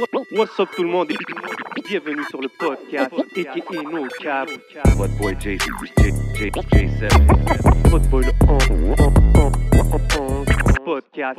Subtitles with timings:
[0.00, 1.10] What's up tout le monde?
[1.10, 1.16] Et
[1.86, 4.48] bienvenue sur le podcast aka No Cap.
[4.96, 7.90] What boy J J J J7.
[7.90, 8.32] Votre boy le
[10.84, 11.38] podcast.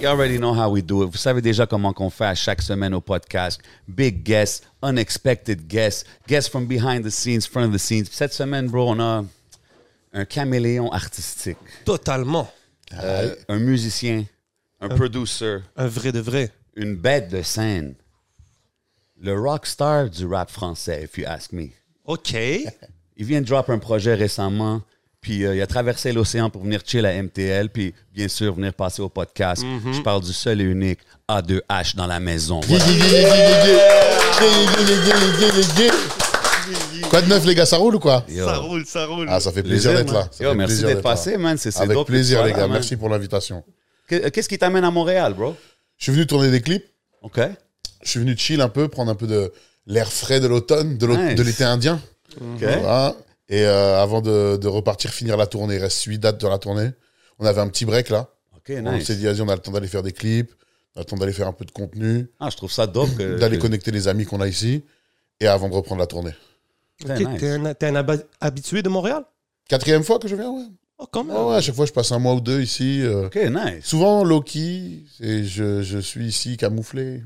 [0.00, 1.10] You already know how we do it.
[1.12, 3.62] Vous savez déjà comment qu'on fait à chaque semaine au podcast.
[3.86, 8.06] Big guests, unexpected guests, guests from behind the scenes, front of the scenes.
[8.10, 9.24] Cette semaine, bro, on a
[10.12, 12.50] un caméléon artistique, Totalement.
[13.00, 14.24] euh, un musicien,
[14.80, 16.50] un producer, Un vrai de vrai.
[16.76, 17.94] Une bête de scène.
[19.20, 21.68] Le rockstar du rap français, if you ask me.
[22.04, 22.34] OK.
[23.16, 24.82] Il vient de drop un projet récemment,
[25.20, 28.74] puis euh, il a traversé l'océan pour venir chill à MTL, puis bien sûr venir
[28.74, 29.62] passer au podcast.
[29.92, 32.60] Je parle du seul et unique A2H dans la maison.
[32.66, 32.84] Voilà.
[37.10, 38.44] Quoi de neuf, les gars, ça roule ou quoi Yo.
[38.44, 39.26] Ça roule, ça roule.
[39.28, 40.28] Ah, ça fait plaisir d'être là.
[40.30, 41.56] Ça Yo, fait merci d'être passé, man.
[41.56, 42.66] C'est c'est Avec plaisir, les gars.
[42.66, 43.62] Merci pour l'invitation.
[44.08, 45.54] Que- Qu'est-ce qui t'amène à Montréal, bro?
[46.04, 46.84] Je suis venu tourner des clips.
[47.22, 47.40] OK.
[48.02, 49.50] Je suis venu chill un peu, prendre un peu de
[49.86, 51.34] l'air frais de l'automne, de l'au- Nice.
[51.34, 51.98] de l'été indien.
[52.38, 52.58] OK.
[52.60, 53.16] Voilà.
[53.48, 56.58] Et euh, avant de, de repartir finir la tournée, il reste 8 dates de la
[56.58, 56.90] tournée.
[57.38, 58.28] On avait un petit break là.
[58.54, 59.06] OK, On nice.
[59.06, 60.52] s'est dit, vas-y, on a le temps d'aller faire des clips,
[60.94, 63.16] on a le temps d'aller faire un peu de contenu, Ah, je trouve ça dope
[63.16, 63.38] que...
[63.40, 64.84] d'aller connecter les amis qu'on a ici,
[65.40, 66.34] et avant de reprendre la tournée.
[67.06, 67.16] Nice.
[67.40, 68.06] T'es un, t'es un
[68.42, 69.24] habitué de Montréal?
[69.70, 70.66] Quatrième fois que je viens, ouais.
[70.98, 71.36] Oh, quand même.
[71.36, 73.02] Ouais, ouais, à chaque fois, je passe un mois ou deux ici.
[73.02, 73.84] euh, OK, nice.
[73.84, 77.22] Souvent low-key, et je, je suis ici camouflé.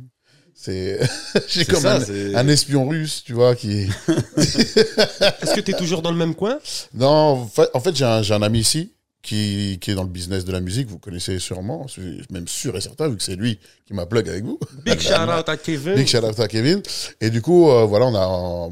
[0.54, 0.98] C'est
[1.48, 2.00] j'ai comme ça,
[2.34, 3.82] un, espion russe, tu vois, qui...
[4.36, 6.58] Est-ce que t'es toujours dans le même coin?
[6.94, 8.92] Non, en fait, en fait, j'ai un, j'ai un ami ici
[9.22, 12.48] qui, qui est dans le business de la musique, vous connaissez sûrement, je suis même
[12.48, 14.58] sûr et certain, vu que c'est lui qui m'a plug avec vous.
[14.84, 15.94] Big shout out à Kevin.
[15.94, 16.82] Big shout out à Kevin.
[17.20, 18.70] Et du coup, euh, voilà, on a...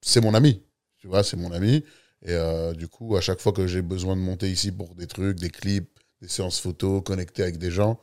[0.00, 0.62] C'est mon ami,
[0.98, 1.84] tu vois, c'est mon ami.
[2.26, 5.06] Et euh, du coup, à chaque fois que j'ai besoin de monter ici pour des
[5.06, 5.88] trucs, des clips,
[6.20, 8.00] des séances photos, connecter avec des gens,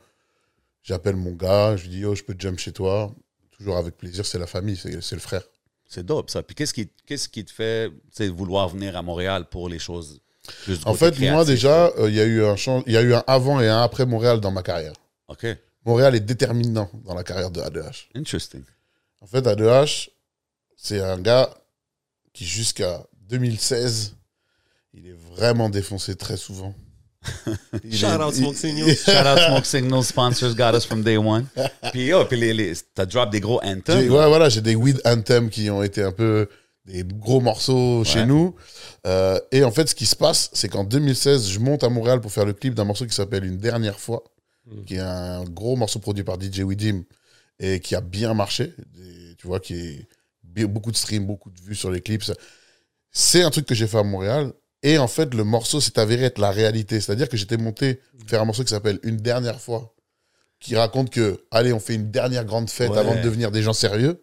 [0.82, 3.14] j'appelle mon gars, je lui dis, yo, je peux jump chez toi.
[3.50, 5.42] Toujours avec plaisir, c'est la famille, c'est le frère.
[5.86, 6.42] C'est dope, ça.
[6.42, 7.92] Puis qu'est-ce qui, qu'est-ce qui te fait
[8.30, 10.22] vouloir venir à Montréal pour les choses
[10.64, 13.12] plus En fait, moi déjà, euh, il y a eu un change, y a eu
[13.12, 14.94] un avant et un après Montréal dans ma carrière.
[15.28, 15.46] OK.
[15.84, 18.06] Montréal est déterminant dans la carrière de A2H.
[18.14, 18.62] Interesting.
[19.20, 20.08] En fait, A2H,
[20.76, 21.54] c'est un gars
[22.32, 24.14] qui jusqu'à 2016,
[24.94, 26.74] il est vraiment défoncé très souvent.
[27.84, 28.94] Il Shout est- out Smoke Signal.
[28.94, 31.46] Shout out Smoke Signal sponsors got us from day one.
[31.92, 34.10] Puis yo, puis les, les, t'as drop des gros anthems.
[34.10, 36.48] ouais, voilà, j'ai des weed anthems qui ont été un peu
[36.84, 38.54] des gros morceaux chez nous.
[39.06, 42.20] Euh, et en fait, ce qui se passe, c'est qu'en 2016, je monte à Montréal
[42.20, 44.22] pour faire le clip d'un morceau qui s'appelle Une dernière fois,
[44.86, 47.04] qui est un gros morceau produit par DJ Widim
[47.58, 48.74] et qui a bien marché.
[49.00, 49.74] Et tu vois, qui
[50.56, 52.30] est beaucoup de streams, beaucoup de vues sur les clips.
[53.14, 54.52] C'est un truc que j'ai fait à Montréal.
[54.82, 57.00] Et en fait, le morceau s'est avéré être la réalité.
[57.00, 59.94] C'est-à-dire que j'étais monté faire un morceau qui s'appelle Une dernière fois,
[60.60, 62.98] qui raconte que, allez, on fait une dernière grande fête Ouais.
[62.98, 64.22] avant de devenir des gens sérieux.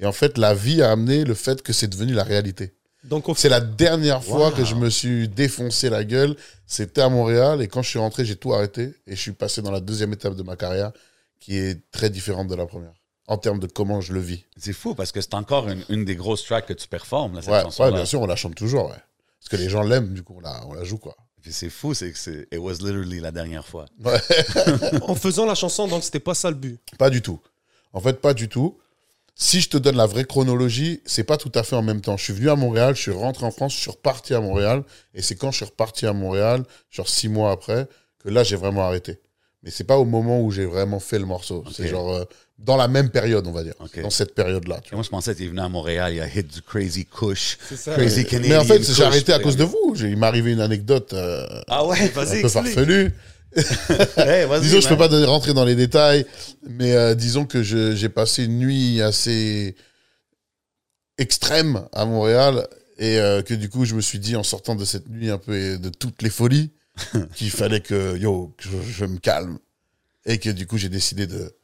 [0.00, 2.72] Et en fait, la vie a amené le fait que c'est devenu la réalité.
[3.04, 4.54] Donc, C'est la dernière fois Wow.
[4.56, 6.36] que je me suis défoncé la gueule.
[6.66, 7.60] C'était à Montréal.
[7.60, 8.94] Et quand je suis rentré, j'ai tout arrêté.
[9.06, 10.92] Et je suis passé dans la deuxième étape de ma carrière,
[11.40, 12.92] qui est très différente de la première.
[13.28, 14.44] En termes de comment je le vis.
[14.56, 17.42] C'est fou parce que c'est encore une, une des grosses tracks que tu performes, là,
[17.42, 17.90] cette Ouais, chanson-là.
[17.90, 18.86] ouais, bien sûr, on la chante toujours.
[18.86, 18.96] Ouais.
[19.40, 21.14] Parce que les gens l'aiment, du coup, on la, on la joue, quoi.
[21.42, 23.84] Puis c'est fou, c'est que c'est It was literally la dernière fois.
[24.04, 24.18] Ouais.
[25.02, 26.80] en faisant la chanson, donc c'était pas ça le but.
[26.98, 27.38] Pas du tout.
[27.92, 28.76] En fait, pas du tout.
[29.34, 32.16] Si je te donne la vraie chronologie, c'est pas tout à fait en même temps.
[32.16, 34.82] Je suis venu à Montréal, je suis rentré en France, je suis reparti à Montréal.
[35.14, 37.86] Et c'est quand je suis reparti à Montréal, genre six mois après,
[38.18, 39.20] que là, j'ai vraiment arrêté.
[39.62, 41.62] Mais c'est pas au moment où j'ai vraiment fait le morceau.
[41.72, 42.24] C'est genre euh,
[42.58, 43.74] dans la même période, on va dire.
[44.02, 44.80] Dans cette période-là.
[44.92, 47.56] moi, je pensais tu venu à Montréal, il a hit du crazy kush.
[47.76, 47.94] ça.
[47.94, 48.24] Crazy.
[48.26, 49.94] Canadian Mais en fait, j'ai arrêté à cause de vous.
[49.96, 52.08] Il m'est arrivé une anecdote euh, Ah ouais, un
[52.42, 53.12] peu farfelue.
[54.16, 54.98] Hey, vas-y, Disons, je man.
[54.98, 56.26] peux pas rentrer dans les détails,
[56.68, 59.74] mais euh, disons que je- j'ai passé une nuit assez
[61.16, 62.66] extrême à Montréal
[62.98, 65.38] et euh, que du coup, je me suis dit en sortant de cette nuit un
[65.38, 66.72] peu et de toutes les folies
[67.34, 69.58] qu'il fallait que yo, que je, je me calme
[70.26, 71.54] et que du coup, j'ai décidé de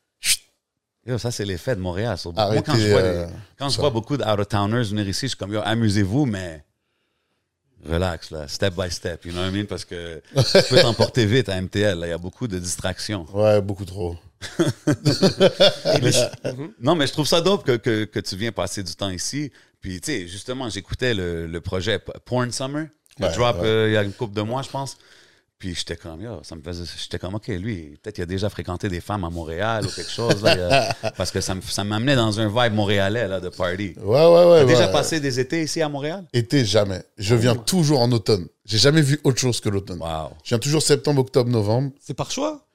[1.06, 2.16] Yo, ça, c'est l'effet de Montréal.
[2.16, 5.28] So, moi, quand je vois, euh, des- quand je vois beaucoup d'out-of-towners venir ici, je
[5.28, 6.64] suis comme, yo, amusez-vous, mais
[7.86, 9.66] relax, là, step by step, you know what I mean?
[9.66, 13.26] Parce que tu peux t'emporter vite à MTL, il y a beaucoup de distractions.
[13.34, 14.16] Ouais, beaucoup trop.
[16.02, 16.70] Mais je-.
[16.80, 19.50] Non, mais je trouve ça dope que, que, que tu viens passer du temps ici.
[19.80, 22.86] Puis, tu sais, justement, j'écoutais le, le projet Porn Summer.
[23.18, 23.66] Le Ouais, drop ouais.
[23.66, 24.96] euh, il y a une couple de mois, je pense.
[25.64, 26.84] Puis j'étais comme, yo, ça me faisait.
[27.02, 30.10] J'étais comme, OK, lui, peut-être qu'il a déjà fréquenté des femmes à Montréal ou quelque
[30.10, 30.42] chose.
[30.42, 33.48] là, il a- parce que ça me- ça m'amenait dans un vibe montréalais, là, de
[33.48, 33.94] party.
[33.96, 34.58] Ouais, ouais, ouais.
[34.60, 34.92] T'as déjà ouais.
[34.92, 36.26] passé des étés ici à Montréal?
[36.34, 37.02] Été, jamais.
[37.16, 38.46] Je viens toujours en automne.
[38.66, 40.00] J'ai jamais vu autre chose que l'automne.
[40.00, 40.32] Wow.
[40.44, 41.92] Je viens toujours septembre, octobre, novembre.
[41.98, 42.66] C'est par choix?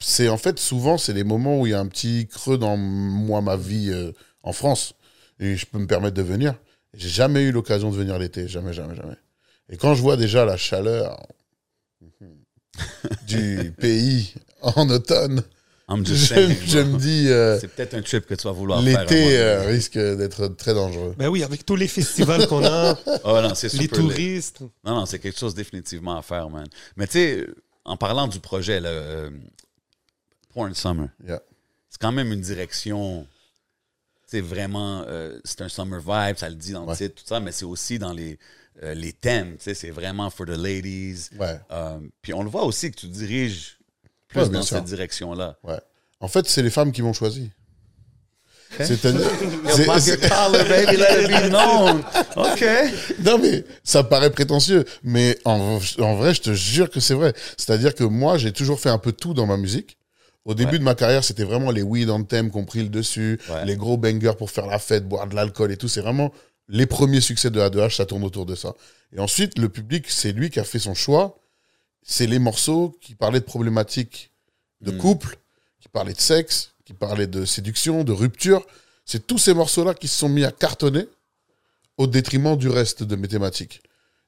[0.00, 2.76] C'est en fait souvent c'est les moments où il y a un petit creux dans
[2.76, 4.10] moi ma vie euh,
[4.42, 4.94] en France
[5.38, 6.54] et je peux me permettre de venir.
[6.94, 9.14] J'ai jamais eu l'occasion de venir l'été, jamais, jamais, jamais.
[9.70, 11.16] Et quand je vois déjà la chaleur
[13.26, 15.42] du pays en automne,
[15.88, 18.82] je, just saying, je me dis euh, C'est peut-être un trip que tu vas vouloir
[18.82, 19.00] faire.
[19.02, 21.14] l'été euh, risque d'être très dangereux.
[21.18, 24.60] Ben oui, avec tous les festivals qu'on a, Oh, non, c'est les touristes.
[24.84, 26.66] Non, non, c'est quelque chose définitivement à faire, man.
[26.96, 27.46] Mais tu sais,
[27.84, 29.30] en parlant du projet, là, euh,
[30.54, 31.40] Porn Summer, Yeah.
[31.90, 33.26] c'est quand même une direction.
[34.26, 35.04] C'est vraiment.
[35.06, 36.96] euh, c'est un summer vibe, ça le dit dans le Ouais.
[36.96, 38.38] titre, tout ça, mais c'est aussi dans les,
[38.82, 39.56] euh, les thèmes.
[39.56, 41.28] tu sais, C'est vraiment for the ladies.
[41.38, 41.58] Ouais.
[41.70, 43.78] Euh, puis on le voit aussi que tu diriges
[44.28, 44.76] plus Ouais, dans sûr.
[44.76, 45.56] cette direction-là.
[45.62, 45.78] Ouais.
[46.20, 47.50] En fait, c'est les femmes qui m'ont choisi.
[48.80, 49.00] C'est-
[50.28, 52.02] collar, baby, let it be known.
[52.36, 52.64] OK.
[53.22, 54.84] Non, mais ça paraît prétentieux.
[55.04, 57.32] Mais en, en vrai, je te jure que c'est vrai.
[57.56, 59.96] C'est-à-dire que moi, j'ai toujours fait un peu tout dans ma musique.
[60.44, 60.78] Au début Ouais.
[60.80, 63.64] de ma carrière, c'était vraiment les weed on thème qui ont pris le dessus, Ouais.
[63.64, 65.88] les gros bangers pour faire la fête, boire de l'alcool et tout.
[65.88, 66.32] C'est vraiment
[66.68, 68.74] les premiers succès de A2H, ça tourne autour de ça.
[69.12, 71.38] Et ensuite, le public, c'est lui qui a fait son choix.
[72.02, 74.30] C'est les morceaux qui parlaient de problématiques
[74.80, 74.98] de Mm.
[74.98, 75.38] couple,
[75.80, 78.66] qui parlaient de sexe, qui parlaient de séduction, de rupture.
[79.04, 81.06] C'est tous ces morceaux-là qui se sont mis à cartonner
[81.96, 83.82] au détriment du reste de mes thématiques.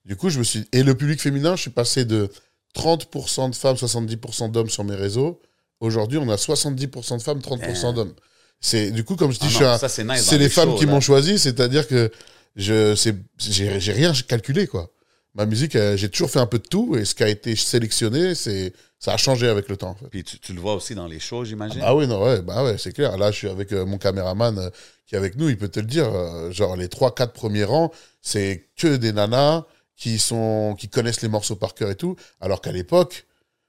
[0.05, 0.67] Du coup, je me suis.
[0.73, 2.31] Et le public féminin, je suis passé de
[2.75, 5.41] 30% de femmes, 70% d'hommes sur mes réseaux.
[5.81, 8.15] Aujourd'hui, on a 70% de femmes, 30% d'hommes.
[8.61, 10.87] C'est du coup, comme je dis, Ah je c'est nice les les femmes shows, qui
[10.87, 12.11] m'ont choisi, c'est-à-dire que
[12.57, 14.91] je, c'est, j'ai, j'ai rien calculé quoi.
[15.35, 17.55] Ma musique, euh, j'ai toujours fait un peu de tout et ce qui a été
[17.57, 19.91] sélectionné, c'est, ça a changé avec le temps.
[19.91, 20.07] En fait.
[20.09, 21.83] Puis tu, tu le vois aussi dans les shows, j'imagine?
[21.85, 23.19] Ah oui, non, ouais, bah ouais, c'est clair.
[23.19, 24.71] Là, je suis avec euh, mon caméraman euh,
[25.07, 26.11] qui est avec nous, il peut te le dire.
[26.53, 27.93] genre, les 3-4 premiers rangs,
[28.23, 29.65] c'est que des nanas
[29.95, 32.17] qui, sont, qui connaissent les morceaux par cœur et tout.
[32.41, 33.27] Alors qu'à l'époque,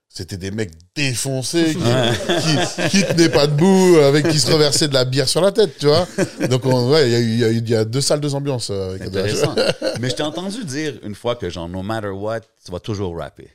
[0.10, 4.94] c'était des mecs défoncés qui, qui, qui tenaient pas debout, avec qui se reversaient de
[4.94, 6.08] la bière sur la tête, tu vois.
[6.50, 8.70] Donc, on- ouais, il y, a y a y deux salles, deux ambiances.
[8.72, 9.54] euh, avec Intéressant.
[10.00, 13.16] Mais je t'ai entendu dire une fois que, genre, no matter what, tu vas toujours
[13.18, 13.50] rapper.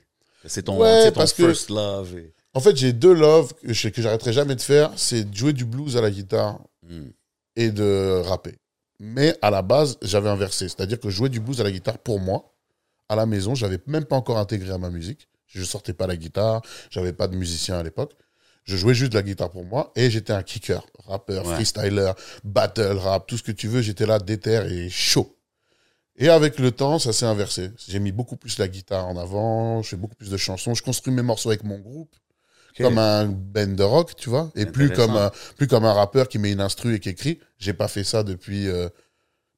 [0.44, 2.16] C'est ton, Ouais, c'est ton parce que- first love.
[2.18, 4.92] et- En fait, j'ai deux loves que je- que j'arrêterai jamais de faire.
[4.96, 6.58] C'est de jouer du blues à la guitare
[6.88, 7.08] Hmm.
[7.56, 8.56] et de rapper.
[9.00, 10.68] Mais à la base, j'avais inversé.
[10.68, 12.52] C'est-à-dire que jouais du blues à la guitare pour moi,
[13.08, 13.54] à la maison.
[13.54, 15.28] J'avais même pas encore intégré à ma musique.
[15.54, 16.62] Je sortais pas la guitare.
[16.90, 18.12] J'avais pas de musicien à l'époque.
[18.64, 21.54] Je jouais juste de la guitare pour moi et j'étais un kicker, rappeur, Ouais.
[21.56, 22.12] freestyler,
[22.44, 23.82] battle rap, tout ce que tu veux.
[23.82, 25.36] J'étais là, déter et chaud.
[26.16, 27.70] Et avec le temps, ça s'est inversé.
[27.88, 30.82] J'ai mis beaucoup plus la guitare en avant, je fais beaucoup plus de chansons, je
[30.82, 32.14] construis mes morceaux avec mon groupe,
[32.84, 36.28] comme un band de rock, tu vois, et plus comme, un, plus comme un rappeur
[36.28, 37.40] qui met une instru et qui écrit.
[37.58, 38.68] J'ai pas fait ça depuis.
[38.68, 38.88] euh,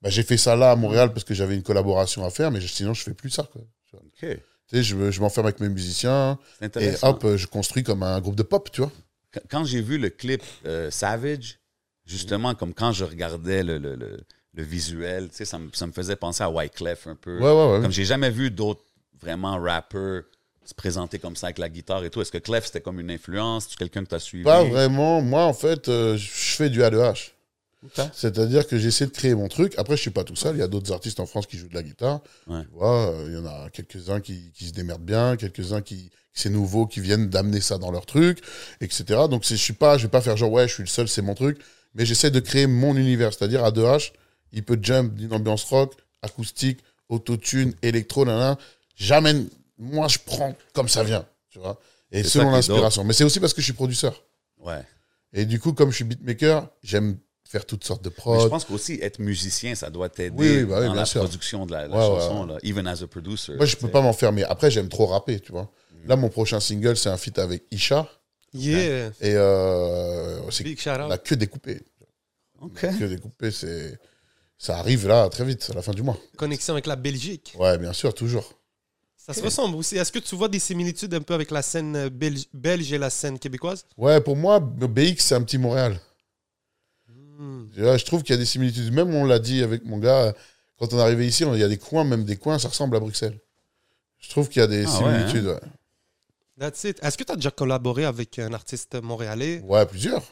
[0.01, 2.61] bah, j'ai fait ça là à Montréal parce que j'avais une collaboration à faire, mais
[2.61, 3.43] sinon je fais plus ça.
[3.53, 3.63] Quoi.
[3.91, 4.05] Tu vois.
[4.31, 4.39] OK.
[4.71, 6.39] Tu sais, je, je m'enferme avec mes musiciens
[6.81, 8.93] et hop, je construis comme un groupe de pop, tu vois.
[9.33, 11.59] Qu- Quand j'ai vu le clip euh, Savage,
[12.07, 14.21] justement, comme quand je regardais le, le, le,
[14.55, 17.39] le visuel, tu sais, ça me, ça me faisait penser à Wyclef un peu.
[17.39, 17.83] Ouais, ouais, ouais.
[17.83, 18.85] Comme j'ai jamais vu d'autres
[19.21, 20.23] vraiment rappeurs
[20.65, 22.23] se présenter comme ça avec la guitare et tout.
[22.23, 23.69] Est-ce que Clef, c'était comme une influence?
[23.69, 24.45] Tu quelqu'un que tu as suivi?
[24.45, 25.21] Pas vraiment.
[25.21, 27.33] Moi, en fait, euh, je fais du A2H.
[28.13, 29.75] C'est-à-dire que j'essaie de créer mon truc.
[29.77, 30.57] Après, je suis pas tout seul.
[30.57, 32.21] Il y a d'autres artistes en France qui jouent de la guitare.
[32.47, 32.63] Ouais.
[32.63, 36.11] Tu vois, euh, il y en a quelques-uns qui, qui se démerdent bien, quelques-uns qui,
[36.33, 38.41] c'est nouveau, qui viennent d'amener ça dans leur truc,
[38.81, 39.05] etc.
[39.31, 41.23] Donc, je suis pas, je vais pas faire genre, ouais, je suis le seul, c'est
[41.23, 41.59] mon truc.
[41.95, 43.33] Mais j'essaie de créer mon univers.
[43.33, 44.13] C'est-à-dire, à 2H,
[44.53, 48.59] il peut jump d'une ambiance rock, acoustique, autotune, électro, nanana.
[48.97, 49.49] J'amène,
[49.79, 51.81] moi, je prends comme ça vient, tu vois.
[52.13, 53.05] Et selon l'inspiration.
[53.05, 54.23] Mais c'est aussi parce que je suis producteur.
[54.59, 54.83] Ouais.
[55.33, 57.19] Et du coup, comme je suis beatmaker, j'aime
[57.55, 58.49] faire toutes sortes de Mais je prods.
[58.49, 61.21] pense qu'aussi, être musicien, ça doit t'aider Oui, bah oui, dans bien la sûr.
[61.21, 63.55] production de la, la Ouais, ouais, chanson, Là, even as a producer.
[63.55, 64.43] Moi, je peux tu pas m'enfermer.
[64.43, 65.71] Après, j'aime trop rapper, tu vois.
[66.05, 66.09] Mm.
[66.09, 68.09] Là, mon prochain single, c'est un feat avec Isha.
[68.55, 69.07] Yeah.
[69.21, 71.13] Et euh, c'est Big shout on out.
[71.13, 71.75] a que découpé.
[71.75, 71.83] sais.
[72.61, 72.81] OK.
[72.99, 73.99] Que découpé, c'est.
[74.59, 76.17] Ça arrive là très vite, à la fin du mois.
[76.37, 77.55] Connexion avec la Belgique.
[77.59, 78.53] Ouais, bien sûr, toujours.
[79.17, 79.97] Ça se ressemble aussi.
[79.97, 82.99] Est-ce que tu vois des similitudes un peu avec la scène euh, belge, belge et
[82.99, 83.87] la scène québécoise?
[83.97, 85.99] Ouais, pour moi, BX, c'est un petit Montréal.
[87.77, 87.97] Hmm.
[87.97, 88.93] Je trouve qu'il y a des similitudes.
[88.93, 90.35] Même on l'a dit avec mon gars,
[90.79, 92.97] quand on est arrivé ici, il y a des coins, même des coins, ça ressemble
[92.97, 93.39] à Bruxelles.
[94.21, 95.47] Je trouve qu'il y a des Ah ouais, similitudes.
[95.47, 95.61] ouais.
[96.59, 96.99] That's it.
[97.03, 99.61] Est-ce que tu as déjà collaboré avec un artiste montréalais?
[99.65, 100.23] Ouais, plusieurs.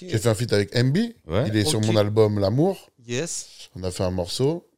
[0.00, 0.96] J'ai fait un feat avec MB.
[1.26, 1.48] Ouais.
[1.48, 2.90] Il est sur mon album L'amour.
[3.06, 3.68] Yes.
[3.74, 4.68] On a fait un morceau.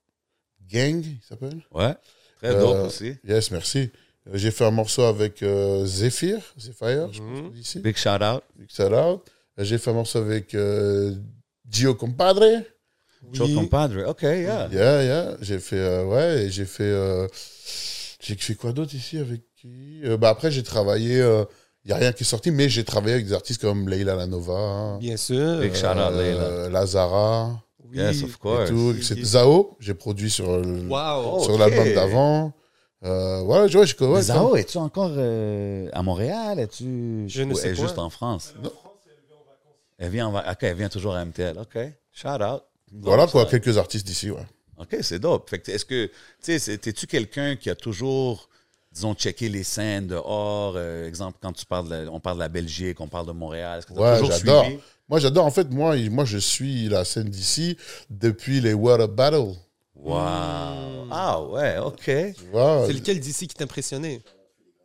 [0.71, 1.61] Gang, il s'appelle.
[1.73, 1.95] Ouais.
[2.39, 3.15] Très Euh, dope aussi.
[3.27, 3.91] Yes, merci.
[4.29, 7.43] Euh, J'ai fait un morceau avec euh, Zephyr, Zephyr, je Mhm.
[7.43, 7.81] pense, d'ici.
[7.81, 8.43] Big shout out.
[8.57, 9.23] Big shout out.
[9.59, 11.15] Euh, J'ai fait un morceau avec euh,
[11.71, 12.63] Gio Compadre.
[13.33, 13.55] Joe Oui.
[13.55, 14.09] Compadre.
[14.09, 14.69] OK, yeah.
[14.73, 15.37] Yeah, yeah.
[15.41, 17.27] J'ai fait, euh, ouais, et j'ai fait, euh,
[18.21, 20.01] j'ai fait quoi d'autre ici avec qui?
[20.05, 21.19] Euh, Bah après, j'ai travaillé,
[21.85, 24.15] il n'y a rien qui est sorti, mais j'ai travaillé avec des artistes comme Leila
[24.17, 25.61] Lanova, hein, Bien sûr.
[25.61, 26.43] Big shout out, Leila.
[26.43, 27.99] euh, Lazara Oui.
[27.99, 28.69] Yes, of et course.
[28.71, 28.95] tout.
[29.03, 31.41] C'est Zao, j'ai produit sur, le- Wow.
[31.45, 32.53] sur l'album d'avant.
[33.05, 36.59] Euh, ouais, je- ouais, je- ouais, Zao, es-tu encore euh, à Montréal?
[36.59, 37.25] Es-tu...
[37.29, 37.83] Je ne ou sais elle est pas.
[37.83, 38.55] juste en France?
[40.01, 41.57] Elle vient en elle vient toujours à MTL.
[41.59, 41.79] OK.
[42.13, 42.63] Shout out.
[42.93, 43.51] Voilà quoi, ça.
[43.51, 44.45] quelques artistes d'ici, ouais.
[44.79, 45.49] OK, c'est dope.
[45.49, 46.07] Fait que est-ce que,
[46.43, 48.49] tu sais, t'es-tu quelqu'un qui a toujours,
[48.91, 50.73] disons, checké les scènes dehors?
[50.77, 53.33] euh, exemple, quand tu parles, de la- on parle de la Belgique, on parle de
[53.33, 53.79] Montréal.
[53.79, 54.65] Est-ce que Ouais, toujours j'adore.
[54.65, 54.81] suivi?
[55.09, 55.45] Moi, j'adore.
[55.45, 57.77] En fait, moi, moi, je suis la scène d'ici
[58.09, 59.53] depuis les a Battle.
[59.95, 60.17] Wow.
[61.11, 62.05] Ah ouais, OK.
[62.05, 64.23] Tu vois C'est lequel d'ici qui t'impressionnait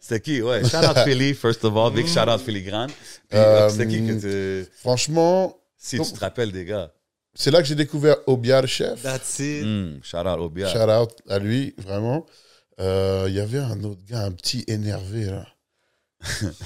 [0.07, 0.41] C'était qui?
[0.41, 0.63] Ouais.
[0.63, 1.91] Shout out Philly, first of all.
[1.91, 2.91] Big shout out Philly Grande.
[3.29, 4.69] Puis, Euh, c'était qui que tu...
[4.81, 6.91] Franchement, Si tu te rappelles des gars.
[7.33, 9.01] c'est là que j'ai découvert Obiar Chef.
[9.01, 9.63] That's it.
[9.65, 10.67] Hmm, shout out Obia.
[10.71, 12.25] Shout out à lui, vraiment.
[12.79, 15.45] Euh, Il y avait un autre gars, un petit énervé, là.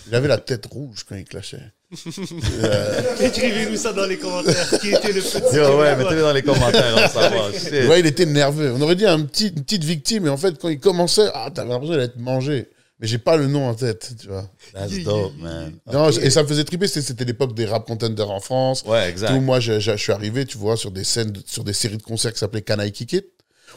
[0.07, 1.71] Il avait la tête rouge quand il clashait.
[3.21, 4.69] Écrivez-nous ça dans les commentaires.
[4.79, 7.49] Qui était le petit Yo, ouais, mettez-le dans les commentaires, on savoir.
[7.51, 8.73] Ouais, il était nerveux.
[8.75, 11.49] On aurait dit un petit, une petite victime, et en fait, quand il commençait, ah,
[11.53, 12.67] t'avais l'impression d'être mangé.
[12.99, 14.49] Mais j'ai pas le nom en tête, tu vois.
[14.73, 15.73] That's dope, man.
[15.91, 18.83] Non, et ça me faisait triper, c'était l'époque des rap contenders en France.
[18.85, 19.29] Ouais, exact.
[19.33, 21.97] Tout, moi, je, je- je suis arrivé, tu vois, sur des scènes, sur des séries
[21.97, 23.25] de concerts qui s'appelaient Can I Kick It?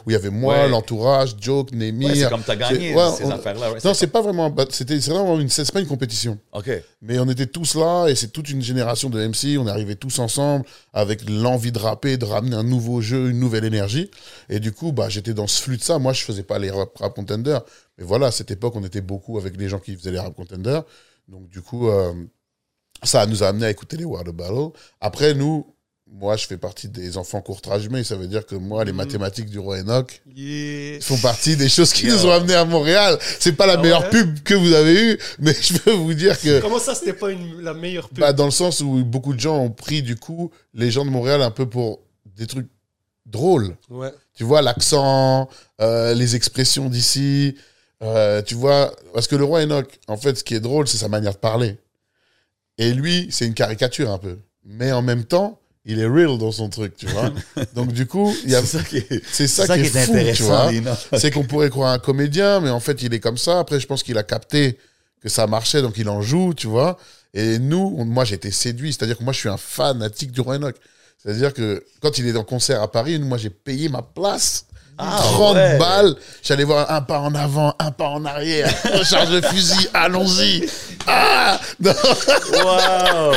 [0.05, 0.69] Où il y avait moi, Ouais.
[0.69, 2.07] l'entourage, Joke, Nemi.
[2.07, 3.71] Ouais, c'est comme t'as gagné Ouais, ces on- affaires-là.
[3.73, 6.39] ouais, Non, c'est- pas vraiment, c'était c'est vraiment une, c'est pas une compétition.
[6.51, 6.67] OK.
[7.03, 9.55] Mais on était tous là et c'est toute une génération de MC.
[9.59, 13.39] On est arrivés tous ensemble avec l'envie de rapper, de ramener un nouveau jeu, une
[13.39, 14.09] nouvelle énergie.
[14.49, 15.99] Et du coup, bah, j'étais dans ce flux de ça.
[15.99, 17.61] Moi, je faisais pas les rap, rap contenders.
[18.03, 20.35] Mais voilà, à cette époque, on était beaucoup avec les gens qui faisaient les rap
[20.35, 20.83] contenders.
[21.29, 22.11] Donc, du coup, euh,
[23.01, 24.71] ça nous a amené à écouter les War the Battle.
[24.99, 25.65] Après, nous,
[26.11, 28.97] moi, je fais partie des enfants courtrage, mais ça veut dire que moi, les Mhm.
[28.97, 30.99] mathématiques du roi Enoch Yeah.
[30.99, 33.17] font partie des choses qui nous ont amenés à Montréal.
[33.39, 34.09] C'est pas la Ah meilleure ouais?
[34.09, 37.31] pub que vous avez eue, mais je peux vous dire que Comment ça, c'était pas
[37.31, 38.19] une- la meilleure pub?
[38.19, 41.09] Bah, dans le sens où beaucoup de gens ont pris du coup les gens de
[41.09, 42.67] Montréal un peu pour des trucs
[43.25, 43.77] drôles.
[43.89, 44.11] Ouais.
[44.35, 45.47] Tu vois, l'accent,
[45.79, 47.55] euh, les expressions d'ici.
[48.03, 50.97] Euh, tu vois, parce que le roi Enoch, en fait, ce qui est drôle, c'est
[50.97, 51.77] sa manière de parler.
[52.77, 54.37] Et lui, c'est une caricature un peu.
[54.65, 57.31] Mais en même temps, il est real dans son truc, tu vois.
[57.75, 59.89] Donc du coup, il y a- C'est ça qui est, c'est ça, c'est qui est,
[59.89, 60.71] fou, tu intéressant, vois.
[60.71, 60.97] Lina.
[61.17, 63.59] C'est qu'on pourrait croire un comédien, mais en fait, il est comme ça.
[63.59, 64.77] Après, je pense qu'il a capté
[65.21, 66.97] que ça marchait, donc il en joue, tu vois.
[67.33, 68.93] Et nous, on- moi, j'ai été séduit.
[68.93, 70.75] C'est-à-dire que moi, je suis un fanatique du Roi Enoch.
[71.21, 74.65] C'est-à-dire que quand il est en concert à Paris, moi, j'ai payé ma place.
[74.97, 75.77] Ah, 30 ouais.
[75.77, 76.15] balles.
[76.43, 78.71] J'allais voir un pas en avant, un pas en arrière.
[78.93, 80.69] Recharge de fusil, allons-y.
[81.07, 81.91] Ah Non,
[82.51, 83.33] Wow!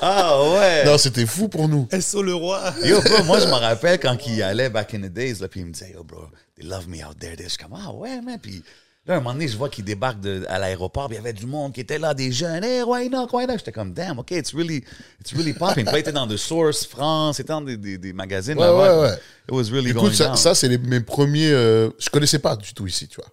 [0.00, 0.84] Ah ouais!
[0.84, 1.88] non c'était fou pour nous.
[2.00, 2.60] SO le roi.
[2.84, 5.48] Yo, bro, moi, je me rappelle quand il y allait back in the days, là,
[5.48, 6.26] puis il me disait, yo, bro,
[6.58, 7.34] they love me out there.
[7.38, 8.38] Je suis comme, ah ouais, man.
[8.40, 8.62] Puis
[9.06, 11.46] là, un moment donné, je vois qu'il débarque de- à l'aéroport, il y avait du
[11.46, 12.64] monde qui était là, des jeunes.
[12.64, 13.58] Hey, why not, why not?
[13.58, 14.84] J'étais comme, damn, OK, it's really,
[15.20, 15.84] it's really popping.
[15.86, 18.98] Puis était dans The Source France, il était dans des, des, des magazines Ouais, ouais,
[19.00, 19.14] ouais.
[19.48, 20.36] It was really Écoute, going ça, down.
[20.36, 21.50] ça, c'est mes premiers.
[21.52, 23.30] euh, je connaissais pas du tout ici, tu vois.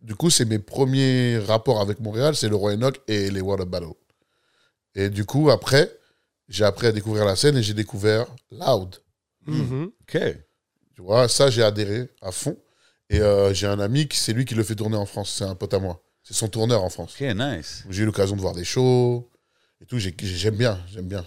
[0.00, 3.66] Du coup, c'est mes premiers rapports avec Montréal, c'est le Roi Enoch et les Water
[3.66, 3.92] Battle.
[4.94, 5.90] Et du coup, après,
[6.48, 8.96] j'ai appris à découvrir la scène et j'ai découvert Loud.
[9.46, 9.90] Mhm.
[10.02, 10.18] OK.
[10.94, 12.56] Tu vois, ça, j'ai adhéré à fond.
[13.12, 15.34] Et euh, j'ai un ami qui, c'est lui qui le fait tourner en France.
[15.38, 16.02] C'est un pote à moi.
[16.22, 17.14] C'est son tourneur en France.
[17.20, 17.84] OK, nice.
[17.90, 19.28] J'ai eu l'occasion de voir des shows
[19.80, 19.98] et tout.
[19.98, 21.24] J'ai- J'aime bien, j'aime bien.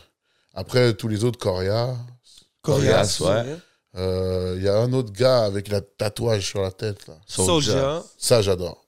[0.53, 1.95] Après, tous les autres, Coria.
[2.61, 3.57] Coriace, ouais.
[3.97, 7.13] Euh, Il y a un autre gars avec la tatouage sur la tête, là.
[7.27, 8.03] Soulja.
[8.17, 8.83] Ça, j'adore.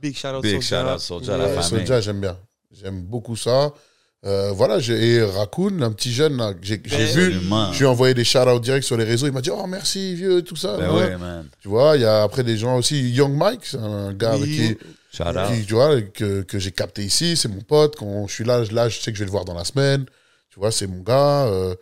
[0.00, 0.82] Big shout out Big Soulja.
[0.84, 1.68] shout out Soulja, la Euh, famille.
[1.86, 2.38] Soulja, j'aime bien.
[2.70, 3.72] J'aime beaucoup ça.
[4.26, 7.24] Euh, voilà, j'ai et Raccoon, un petit jeune, là, que j'ai j'ai Ben, vu.
[7.26, 7.72] Absolument.
[7.72, 9.26] Je lui ai envoyé des shout-outs directs sur les réseaux.
[9.26, 10.78] Il m'a dit Oh, merci, vieux, tout ça.
[10.78, 11.00] Ben Ouais.
[11.08, 11.46] ouais, man.
[11.60, 13.10] Tu vois, il y a après des gens aussi.
[13.10, 14.76] Young Mike, c'est un gars avec qui,
[15.12, 15.36] Shout out.
[15.52, 17.36] qui, tu vois, que, que j'ai capté ici.
[17.36, 17.96] C'est mon pote.
[17.96, 20.06] Quand je suis là, là, je sais que je vais le voir dans la semaine.
[20.50, 21.44] Tu vois, c'est mon gars.
[21.44, 21.74] Euh,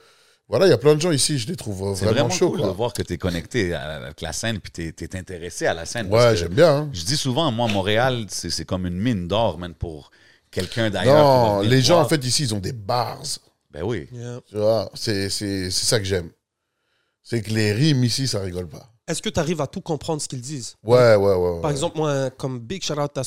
[0.49, 1.39] voilà, il y a plein de gens ici.
[1.39, 2.51] Je les trouve euh, C'est vraiment, vraiment chauds.
[2.51, 2.69] cool quoi.
[2.71, 5.75] de voir que tu es connecté à- avec la scène puis tu es, intéressé à
[5.75, 6.09] la scène.
[6.13, 6.77] Ouais, que j'aime bien.
[6.77, 6.91] hein.
[6.93, 10.11] Je dis souvent, moi, Montréal, c'est c'est comme une mine d'or, man, pour
[10.53, 11.17] quelqu'un d'ailleurs.
[11.17, 12.07] Non, les gens, voir.
[12.07, 13.21] en fait, ici, ils ont des bars.
[13.73, 14.07] Ben oui.
[14.13, 14.41] Yeah.
[14.49, 16.31] Tu vois, c'est c'est- c'est ça que j'aime.
[17.25, 18.89] C'est que les rimes ici, ça rigole pas.
[19.09, 20.77] Est-ce que tu arrives à tout comprendre ce qu'ils disent?
[20.85, 21.35] Ouais, ouais, ouais.
[21.35, 21.61] ouais.
[21.61, 23.25] Par exemple, moi, comme big shout out à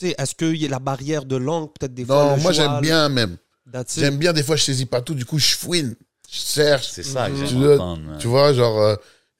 [0.00, 2.52] sais, est-ce qu'il y a la barrière de langue, peut-être des fois Non, le moi
[2.52, 3.36] j'aime bien même.
[3.96, 5.94] J'aime bien, des fois je saisis pas tout, du coup je fouine,
[6.30, 6.88] je cherche.
[6.90, 8.16] C'est ça que j'aime.
[8.18, 8.96] Tu vois, genre, euh,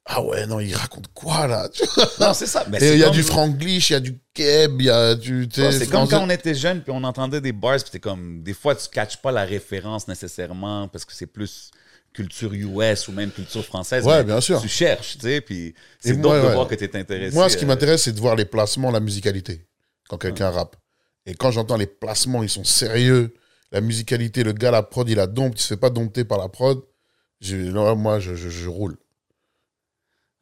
[0.07, 1.83] ah ouais, non, il raconte quoi là Tu
[2.21, 2.65] Non, c'est ça.
[2.81, 5.49] Il y a comme- du franglish, il y a du keb, il y a du.
[5.49, 8.43] tu Ouais, c'est comme quand on était jeune puis on entendait des bars puis comme
[8.43, 11.71] des fois tu catches pas la référence nécessairement parce que c'est plus
[12.13, 14.05] culture US ou même culture française.
[14.05, 14.61] Ouais, bien sûr.
[14.61, 16.55] Tu cherches, tu sais, puis c'est moi, d'autres de ouais.
[16.55, 17.35] voir que t'es intéressé.
[17.37, 19.65] Moi, ce qui euh, m'intéresse, c'est de voir les placements, la musicalité,
[20.09, 20.75] quand quelqu'un rappe.
[21.27, 23.33] Et quand j'entends les placements, ils sont sérieux.
[23.71, 26.39] La musicalité, le gars, la prod, il a dompte, il se fait pas dompter par
[26.39, 26.83] la prod.
[27.41, 28.97] j'ai- là, moi, je, je, je roule.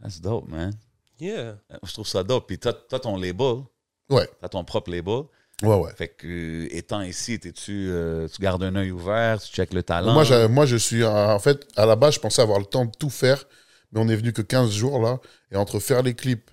[0.02, 0.72] That's dope, man.
[1.20, 1.56] Yeah.
[1.84, 2.46] Je trouve ça dope.
[2.46, 3.64] Puis t'as as ton label,
[4.10, 5.22] Ouais, t'as ton propre label.
[5.62, 5.92] ouais, ouais.
[5.96, 9.82] Fait que euh, étant ici, t'es-tu, euh, tu gardes un œil ouvert, tu checkes le
[9.82, 10.12] talent?
[10.12, 11.02] Moi, j'ai- moi, je suis.
[11.02, 13.44] euh, En fait, à la base, je pensais avoir le temps de tout faire,
[13.92, 15.18] mais on est venu que 15 jours là.
[15.50, 16.50] Et entre faire les clips,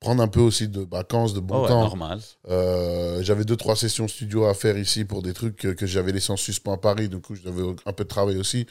[0.00, 1.82] prendre un peu aussi de vacances, de bon Oh, ouais, temps.
[1.82, 2.20] normal.
[2.48, 6.10] euh, j'avais deux, trois sessions studio à faire ici pour des trucs que, que j'avais
[6.12, 7.10] laissés en suspens à Paris.
[7.10, 8.66] Du coup, j'avais un peu de travail aussi.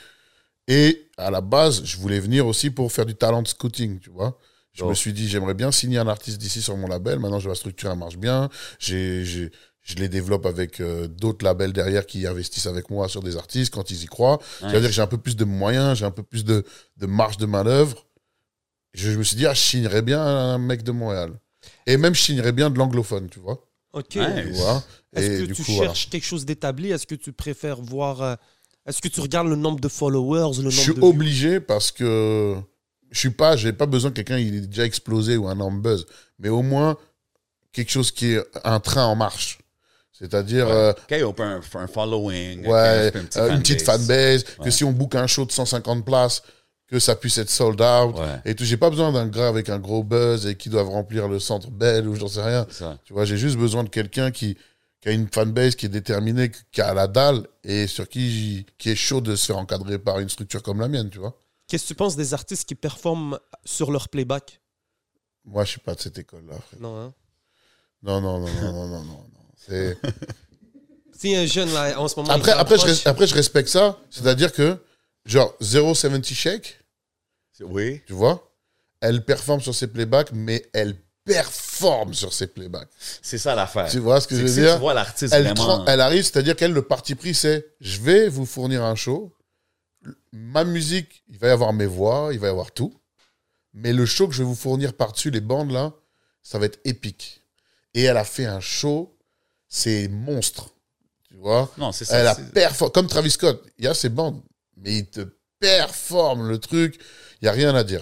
[0.70, 4.38] Et à la base, je voulais venir aussi pour faire du talent scouting, tu vois.
[4.72, 4.90] Je Oh.
[4.90, 7.20] me suis dit, j'aimerais bien signer un artiste d'ici sur mon label.
[7.20, 8.50] Maintenant, je la structure, elle marche bien.
[8.78, 9.50] J'ai, je
[9.98, 13.90] les développe avec euh, d'autres labels derrière qui investissent avec moi sur des artistes quand
[13.90, 14.40] ils y croient.
[14.60, 16.64] C'est-à-dire que j'ai un peu plus de moyens, j'ai un peu plus de,
[16.98, 18.06] de marge de manœuvre.
[18.94, 21.34] Je, je me suis dit, ah, je signerais bien un mec de Montréal.
[21.88, 23.66] Et même, je signerais bien de l'anglophone, tu vois.
[23.94, 24.18] OK.
[24.52, 24.84] Vois.
[25.16, 25.88] Est-ce que du tu coup, voilà.
[25.90, 26.92] cherches quelque chose d'établi?
[26.92, 28.22] Est-ce que tu préfères voir...
[28.22, 28.36] euh,
[28.90, 31.00] Est-ce que tu regardes le nombre de followers, le nombre Je suis de...
[31.00, 31.06] vues?
[31.06, 32.56] obligé parce que
[33.12, 35.82] je suis pas, j'ai pas besoin que quelqu'un il est déjà explosé ou un énorme
[35.82, 36.06] buzz,
[36.40, 36.98] mais au moins
[37.72, 39.60] quelque chose qui est un train en marche.
[40.12, 44.44] C'est-à-dire, euh, Qu'il y ait un, un following, ouais, un petit euh, une petite fanbase,
[44.44, 44.72] que Ouais.
[44.72, 46.42] si on book un show de 150 places,
[46.88, 48.18] que ça puisse être sold out.
[48.18, 50.90] Ouais, Et tout, j'ai pas besoin d'un gars avec un gros buzz et qui doivent
[50.90, 52.66] remplir le centre belle ou j'en sais rien.
[53.06, 54.58] Tu vois, j'ai juste besoin de quelqu'un qui,
[55.02, 58.90] qui a une fanbase qui est déterminée, qui a la dalle et sur qui, qui
[58.90, 61.38] est chaud de se faire encadrer par une structure comme la mienne, tu vois.
[61.68, 64.60] Qu'est-ce que tu penses des artistes qui performent sur leur playback?
[65.46, 66.80] Moi, je suis pas de cette école-là, frère.
[66.82, 67.14] Non, hein?
[68.02, 69.04] Non, non, non, non, non, non, non.
[69.04, 69.26] non.
[69.56, 69.98] C'est...
[71.18, 72.32] Si un jeune, là, en ce moment...
[72.32, 74.00] Après, après, je, après, je respecte ça.
[74.10, 74.82] C'est-à-dire que,
[75.26, 76.80] genre, 070 Shake,
[77.60, 78.02] Oui.
[78.08, 78.50] tu vois,
[79.02, 82.90] elle performe sur ses playbacks, mais elle performe sur ses playbacks.
[83.22, 83.90] C'est ça l'affaire.
[83.90, 84.76] Tu vois ce que je veux si dire?
[84.76, 85.86] tu vois l'artiste elle, vraiment.
[85.86, 89.36] elle arrive, c'est-à-dire qu'elle, le parti pris, c'est je vais vous fournir un show.
[90.32, 92.94] Ma musique, il va y avoir mes voix, il va y avoir tout.
[93.74, 95.94] Mais le show que je vais vous fournir par-dessus les bandes, là,
[96.42, 97.44] ça va être épique.
[97.94, 99.18] Et elle a fait un show,
[99.68, 100.74] c'est monstre.
[101.28, 101.72] Tu vois?
[101.78, 102.18] Non, c'est ça.
[102.18, 102.90] Elle a.
[102.90, 104.42] Comme Travis Scott, il y a ses bandes,
[104.78, 105.22] mais il te
[105.60, 107.00] performe le truc.
[107.42, 108.02] Il n'y a rien à dire.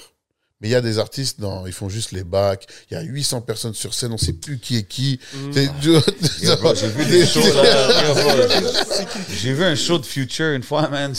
[0.60, 2.66] Mais il y a des artistes, non, ils font juste les bacs.
[2.90, 5.20] Il y a 800 personnes sur scène, on ne sait plus qui est qui.
[5.34, 5.52] Bro,
[6.76, 7.42] J'ai vu des shows
[9.30, 11.14] j'ai- vu un show de Future une fois, man.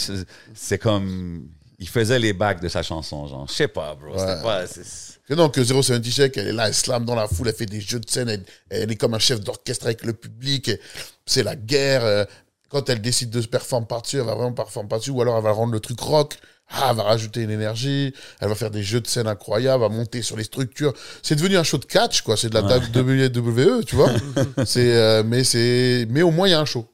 [0.54, 1.48] C'est- comme.
[1.80, 3.46] Il faisait les bacs de sa chanson, genre.
[3.48, 4.10] Je sais pas, bro.
[4.18, 4.42] C'était Ouais.
[4.42, 4.66] pas.
[4.66, 7.54] c'est- Que non, que 070 Shake, elle est là, elle slame dans la foule, elle
[7.54, 10.68] fait des jeux de scène, elle, elle est comme un chef d'orchestre avec le public.
[10.68, 10.80] et
[11.26, 12.04] C'est la guerre.
[12.04, 12.24] euh,
[12.70, 15.44] Quand elle décide de se performer par-dessus, elle va vraiment performer par-dessus, ou alors elle
[15.44, 16.36] va rendre le truc rock.
[16.70, 19.90] Ah, elle va rajouter une énergie, elle va faire des jeux de scène incroyables, elle
[19.90, 20.92] va monter sur les structures.
[21.22, 22.36] C'est devenu un show de catch, quoi.
[22.36, 24.10] C'est de la WWE, tu vois.
[24.66, 26.86] c'est, euh, mais c'est, mais au moins il y a un show.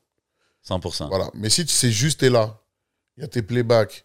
[0.69, 1.09] 100%.
[1.09, 1.29] Voilà.
[1.35, 2.59] Mais si tu sais juste t'es là,
[3.17, 4.05] il y a tes playbacks,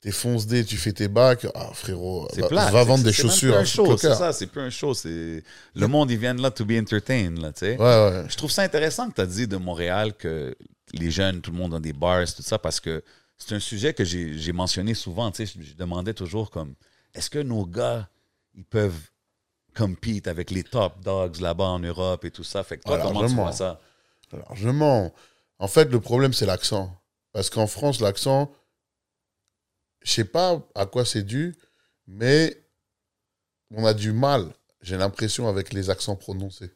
[0.00, 2.70] tes fonce D, tu fais tes bacs, ah frérot, C'est va, plat.
[2.70, 4.32] va vendre C'est- des c'est chaussures un show, c'est ça.
[4.32, 4.94] C'est plus un show.
[4.94, 5.42] C'est
[5.74, 7.76] le monde, ils viennent là to be entertained, là, tu sais.
[7.76, 8.24] Ouais, ouais.
[8.28, 10.54] Je trouve ça intéressant que tu as dit de Montréal que
[10.94, 13.02] les jeunes, tout le monde a des bars, tout ça, parce que
[13.40, 15.30] c'est un sujet que j'ai mentionné souvent.
[15.32, 16.74] Tu sais, je, je demandais toujours comme
[17.14, 18.08] est-ce que nos gars,
[18.54, 19.10] ils peuvent
[19.76, 22.62] compete avec les top dogs là-bas en Europe et tout ça?
[22.64, 23.42] Fait que toi, Ah, comment tu largement.
[23.44, 23.80] vois ça?
[24.32, 25.12] Largement.
[25.58, 26.96] En fait, le problème, c'est l'accent.
[27.32, 28.52] Parce qu'en France, l'accent,
[30.02, 31.56] je sais pas à quoi c'est dû,
[32.06, 32.56] mais
[33.72, 36.70] on a du mal, j'ai l'impression, avec les accents prononcés.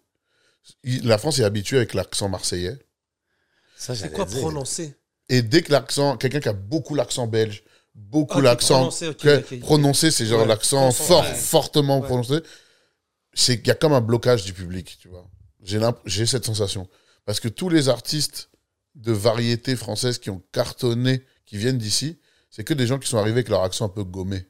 [0.85, 2.79] La France est habituée avec l'accent marseillais.
[3.77, 4.38] Ça, C'est quoi dire.
[4.40, 4.94] prononcer?
[5.28, 10.10] Et dès que l'accent, quelqu'un qui a beaucoup l'accent belge, beaucoup Ok, l'accent prononcé, prononcé,
[10.10, 11.34] c'est genre Ouais, l'accent fort, Ouais.
[11.34, 12.06] fortement Ouais.
[12.06, 12.40] prononcé,
[13.32, 15.28] c'est qu'il y a comme un blocage du public, tu vois.
[15.62, 16.88] J'ai J'ai cette sensation.
[17.24, 18.50] Parce que tous les artistes
[18.94, 22.18] de variété française qui ont cartonné, qui viennent d'ici,
[22.50, 24.46] c'est que des gens qui sont arrivés avec leur accent un peu gommé.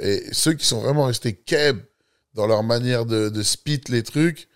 [0.00, 1.78] Et ceux qui sont vraiment restés keb
[2.34, 4.48] dans leur manière de, de spit les trucs,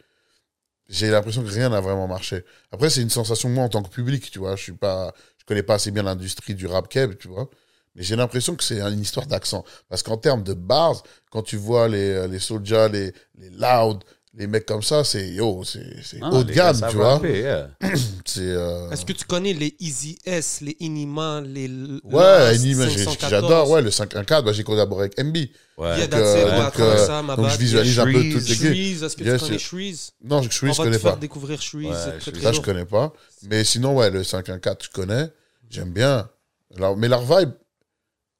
[0.88, 2.44] j'ai l'impression que rien n'a vraiment marché.
[2.72, 4.56] Après, c'est une sensation, moi, en tant que public, tu vois.
[4.56, 7.50] Je suis pas, je connais pas assez bien l'industrie du rap keb, tu vois.
[7.94, 9.64] Mais j'ai l'impression que c'est une histoire d'accent.
[9.88, 14.04] Parce qu'en termes de bars, quand tu vois les, les Soulja, les, les Loud,
[14.38, 15.82] les mecs comme ça, c'est yo, c'est
[16.22, 17.20] Ah, haut de gamme, tu vois.
[17.24, 17.70] yeah.
[18.36, 21.66] Euh, Est-ce que tu connais les Easy S, les Inima, les.
[22.04, 23.30] ouais, 514?
[23.30, 23.70] j'adore.
[23.70, 25.34] Ouais, le 514, bah, j'ai collaboré avec MB.
[25.78, 25.96] Ouais.
[25.98, 28.32] Yeah, Donc, that's it, euh, donc, euh, ça, ma donc je visualise un peu Shreeze,
[28.34, 29.58] toutes les Shreeze, est-ce que tu connais.
[29.58, 30.12] Shreeze?
[30.22, 31.18] Non, je On suis, je va te connais faire pas.
[31.18, 31.86] découvrir Shreeze.
[31.88, 32.64] Ouais, c'est très, très Ça, je lourd.
[32.64, 33.12] connais pas.
[33.48, 35.28] Mais sinon, ouais, le 514, je connais.
[35.70, 36.28] J'aime bien.
[36.76, 37.50] Alors, mais leur vibe,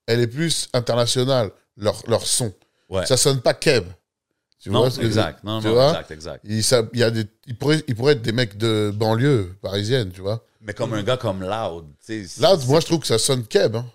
[0.07, 2.53] elle est plus internationale, leur, leur son.
[2.89, 3.05] Ouais.
[3.07, 3.85] Ça sonne pas Keb.
[4.61, 5.45] Tu non, vois ce que je- exact.
[5.45, 5.89] Non, tu non, vois?
[5.91, 6.41] exact, exact.
[6.45, 9.55] Il, ça- il y a des, ils, pourraient, ils pourraient être des mecs de banlieue
[9.63, 10.45] parisienne, tu vois?
[10.61, 13.77] Mais comme un gars comme Loud, c'est- moi, je trouve que ça sonne Keb.
[13.77, 13.87] Hein.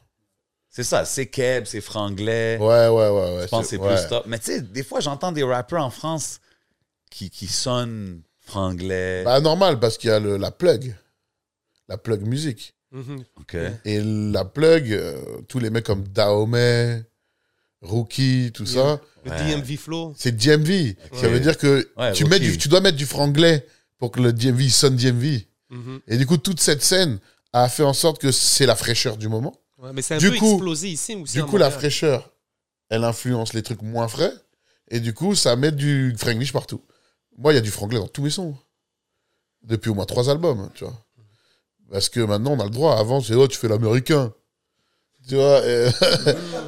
[0.70, 2.58] c'est ça, c'est Keb, c'est franglais.
[2.60, 3.36] Ouais, ouais, ouais.
[3.38, 3.96] ouais Je pense que c'est ouais.
[3.96, 4.26] plus top.
[4.26, 6.40] Mais tu sais, des fois, j'entends des rappeurs en France
[7.12, 9.24] qui, qui sonnent franglais.
[9.26, 10.96] Bah, normal, parce qu'il y a le, la plug.
[11.90, 12.74] La plug musique.
[13.40, 13.58] OK.
[13.86, 17.04] Et la plug, euh, tous les mecs comme Dahomey,
[17.82, 19.38] Rookie, tout ça, Le Ouais.
[19.56, 20.14] DMV Flow.
[20.18, 20.96] c'est DMV.
[21.14, 22.52] Ça veut dire que Ouais, tu, mets Rookie.
[22.52, 23.66] du, tu dois mettre du franglais
[23.98, 25.48] pour que le DMV sonne DMV.
[25.70, 26.02] Mhm.
[26.08, 27.20] Et du coup, toute cette scène
[27.54, 29.56] a fait en sorte que c'est la fraîcheur du moment.
[29.78, 31.16] Ouais, mais c'est un Du peu coup- explosé ici.
[31.34, 32.32] Du coup, la fraîcheur,
[32.90, 34.34] elle influence les trucs moins frais.
[34.90, 36.82] Et du coup, ça met du franglish partout.
[37.38, 38.56] Moi, il y a du franglais dans tous mes sons.
[39.64, 40.94] Depuis au moins trois albums, tu vois.
[41.92, 42.98] Parce que maintenant, on a le droit.
[43.00, 44.34] Avant, c'est oh, tu fais l'américain.
[45.28, 45.62] Tu vois.
[45.66, 45.90] et-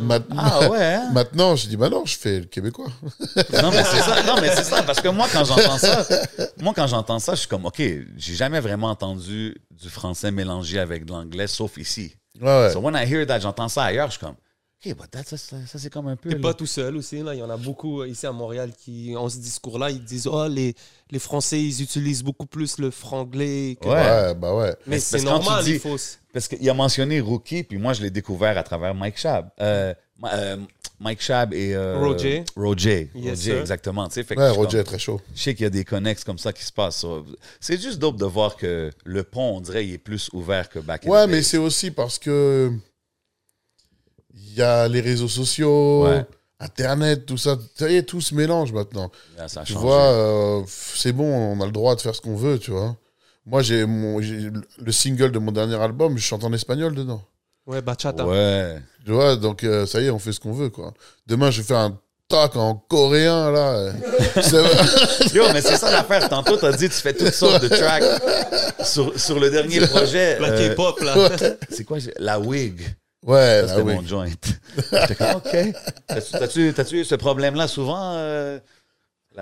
[0.01, 1.09] maintenant, Ah ouais, hein?
[1.13, 2.87] maintenant, je dis, bah non, je fais le québécois.
[3.61, 4.21] Non, mais c'est ça.
[4.25, 4.81] Non, mais c'est ça.
[4.83, 6.05] Parce que moi, quand j'entends ça,
[6.61, 10.79] moi, quand j'entends ça, je suis comme, OK, j'ai jamais vraiment entendu du français mélangé
[10.79, 12.15] avec de l'anglais, sauf ici.
[12.41, 12.71] Ouais, ouais.
[12.71, 14.35] So when I hear that, j'entends ça ailleurs, je suis comme,
[14.83, 16.29] OK, but that, ça, ça, ça, c'est comme un peu.
[16.29, 17.19] T'es pas tout seul aussi.
[17.21, 17.33] Là.
[17.33, 19.89] Il y en a beaucoup euh, ici à Montréal qui ont ce discours-là.
[19.89, 20.75] Ils disent Oh, les,
[21.11, 23.77] les Français, ils utilisent beaucoup plus le franglais.
[23.81, 23.93] que- Ouais.
[23.93, 24.75] Ouais, bah ouais.
[24.85, 25.95] Mais Mais c'est normal, dis- il faut.
[26.33, 29.49] Parce qu'il a mentionné Rookie, puis moi, je l'ai découvert à travers Mike Shab.
[29.61, 29.93] Euh,
[30.33, 30.57] euh,
[30.99, 31.73] Mike Shab et.
[31.73, 32.43] euh, Roger.
[32.55, 33.09] Roger.
[33.15, 33.59] Yes, Roger, sir.
[33.61, 34.07] exactement.
[34.09, 35.19] Tu sais, fait que Ouais, Roger est très chaud.
[35.33, 37.05] Je sais qu'il y a des connexes comme ça qui se passent.
[37.59, 40.79] C'est juste dope de voir que le pont, on dirait, il est plus ouvert que
[40.79, 42.71] back in Ouais, mais c'est aussi parce que
[44.35, 46.25] il y a les réseaux sociaux, Ouais.
[46.59, 47.57] Internet, tout ça.
[47.77, 49.11] Ça y est, tout se mélange maintenant.
[49.37, 49.85] Là, ça a Tu changé.
[49.85, 52.95] vois, euh, c'est bon, on a le droit de faire ce qu'on veut, tu vois.
[53.45, 57.21] Moi, j'ai le single de mon dernier album, je chante en espagnol dedans.
[57.67, 58.25] Ouais, bachata.
[58.25, 58.77] Ouais.
[59.05, 60.93] Tu vois, donc euh, ça y est, on fait ce qu'on veut, quoi.
[61.27, 63.91] Demain, je vais faire un talk en coréen, là.
[65.33, 66.29] Yo, mais c'est ça l'affaire.
[66.29, 68.03] Tantôt, t'as dit tu fais toutes sortes de tracks
[68.83, 70.39] sur, sur le dernier projet.
[70.39, 71.15] La euh, K-pop, là.
[71.69, 72.79] c'est quoi La wig.
[73.25, 73.93] Ouais, Ça, c'était oui.
[73.95, 74.27] mon joint.
[74.77, 75.57] J'étais comme, OK.
[76.07, 78.13] T'as-tu- T'as-tu t'as-tu eu ce problème-là souvent?
[78.15, 78.59] euh,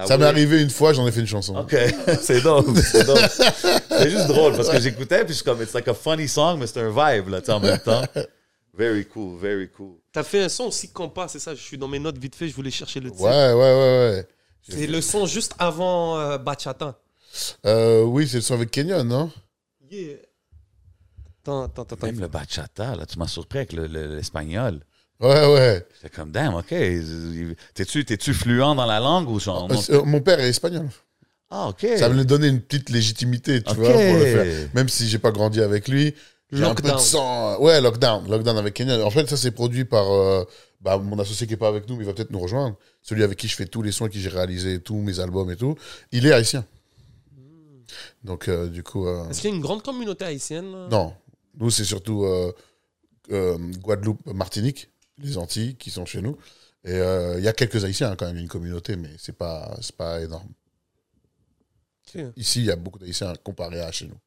[0.08, 1.56] Ça m'est arrivé une fois, j'en ai fait une chanson.
[1.56, 1.76] OK,
[2.22, 3.20] c'est drôle, c'est drôle.
[3.30, 6.58] C'est juste drôle parce que j'écoutais puis je suis comme, it's like a funny song,
[6.60, 8.02] mais c'est un vibe là, tu sais, en même temps.
[8.76, 9.98] Very cool, very cool.
[10.12, 11.54] T'as fait un son aussi compas, c'est ça?
[11.54, 13.22] Je suis dans mes notes vite fait, je voulais chercher le titre.
[13.24, 14.28] Ouais, ouais, ouais, ouais.
[14.68, 17.00] C'est le son juste avant euh, bachata.
[17.66, 19.32] Euh, oui, c'est le son avec Kenyon, non?
[19.92, 20.16] Yeah.
[22.02, 24.80] Même le bachata, là, tu m'as surpris avec le- le- l'espagnol.
[25.20, 25.86] Ouais, ouais.
[25.96, 26.74] J'étais comme, damn, OK.
[27.74, 29.68] T'es-tu t'es-tu fluent dans la langue ou genre.
[29.70, 29.80] non?
[29.90, 30.90] Euh, Mon père est espagnol.
[31.50, 31.86] Ah, OK.
[31.98, 34.70] Ça me donné une petite légitimité, tu vois, pour le faire.
[34.74, 36.14] Même si j'ai pas grandi avec lui.
[36.52, 37.00] J'ai un peu de Lockdown.
[37.00, 37.60] sang.
[37.62, 38.30] Ouais, Lockdown.
[38.30, 39.04] Lockdown avec Kenyon.
[39.04, 40.44] En fait, ça, c'est produit par euh,
[40.82, 42.76] bah, mon associé qui est pas avec nous, mais il va peut-être nous rejoindre.
[43.02, 45.56] Celui avec qui je fais tous les sons, qui j'ai réalisé tous mes albums et
[45.56, 45.76] tout.
[46.12, 46.66] Il est haïtien.
[48.24, 49.08] Donc, euh, du coup.
[49.08, 51.14] euh, Est-ce qu'il y a une grande communauté haïtienne non.
[51.56, 52.52] Nous, c'est surtout euh,
[53.32, 56.38] euh, Guadeloupe, Martinique, les Antilles qui sont chez nous.
[56.84, 59.78] Et euh, il y a quelques Haïtiens hein, quand même, une communauté, mais c'est pas,
[59.82, 60.50] c'est pas énorme.
[62.08, 62.22] Ok.
[62.36, 64.20] Ici, il y a beaucoup d'Haïtiens comparé à chez nous.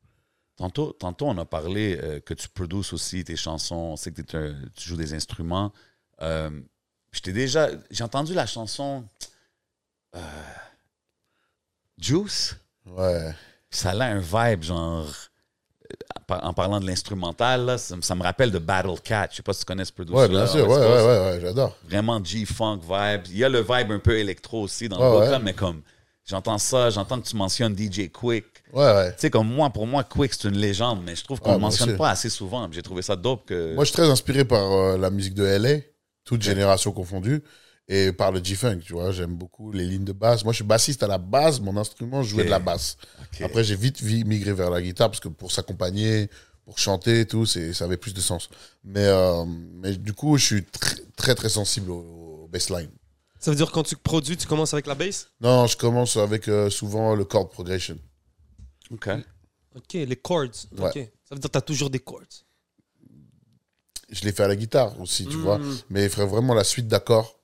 [0.56, 3.76] Tantôt, tantôt, on a parlé euh, que tu produces aussi tes chansons.
[3.76, 5.72] On sait que tu joues des instruments.
[6.22, 6.50] Euh,
[7.22, 7.68] t'ai déjà.
[7.90, 9.06] J'ai entendu la chanson
[10.14, 10.20] euh,
[11.98, 12.56] Juice.
[12.86, 13.34] Ouais.
[13.70, 15.12] Ça a un vibe, genre.
[16.28, 19.28] En par- En parlant de l'instrumental, là, ça, me- ça me rappelle de Battle Cat.
[19.30, 20.16] Je sais pas si tu connais ce producer.
[20.18, 20.68] Ouais, bien sûr.
[20.68, 21.76] Ouais, ouais, ouais, ouais, j'adore.
[21.88, 23.22] Vraiment G-Funk vibe.
[23.30, 25.82] Il y a le vibe un peu électro aussi dans Ouais, le vocal, mais comme.
[26.28, 28.46] J'entends ça, j'entends que tu mentionnes DJ Quick.
[28.72, 29.10] Ouais, ouais.
[29.12, 31.58] Tu sais, comme moi, pour moi, Quick, c'est une légende, mais je trouve qu'on ne
[31.58, 32.68] mentionne pas assez souvent.
[32.72, 33.74] J'ai trouvé ça dope que.
[33.76, 35.82] Moi, je suis très inspiré par euh, la musique de LA,
[36.24, 37.44] toute génération confondue,
[37.88, 39.12] et par le G-Funk, tu vois.
[39.12, 40.42] J'aime beaucoup les lignes de basse.
[40.44, 41.60] Moi, je suis bassiste à la base.
[41.60, 42.96] Mon instrument, je jouais de la basse.
[43.42, 46.28] Après, j'ai vite vi- migré vers la guitare parce que pour s'accompagner,
[46.64, 48.48] pour chanter et tout, c'est, ça avait plus de sens.
[48.82, 52.90] Mais, euh, mais du coup, je suis tr- très, très sensible au, au bassline.
[53.38, 56.48] Ça veut dire quand tu produis, tu commences avec la bass Non, je commence avec
[56.48, 57.96] euh, souvent le chord progression.
[58.90, 59.08] OK.
[59.76, 60.48] Ok, les chords.
[60.76, 60.86] Ouais.
[60.88, 60.94] Ok.
[61.28, 62.22] Ça veut dire que tu as toujours des chords.
[64.10, 65.40] Je l'ai fait à la guitare aussi, tu Mm.
[65.42, 65.60] vois.
[65.90, 67.38] Mais il ferait vraiment la suite d'accords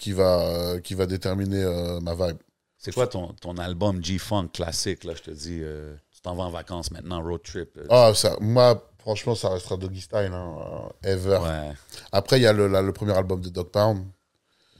[0.00, 2.38] qui va, euh, qui va déterminer euh, ma vibe.
[2.78, 6.44] C'est quoi ton, ton album G-Funk classique, là, je te dis, euh, tu t'en vas
[6.44, 7.68] en vacances maintenant, road trip.
[7.76, 10.56] euh, Ah, ça, moi, franchement, ça restera Doggy Style, hein,
[11.04, 11.38] euh, ever.
[11.42, 11.72] Ouais,
[12.10, 14.04] Après, il y a le, la- le premier album de Dog Pound.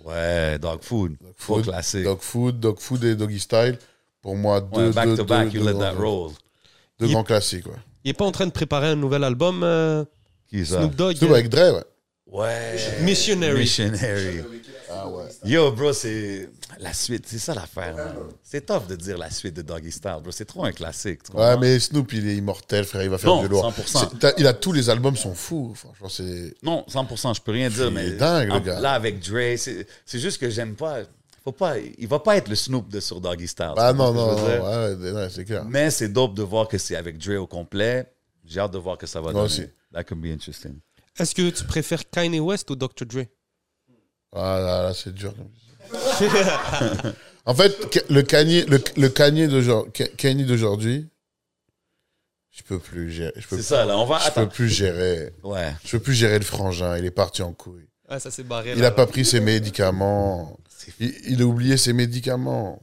[0.05, 2.05] ouais, Dog Food, faux Food, classique.
[2.05, 3.79] Dog Food, Dog Food et Doggy Style.
[4.23, 6.33] Pour moi, deux, ouais, back deux, to back, deux- you deux let that grands- roll.
[6.99, 7.77] deux Il- grands classiques, ouais.
[8.05, 10.05] Il est pas en train de préparer un nouvel album, euh,
[10.49, 10.79] Qui ça?
[10.81, 11.17] Snoop Dogg?
[11.17, 11.85] Snoop avec Dre, ouais.
[12.27, 12.77] Ouais.
[13.03, 13.61] Missionary.
[13.61, 14.43] Missionary.
[14.93, 15.25] Ah ouais.
[15.45, 16.49] Yo, bro, c'est
[16.79, 17.25] la suite.
[17.27, 18.15] C'est ça l'affaire, man.
[18.43, 20.31] C'est tough de dire la suite de Doggy Style, bro.
[20.33, 21.23] C'est trop un classique.
[21.23, 23.03] tu Ouais, mais Snoop, il est immortel, frère.
[23.03, 23.63] Il va faire Non, du lourd.
[23.73, 23.99] 100%.
[24.11, 25.73] C'est- t'as- Il a tous les albums sont fous.
[25.75, 26.55] Franchement, c'est.
[26.63, 28.07] Non, 100%, je peux rien dire, Il mais.
[28.09, 28.81] est dingue, le en- gars.
[28.81, 30.99] Là, avec Dre, c'est c'est juste que j'aime pas.
[31.43, 31.79] Faut pas.
[31.79, 33.73] Il va pas être le Snoop de sur Doggy Style.
[33.77, 35.13] Ah tu non, comprends non, ce que je veux dire?
[35.15, 35.65] non, ouais, c'est clair.
[35.67, 38.13] Mais c'est dope de voir que c'est avec Dre au complet.
[38.45, 39.45] J'ai hâte de voir que ça va Moi donner.
[39.47, 39.67] aussi.
[39.93, 40.75] That could be interesting.
[41.19, 43.05] Est-ce que tu préfères Kanye West ou Dr.
[43.07, 43.25] Dre?
[44.33, 45.35] Ah là, là, c'est dur.
[47.47, 51.09] en fait, le Kanye, le, le Kanye d'aujourd'hui,
[52.51, 53.33] je peux plus gérer.
[53.37, 53.97] Je peux, C'est ça, là.
[53.99, 54.19] On va.
[54.19, 54.47] je peux Attends.
[54.49, 55.33] plus gérer.
[55.43, 55.73] Ouais.
[55.85, 56.97] Je peux plus gérer le frangin.
[56.99, 57.89] Il est parti en couille.
[58.19, 58.75] Ça s'est barré.
[58.77, 60.59] Il a pas pris ses médicaments.
[60.99, 62.81] Il, il a oublié ses médicaments.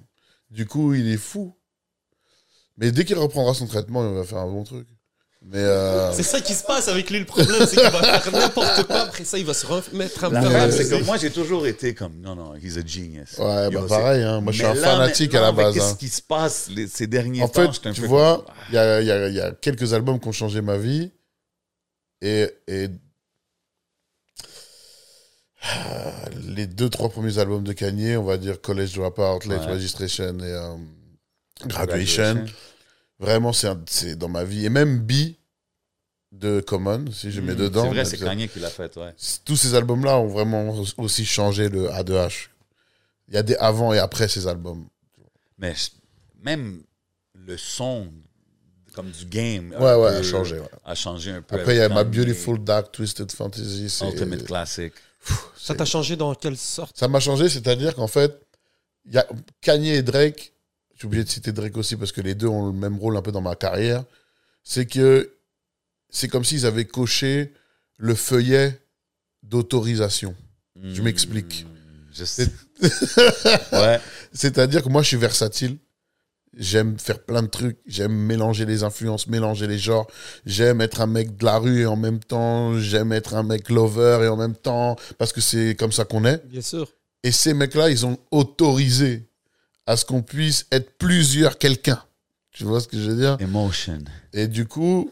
[0.49, 1.57] Du coup, il est fou.
[2.77, 4.87] Mais dès qu'il reprendra son traitement, il va faire un bon truc.
[5.49, 8.31] Mais euh, C'est ça qui se passe avec lui, le problème, c'est qu'il va faire
[8.33, 8.99] n'importe quoi.
[9.03, 10.35] Après ça, il va se remettre un peu.
[10.47, 12.19] Ouais, c'est c'est- que moi, j'ai toujours été comme.
[12.19, 13.37] Non, non, he's a genius.
[13.37, 14.23] ouais, Yo, bah pareil.
[14.23, 14.41] Hein.
[14.41, 15.73] Moi, je suis un là, fanatique à la base.
[15.75, 15.97] Qu'est-ce hein.
[15.97, 17.61] qui se passe les- ces derniers En temps?
[17.61, 19.39] fait, j'étais un tu peu vois, comme- il y a, il y a- il y
[19.41, 21.11] a quelques albums qui ont changé ma vie.
[22.21, 22.89] Et, et
[26.47, 29.71] les deux, trois premiers albums de Kanye, on va dire College Dropout, Late Ouais.
[29.73, 30.75] Registration et euh,
[31.65, 32.45] Graduation.
[33.19, 34.65] Vraiment, c'est dans ma vie.
[34.65, 35.11] Et même B
[36.31, 37.83] de Common, si je mets Hmm, dedans.
[37.83, 39.13] C'est vrai, c'est Kanye qui l'a fait, ouais.
[39.45, 42.49] Tous ces albums-là ont vraiment aussi changé le A2H.
[43.29, 44.85] Il y a des avant et après ces albums.
[45.57, 45.73] Mais
[46.43, 46.83] même
[47.33, 48.11] le son,
[48.93, 50.59] comme du game, un Ouais, ouais, peu- a changé.
[50.59, 50.67] ouais.
[50.85, 51.55] a changé un peu.
[51.55, 53.89] Après, il y a ma Beautiful Dark Twisted Fantasy.
[53.89, 54.93] c'est- Ultimate Classic.
[55.57, 56.95] Ça t'a changé dans quelle sorte?
[56.97, 58.39] Ça m'a changé, c'est-à-dire qu'en fait,
[59.05, 59.27] il y a
[59.61, 60.53] Kanye et Drake,
[60.97, 63.15] je suis obligé de citer Drake aussi parce que les deux ont le même rôle
[63.17, 64.03] un peu dans ma carrière,
[64.63, 65.31] c'est que
[66.09, 67.53] c'est comme s'ils avaient coché
[67.97, 68.81] le feuillet
[69.43, 70.35] d'autorisation.
[70.81, 71.67] Je m'explique.
[72.11, 72.49] Je sais.
[73.73, 73.99] ouais.
[74.33, 75.77] C'est-à-dire que moi, je suis versatile.
[76.57, 77.77] J'aime faire plein de trucs.
[77.85, 80.07] J'aime mélanger les influences, mélanger les genres.
[80.47, 83.69] J'aime être un mec de la rue et en même temps, j'aime être un mec
[83.69, 86.43] lover et en même temps, parce que c'est comme ça qu'on est.
[86.47, 86.91] Bien sûr.
[87.21, 89.26] Et ces mecs-là, ils ont autorisé
[89.87, 92.01] à ce qu'on puisse être plusieurs quelqu'un.
[92.51, 93.37] Tu vois ce que je veux dire?
[93.39, 93.99] Emotion.
[94.33, 95.11] Et du coup,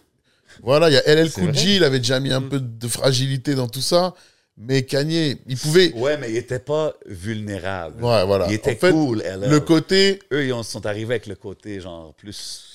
[0.63, 1.53] voilà, il y a LL Cool.
[1.55, 2.49] J, il avait déjà mis un Mm.
[2.49, 4.13] peu de fragilité dans tout ça.
[4.57, 5.91] Mais Kanye, il pouvait...
[5.95, 8.01] Ouais, mais il était pas vulnérable.
[8.03, 8.45] Ouais, voilà.
[8.47, 9.49] Il était en fait, cool, LL.
[9.49, 12.71] le côté Eux, ils ont- sont arrivés avec le côté, genre, plus.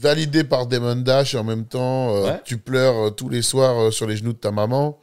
[0.00, 2.40] validé par Damon Dash et en même temps, euh, Ouais.
[2.44, 4.98] tu pleures euh, tous les soirs euh, sur les genoux de ta maman.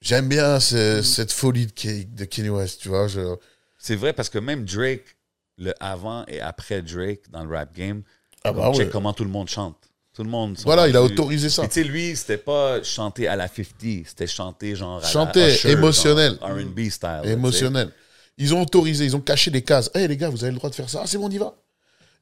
[0.00, 0.60] J'aime bien Mm.
[0.60, 1.72] ce- cette folie de,
[2.16, 3.06] de Kanye West, tu vois.
[3.06, 3.36] je-
[3.78, 5.15] C'est vrai parce que même Drake,
[5.58, 8.02] le avant et après Drake dans le rap game,
[8.44, 8.88] Ah bah check ouais.
[8.90, 9.76] comment tout le monde chante.
[10.14, 10.56] Tout le monde.
[10.64, 11.66] Voilà, il a autorisé ça.
[11.68, 13.66] Tu sais, lui, c'était pas chanter à la 50,
[14.06, 16.38] c'était chanter genre Chanter, émotionnel.
[16.40, 17.08] R&B style.
[17.08, 17.90] là, émotionnel.
[18.38, 19.90] Ils ont autorisé, ils ont caché les cases.
[19.94, 21.00] Hé les gars, vous avez le droit de faire ça.
[21.02, 21.54] Ah, c'est bon, on y va.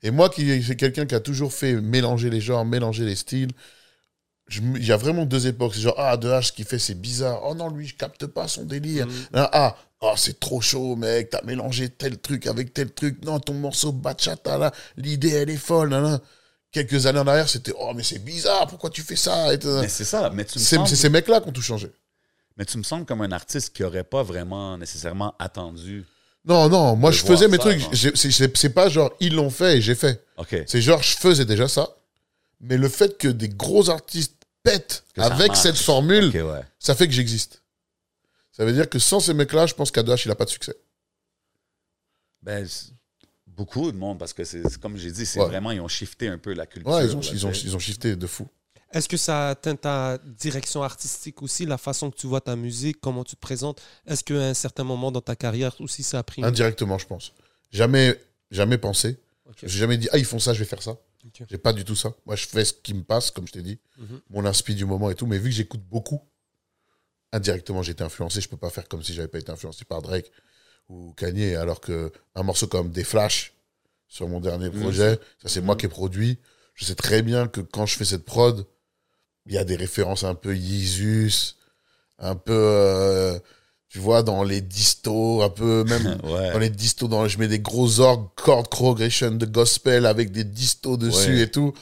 [0.03, 3.51] Et moi, qui c'est quelqu'un qui a toujours fait mélanger les genres, mélanger les styles,
[4.51, 5.75] il y a vraiment deux époques.
[5.75, 7.40] C'est genre, ah, de H, ce qu'il fait, c'est bizarre.
[7.44, 9.07] Oh non, lui, je capte pas son délire.
[9.33, 11.30] Ah, ah, oh, c'est trop chaud, mec.
[11.30, 13.24] T'as mélangé tel truc avec tel truc.
[13.24, 15.90] Non, ton morceau bachata, là, l'idée, elle est folle.
[15.90, 16.20] Là, là.
[16.70, 18.66] Quelques années en arrière, c'était, oh, mais c'est bizarre.
[18.66, 19.46] Pourquoi tu fais ça?
[19.80, 20.30] Mais c'est ça.
[20.30, 21.90] Mais tu, me C'est sembles, ces mecs-là qui ont tout changé.
[22.56, 26.04] mais tu me sembles comme un artiste qui aurait pas vraiment nécessairement attendu.
[26.44, 27.82] Non, non, moi je faisais mes ça, trucs.
[27.94, 30.22] C'est pas genre ils l'ont fait et j'ai fait.
[30.36, 30.54] OK.
[30.66, 31.88] C'est genre je faisais déjà ça.
[32.60, 36.60] Mais le fait que des gros artistes pètent Que avec cette formule, ouais.
[36.78, 37.62] ça fait que j'existe.
[38.56, 40.76] Ça veut dire que sans ces mecs-là, je pense qu'Adash, il a pas de succès.
[42.42, 42.64] Ben,
[43.48, 45.46] beaucoup de monde, parce que c'est comme j'ai dit, c'est Ouais.
[45.46, 46.92] vraiment, ils ont shifté un peu la culture.
[46.92, 48.46] Ouais, ils ont, là, ils ont, ils ont shifté de fou.
[48.92, 53.00] Est-ce que ça atteint ta direction artistique aussi, la façon que tu vois ta musique,
[53.00, 53.82] comment tu te présentes?
[54.06, 57.32] Est-ce qu'à un certain moment dans ta carrière aussi, ça a pris Indirectement, je pense.
[57.72, 58.20] Jamais,
[58.52, 59.18] jamais pensé.
[59.46, 59.56] Ok.
[59.64, 60.92] J'ai jamais dit, ah, ils font ça, je vais faire ça.
[61.26, 61.42] Ok.
[61.50, 62.14] J'ai pas du tout ça.
[62.24, 63.80] Moi, je fais ce qui me passe, comme je t'ai dit.
[63.98, 64.20] Mhm.
[64.30, 65.26] Mon inspi du moment et tout.
[65.26, 66.20] Mais vu que j'écoute beaucoup,
[67.35, 68.40] indirectement, j'ai été influencé.
[68.40, 70.31] Je peux pas faire comme si j'avais pas été influencé par Drake
[70.88, 71.55] ou Kanye.
[71.57, 73.53] Alors que un morceau comme Des Flash
[74.09, 74.81] sur mon dernier Mhm.
[74.81, 76.38] projet, ça c'est moi qui ai produit.
[76.75, 78.66] Je sais très bien que quand je fais cette prod,
[79.47, 81.57] il y a des références un peu Yeezus,
[82.18, 82.53] un peu.
[82.55, 83.38] euh,
[83.88, 86.53] tu vois, dans les distos, un peu, même Ouais.
[86.53, 90.42] dans les distos, dans, je mets des gros orgues, chord progression de gospel avec des
[90.44, 91.40] distos dessus Ouais.
[91.42, 91.73] et tout.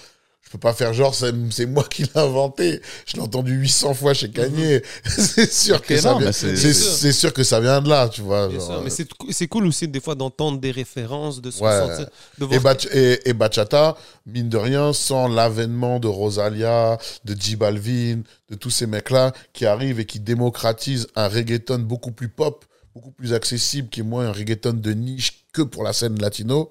[0.53, 2.83] Je peux pas faire genre, c'est moi qui l'ai inventé.
[3.07, 4.83] Je l'ai entendu 800 fois chez Kanye.
[5.03, 7.13] c'est sûr que ça vient, sûr.
[7.15, 8.49] sûr que ça de là, tu vois.
[8.49, 8.95] Bien genre, sûr, mais euh,
[9.31, 11.81] c'est cool aussi des fois d'entendre des références, de se Ouais.
[11.81, 16.99] ressentir, de Et, voir bach- et, et bachata, mine de rien, sans l'avènement de Rosalia,
[17.25, 22.13] de J Balvin, de tous ces mecs-là qui arrivent et qui démocratisent un reggaeton beaucoup
[22.13, 25.95] plus pop, beaucoup plus accessible, qui est moins un reggaeton de niche que pour la
[25.95, 26.71] scène latino,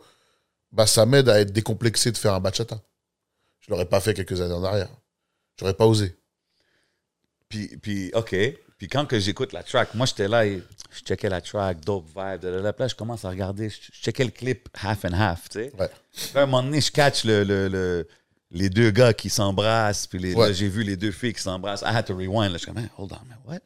[0.72, 2.80] bah ça m'aide à être décomplexé de faire un bachata.
[3.72, 4.90] Je l'aurais pas fait quelques années en arrière.
[5.58, 6.14] J'aurais pas osé.
[7.48, 8.36] Puis, puis, OK.
[8.78, 12.06] Puis quand que j'écoute la track, moi, j'étais là et je checkais la track, dope
[12.08, 15.60] vibe, de là, je commence à regarder, je checkais le clip half and half, tu
[15.60, 15.72] sais.
[15.80, 15.88] Ouais.
[16.12, 18.08] Puis à un moment donné, je catch le, le, le-
[18.50, 20.48] les deux gars qui s'embrassent, puis les- Ouais.
[20.48, 21.82] là, j'ai vu les deux filles qui s'embrassent.
[21.84, 22.52] I had to rewind.
[22.52, 23.60] Là, je suis comme, hold on, man, what?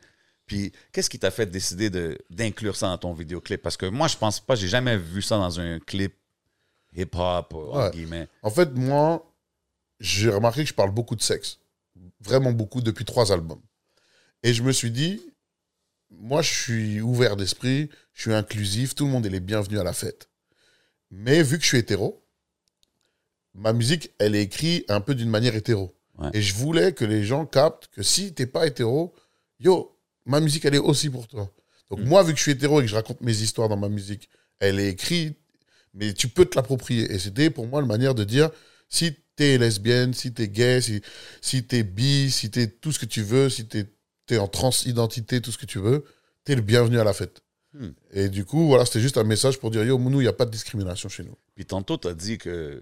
[0.45, 3.59] Puis, qu'est-ce qui t'a fait décider de- d'inclure ça dans ton vidéoclip?
[3.63, 6.13] Parce que moi, je pense pas, j'ai jamais vu ça dans un clip
[6.95, 7.89] hip-hop, Ouais.
[7.91, 8.27] guillemets.
[8.43, 9.25] En fait, moi,
[9.99, 11.59] j'ai remarqué que je parle beaucoup de sexe.
[12.19, 13.61] Vraiment beaucoup depuis trois albums.
[14.43, 15.21] Et je me suis dit,
[16.11, 19.83] moi, je suis ouvert d'esprit, je suis inclusif, tout le monde est les bienvenus à
[19.83, 20.29] la fête.
[21.11, 22.23] Mais vu que je suis hétéro,
[23.53, 25.95] ma musique, elle est écrite un peu d'une manière hétéro.
[26.17, 26.29] Ouais.
[26.33, 29.13] Et je voulais que les gens captent que si t'es pas hétéro,
[29.59, 31.51] yo, ma musique, elle est aussi pour toi.
[31.89, 33.89] Donc moi, vu que je suis hétéro et que je raconte mes histoires dans ma
[33.89, 34.29] musique,
[34.59, 35.37] elle est écrite,
[35.93, 37.11] mais tu peux te l'approprier.
[37.11, 38.49] Et c'était pour moi une manière de dire,
[38.89, 41.01] si t'es lesbienne, si t'es gay, si,
[41.41, 43.85] si t'es bi, si t'es tout ce que tu veux, si t'es
[44.29, 46.03] es en transidentité, tout ce que tu veux,
[46.43, 47.41] t'es le bienvenu à la fête.
[47.73, 47.89] Hmm.
[48.11, 50.33] Et du coup, voilà, c'était juste un message pour dire, yo, nous, il n'y a
[50.33, 51.35] pas de discrimination chez nous.
[51.55, 52.81] Puis tantôt, tu as dit que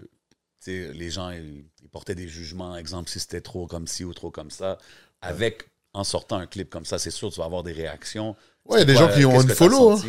[0.68, 4.32] les gens ils, ils portaient des jugements, exemple, si c'était trop comme ci ou trop
[4.32, 4.78] comme ça.
[5.22, 8.36] Avec, en sortant un clip comme ça, c'est sûr tu vas avoir des réactions.
[8.66, 9.92] Ouais, il y a des Quoi, gens qui ont qu'est-ce un t'as follow.
[9.92, 10.02] Hein.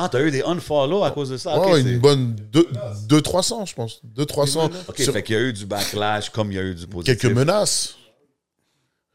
[0.00, 1.58] Ah, t'as eu des unfollow à cause de ça?
[1.58, 2.36] Ouais, Ok, une bonne
[3.08, 4.00] 2-300, je pense.
[4.16, 4.70] 2-300.
[4.88, 6.86] Ok, sur fait qu'il y a eu du backlash comme il y a eu du
[6.86, 7.18] positif.
[7.20, 7.96] quelques menaces.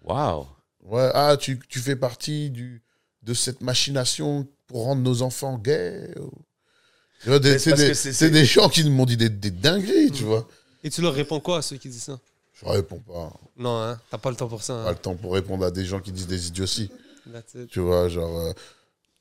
[0.03, 0.47] Wow.
[0.83, 2.83] Ouais, ah, tu, tu fais partie du,
[3.21, 6.13] de cette machination pour rendre nos enfants gays.
[6.19, 6.31] ou-
[7.23, 10.23] c'est des, que c'est- c'est c'est- des gens qui m'ont dit des, des dingueries, tu
[10.23, 10.45] vois.
[10.83, 12.19] Et tu leur réponds quoi à ceux qui disent ça?
[12.61, 13.31] Je réponds pas.
[13.57, 14.73] Non, hein, t'as pas le temps pour ça.
[14.73, 14.91] Pas Hein.
[14.91, 16.91] le temps pour répondre à des gens qui disent des idioties.
[17.31, 17.69] That's it.
[17.69, 18.37] Tu vois, genre.
[18.37, 18.51] euh,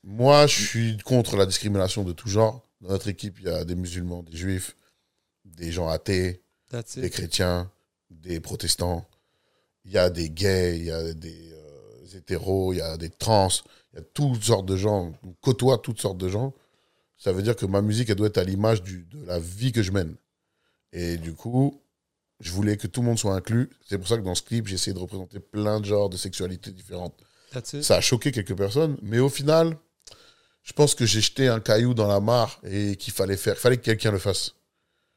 [0.03, 2.67] moi, je suis contre la discrimination de tout genre.
[2.81, 4.75] Dans notre équipe, il y a des musulmans, des juifs,
[5.45, 6.41] des gens athées,
[6.95, 7.71] des chrétiens,
[8.09, 9.07] des protestants.
[9.85, 13.09] Il y a des gays, il y a des euh, hétéros, il y a des
[13.09, 13.49] trans.
[13.93, 15.13] Il y a toutes sortes de gens.
[15.23, 16.53] On côtoie toutes sortes de gens.
[17.17, 19.81] Ça veut dire que ma musique, elle doit être à l'image de la vie que
[19.81, 20.15] je mène.
[20.91, 21.81] Et du coup,
[22.41, 23.69] je voulais que tout le monde soit inclus.
[23.87, 26.17] C'est pour ça que dans ce clip, j'ai essayé de représenter plein de genres de
[26.17, 27.17] sexualités différentes.
[27.81, 29.77] Ça a choqué quelques personnes, mais au final,
[30.63, 33.59] je pense que j'ai jeté un caillou dans la mare et qu'il fallait faire, il
[33.59, 34.53] fallait que quelqu'un le fasse.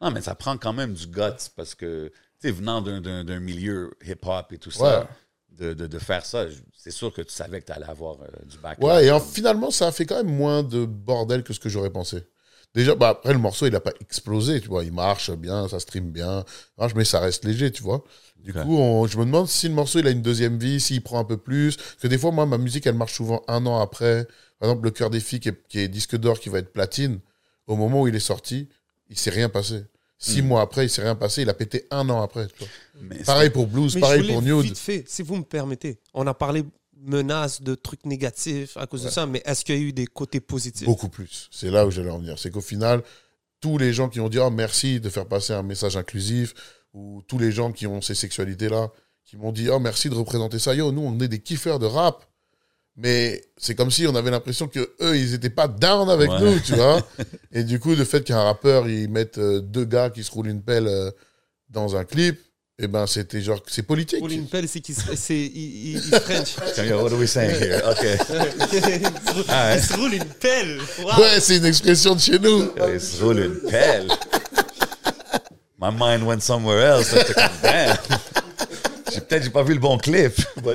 [0.01, 2.09] Non, mais ça prend quand même du guts parce que,
[2.41, 5.09] tu sais, venant d'un- milieu hip-hop et tout ça,
[5.51, 6.45] de, de, de faire ça,
[6.77, 8.87] c'est sûr que tu savais que tu allais avoir euh, du backlash.
[8.87, 11.71] Ouais, et en- finalement, ça a fait quand même moins de bordel que ce que
[11.71, 12.25] j'aurais pensé.
[12.75, 14.85] Déjà, bah, après, le morceau, il n'a pas explosé, tu vois.
[14.85, 16.45] Il marche bien, ça stream bien,
[16.77, 18.05] marche, mais ça reste léger, tu vois.
[18.37, 21.03] Du coup, on- je me demande si le morceau, il a une deuxième vie, s'il
[21.03, 21.77] prend un peu plus.
[21.79, 24.29] Parce que des fois, moi, ma musique, elle marche souvent un an après.
[24.59, 26.73] Par exemple, Le Cœur des filles, qui est, qui est disque d'or, qui va être
[26.73, 27.21] platine,
[27.66, 28.69] au moment où il est sorti,
[29.11, 29.85] il s'est rien passé.
[30.19, 30.47] Six Hmm.
[30.47, 31.42] mois après, il s'est rien passé.
[31.42, 32.47] Il a pété un an après.
[32.47, 32.69] tu vois.
[33.03, 34.62] Mais Pareil pour Blues, Mais pareil je pour Nude.
[34.64, 35.99] vite fait, si vous me permettez.
[36.14, 36.64] On a parlé
[36.99, 40.07] menaces, de trucs négatifs à cause de ça, mais est-ce qu'il y a eu des
[40.07, 40.87] côtés positifs?
[40.87, 41.49] Beaucoup plus.
[41.53, 42.38] C'est là où j'allais en venir.
[42.38, 43.03] C'est qu'au final,
[43.61, 46.55] tous les gens qui ont dit oh, merci de faire passer un message inclusif,
[46.95, 48.90] ou tous les gens qui ont ces sexualités-là,
[49.25, 50.75] qui m'ont dit oh, merci de représenter ça.
[50.75, 52.25] Yo, nous, on est des kiffeurs de rap.
[52.99, 56.41] Mais c'est comme si on avait l'impression que eux, ils étaient pas down avec Ouais.
[56.41, 57.07] nous, tu vois.
[57.53, 60.49] Et du coup, le fait qu'un rappeur, ils mettent euh, deux gars qui se roulent
[60.49, 61.11] une pelle euh,
[61.69, 62.41] dans un clip,
[62.79, 64.19] eh ben, c'était genre, c'est politique.
[64.19, 66.57] Pour une pelle, c'est qu'il se, c'est- il, il, il French.
[66.91, 67.83] What are we saying here?
[67.91, 68.03] OK.
[68.03, 70.79] il, se roule, Ah il roule une pelle.
[71.03, 71.21] Wow.
[71.21, 72.71] Ouais, c'est une expression de chez nous.
[72.95, 74.09] Il se roule une pelle.
[75.79, 77.11] My mind went somewhere else.
[77.15, 77.97] J'étais comme, damn.
[78.09, 78.17] J'ai-
[79.37, 80.33] Peut-être j'ai pas vu le bon clip.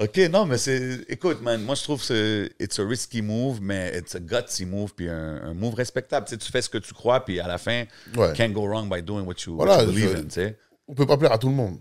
[0.00, 1.04] OK, non, mais c'est...
[1.08, 4.64] Écoute, man, moi, je trouve que c'est it's a risky move, mais it's a gutsy
[4.66, 6.26] move, puis un, un move respectable.
[6.26, 7.84] Tu, sais, tu fais ce que tu crois, puis à la fin,
[8.16, 8.32] Ouais.
[8.34, 10.52] can't go wrong by doing what you, Voilà, what you believe je- in.
[10.88, 11.78] On peut pas plaire à tout le monde.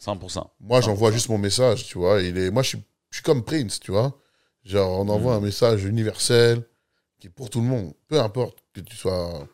[0.00, 0.46] 100%.
[0.60, 2.22] Moi, j'envoie juste mon message, tu vois.
[2.22, 2.50] Il est...
[2.52, 2.78] Moi, je suis,
[3.10, 4.16] je suis comme Prince, tu vois.
[4.64, 6.62] Genre, on envoie un message universel
[7.18, 7.92] qui est pour tout le monde.
[8.06, 9.48] Peu importe que tu sois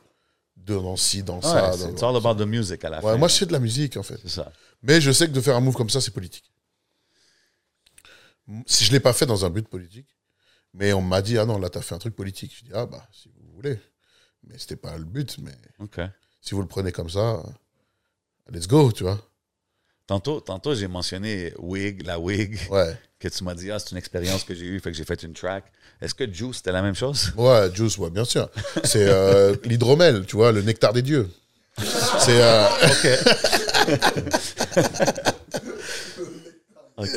[0.66, 1.72] dans ci, dans Ouais, ça.
[1.72, 3.18] c'est- dans- it's all about the music à la Ouais, fin.
[3.18, 4.18] moi, je fais de la musique, en fait.
[4.22, 4.52] C'est ça.
[4.82, 6.50] Mais je sais que de faire un move comme ça, c'est politique.
[8.66, 10.08] Si je l'ai pas fait dans un but politique,
[10.74, 12.54] mais on m'a dit ah non là t'as fait un truc politique.
[12.58, 13.80] Je dis ah bah si vous voulez,
[14.42, 15.38] mais c'était pas le but.
[15.38, 15.54] Mais
[16.42, 17.42] si vous le prenez comme ça,
[18.52, 19.18] let's go, tu vois.
[20.06, 23.96] Tantôt, tantôt j'ai mentionné Wig, la Wig, Ouais, que tu m'as dit, ah, c'est une
[23.96, 25.64] expérience que j'ai eue, fait que j'ai fait une track.
[26.02, 27.32] Est-ce que Juice, c'était la même chose?
[27.36, 28.48] ouais, Juice, ouais, bien sûr.
[28.84, 31.28] C'est euh, l'hydromel, tu vois, le nectar des dieux.
[32.20, 33.08] C'est euh, OK.
[36.96, 37.08] OK.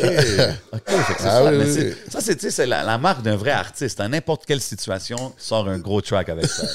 [1.23, 1.93] Ah oui, oui, oui.
[2.09, 3.99] Ça, c'est, la, la marque d'un vrai artiste.
[3.99, 6.65] Dans n'importe quelle situation, sort un gros track avec ça.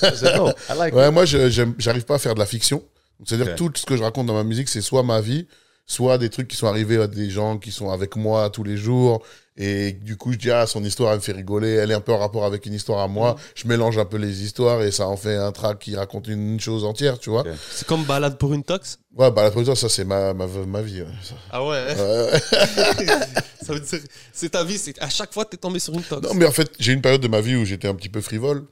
[0.70, 2.82] I like Ouais, moi, j'arrive pas à faire de la fiction.
[3.24, 3.52] C'est-à-dire Ok.
[3.52, 5.46] que tout ce que je raconte dans ma musique, c'est soit ma vie,
[5.86, 8.76] soit des trucs qui sont arrivés à des gens qui sont avec moi tous les
[8.76, 9.24] jours.
[9.56, 11.68] Et du coup, je dis, ah, son histoire, elle me fait rigoler.
[11.72, 13.12] Elle est un peu en rapport avec une histoire à Mm.
[13.12, 13.36] moi.
[13.54, 16.58] Je mélange un peu les histoires et ça en fait un track qui raconte une
[16.58, 17.44] chose entière, tu vois.
[17.70, 18.98] C'est comme balade pour une tox?
[19.14, 21.02] Ouais, bah, la production, ça, c'est ma, ma, ma vie.
[21.02, 21.08] ouais.
[21.50, 22.40] Ah ouais Ouais.
[23.62, 24.00] Ça veut dire,
[24.32, 26.26] c'est ta vie, c'est à chaque fois t'es tombé sur une tox.
[26.26, 28.20] Non, mais en fait, j'ai une période de ma vie où j'étais un petit peu
[28.20, 28.66] frivole,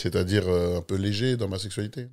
[0.00, 2.06] c'est-à-dire euh, un peu léger dans ma sexualité.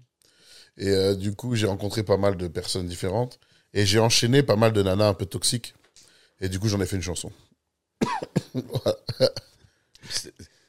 [0.78, 3.40] Et euh, du coup, j'ai rencontré pas mal de personnes différentes
[3.76, 5.76] et j'ai enchaîné pas mal de nanas un peu toxiques.
[6.42, 7.32] Et du coup, j'en ai fait une chanson.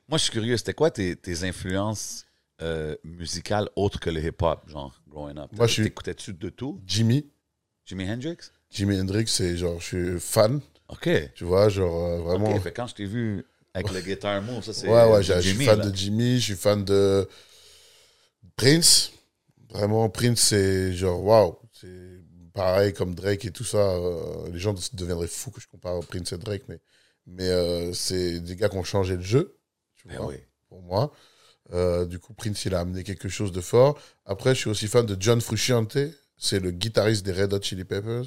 [0.09, 0.57] Moi, je suis curieux.
[0.57, 2.27] C'était quoi tes, tes influences
[2.63, 5.51] euh, musicales autres que le hip-hop, genre, growing up?
[5.53, 6.81] Moi, je suis- T'écoutais-tu de tout?
[6.87, 7.27] Jimmy,
[7.87, 8.37] Jimi Hendrix?
[8.71, 11.09] Jimi Hendrix, c'est genre, je suis fan, OK.
[11.35, 12.55] tu vois, genre euh, vraiment.
[12.55, 12.63] OK.
[12.63, 14.89] Fait que quand je t'ai vu avec le guitar move, ça, c'est.
[14.89, 15.87] Ouais, ouais, je suis Jimmy, fan là.
[15.89, 17.29] de Jimmy, je suis fan de
[18.57, 19.13] Prince.
[19.71, 21.57] Vraiment, Prince, c'est genre, waouh.
[21.73, 22.21] C'est
[22.53, 23.79] pareil comme Drake et tout ça.
[23.79, 26.81] euh, les gens deviendraient fous que je compare Prince et Drake, mais,
[27.27, 29.57] mais euh, c'est des gars qui ont changé le jeu,
[29.97, 30.37] tu Ben vois, oui.
[30.69, 31.13] pour moi.
[31.73, 33.97] Euh, du coup, Prince, il a amené quelque chose de fort.
[34.27, 35.97] Après, je suis aussi fan de John Frusciante.
[36.37, 38.25] C'est le guitariste des Red Hot Chili Peppers.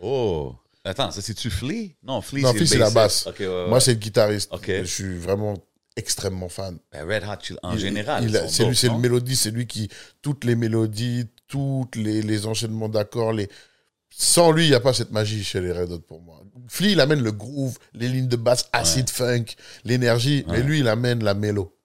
[0.00, 0.54] Oh.
[0.84, 1.96] Attends, ça, c'est-tu Flea?
[2.04, 3.26] Non, Flea, Non, c'est Flea, le c'est la basse.
[3.26, 3.68] OK, ouais, ouais.
[3.68, 4.52] Moi, c'est le guitariste.
[4.66, 5.54] Je suis vraiment
[5.96, 6.78] extrêmement fan.
[6.92, 8.48] Ben, Red Hot Chili, en Il- général.
[8.48, 9.88] c'est lui, c'est le mélodie, c'est lui qui
[10.22, 13.48] toutes les mélodies, toutes les, les enchaînements d'accords, les
[14.18, 16.42] sans lui, il n'y a pas cette magie chez les Red Hot pour moi.
[16.68, 19.44] Flea, il amène le groove, les lignes de basse, acid funk,
[19.84, 21.76] l'énergie, mais lui, il amène la mélo.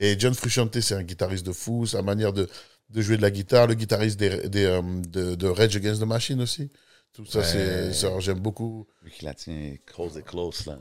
[0.00, 2.48] Et John Frusciante, c'est un guitariste de fou, sa manière de,
[2.90, 6.06] de jouer de la guitare, le guitariste des, des, euh, de, de Rage Against the
[6.06, 6.70] Machine aussi.
[7.12, 7.92] Tout ça, Ouais.
[7.92, 8.88] c'est, j'aime beaucoup.
[9.04, 10.78] Lui qui la tient close et close, là.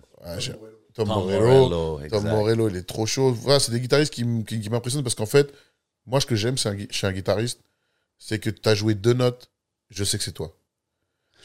[0.95, 1.69] Tom, Tom Morello.
[1.69, 2.23] Morello, Tom.
[2.27, 3.31] Morello, il est trop chaud.
[3.31, 5.53] Voilà, c'est des guitaristes qui, qui, qui m'impressionnent parce qu'en fait,
[6.07, 7.59] moi, ce que j'aime c'est un chez un guitariste,
[8.17, 9.51] c'est que tu as joué deux notes,
[9.91, 10.57] je sais que c'est toi.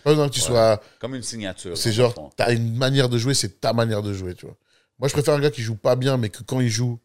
[0.04, 0.80] Pas besoin que tu sois.
[1.00, 1.76] Comme une signature.
[1.76, 2.30] C'est genre, fond.
[2.36, 4.56] tu as une manière de jouer, c'est ta manière de jouer, tu vois.
[4.98, 6.98] Moi, je préfère un gars qui joue pas bien, mais que quand il joue,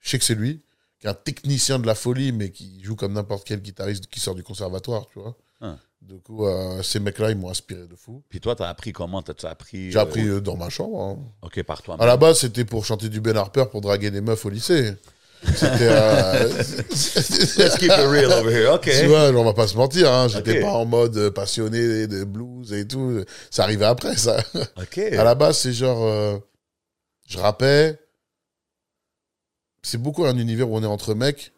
[0.00, 0.62] je sais que c'est lui,
[1.00, 4.20] qui est un technicien de la folie, mais qui joue comme n'importe quel guitariste qui
[4.20, 5.36] sort du conservatoire, tu vois.
[5.60, 5.78] Hein.
[6.00, 8.22] Du coup, euh, ces mecs-là, ils m'ont inspiré de fou.
[8.28, 9.22] Puis toi, t'as appris comment?
[9.22, 9.90] T'as-tu appris?
[9.90, 11.00] J'ai euh, appris euh, dans ma chambre.
[11.00, 11.18] hein.
[11.42, 11.96] OK, par toi.
[11.98, 14.94] À la base, c'était pour chanter du Ben Harper pour draguer des meufs au lycée.
[15.54, 15.88] C'était.
[15.90, 16.48] euh,
[16.88, 18.72] Let's keep it real over here.
[18.74, 18.88] OK.
[18.90, 20.62] tu vois, on va pas se mentir, hein, j'étais Ok.
[20.62, 23.22] pas en mode passionné de blues et tout.
[23.50, 24.38] Ça arrivait après, ça.
[24.76, 24.98] OK.
[24.98, 26.04] À la base, c'est genre.
[26.04, 26.38] euh,
[27.28, 27.98] je rappais.
[29.82, 31.52] C'est beaucoup un univers où on est entre mecs.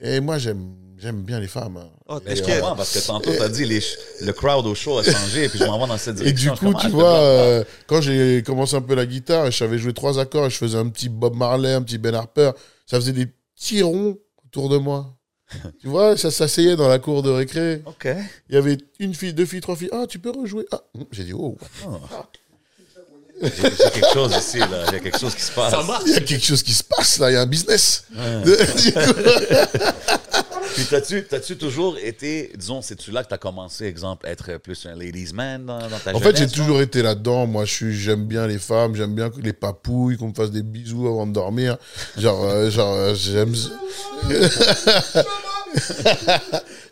[0.00, 1.76] Et moi, j'aime j'aime bien les femmes.
[1.76, 1.88] hein.
[2.08, 3.80] Oh, Et, comprends parce que tantôt, t'as dit les
[4.22, 6.72] le crowd au show a changé puis je m'en vais dans cette Et du direction.
[6.72, 9.78] coup, tu te vois, euh, quand j'ai commencé un peu la guitare, et je savais
[9.78, 12.52] jouer trois accords, et je faisais un petit Bob Marley, un petit Ben Harper,
[12.86, 15.12] ça faisait des petits ronds autour de moi.
[15.80, 17.82] tu vois, ça s'asseyait dans la cour de récré.
[17.86, 18.08] OK.
[18.48, 19.90] Il y avait une fille, deux filles, trois filles.
[19.92, 20.66] Ah, tu peux rejouer?
[20.72, 20.80] Ah,
[21.12, 21.56] j'ai dit, oh,
[23.40, 24.84] J'ai j'ai quelque chose ici, là.
[24.88, 25.70] Il y a quelque chose qui se passe.
[25.70, 26.02] Ça marche.
[26.06, 28.06] il y a quelque chose qui se passe là, il y a un business.
[28.16, 28.42] Ouais.
[28.86, 29.20] Du coup,
[30.76, 34.94] Puis t'as-tu, t'as-tu toujours été, disons, c'est-tu là que t'as commencé, exemple, être plus un
[34.94, 37.46] ladies man dans, dans ta en fait, j'ai toujours été là-dedans.
[37.46, 40.62] Moi, je suis, j'aime bien les femmes, j'aime bien les papouilles, qu'on me fasse des
[40.62, 41.78] bisous avant de dormir.
[42.18, 43.54] Genre, euh, genre, euh, j'aime.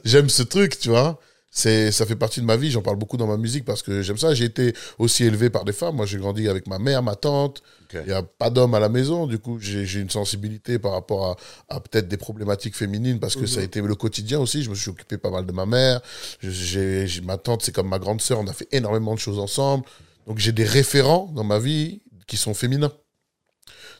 [0.04, 1.20] j'aime ce truc, tu vois.
[1.56, 2.72] C'est, ça fait partie de ma vie.
[2.72, 4.34] J'en parle beaucoup dans ma musique parce que j'aime ça.
[4.34, 5.94] J'ai été aussi élevé par des femmes.
[5.94, 7.62] Moi, j'ai grandi avec ma mère, ma tante.
[7.92, 9.28] Il n'y a pas d'homme à la maison.
[9.28, 11.38] Du coup, j'ai, j'ai une sensibilité par rapport
[11.68, 14.64] à, à peut-être des problématiques féminines parce que ça a été le quotidien aussi.
[14.64, 16.00] Je me suis occupé pas mal de ma mère.
[16.42, 18.40] J'ai, ma tante, c'est comme ma grande sœur.
[18.40, 19.84] On a fait énormément de choses ensemble.
[20.26, 22.92] Donc, j'ai des référents dans ma vie qui sont féminins.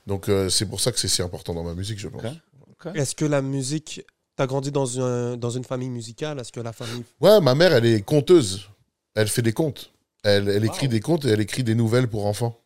[0.09, 2.23] Donc, euh, c'est pour ça que c'est si important dans ma musique, je pense.
[2.97, 4.05] Est-ce que la musique.
[4.37, 7.05] T'as grandi dans, un, dans une famille musicale Est-ce que la famille.
[7.21, 8.69] Ouais, ma mère, elle est conteuse.
[9.15, 9.93] Elle fait des contes.
[10.25, 10.91] Elle, elle écrit Wow.
[10.93, 12.59] des contes et elle écrit des nouvelles pour enfants.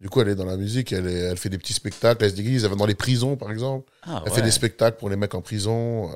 [0.00, 2.30] Du coup, elle est dans la musique, elle, est- elle fait des petits spectacles, elle
[2.30, 3.90] se déguise, elle va dans les prisons, par exemple.
[4.02, 4.36] Ah, Elle ouais.
[4.36, 6.10] fait des spectacles pour les mecs en prison.
[6.10, 6.14] euh.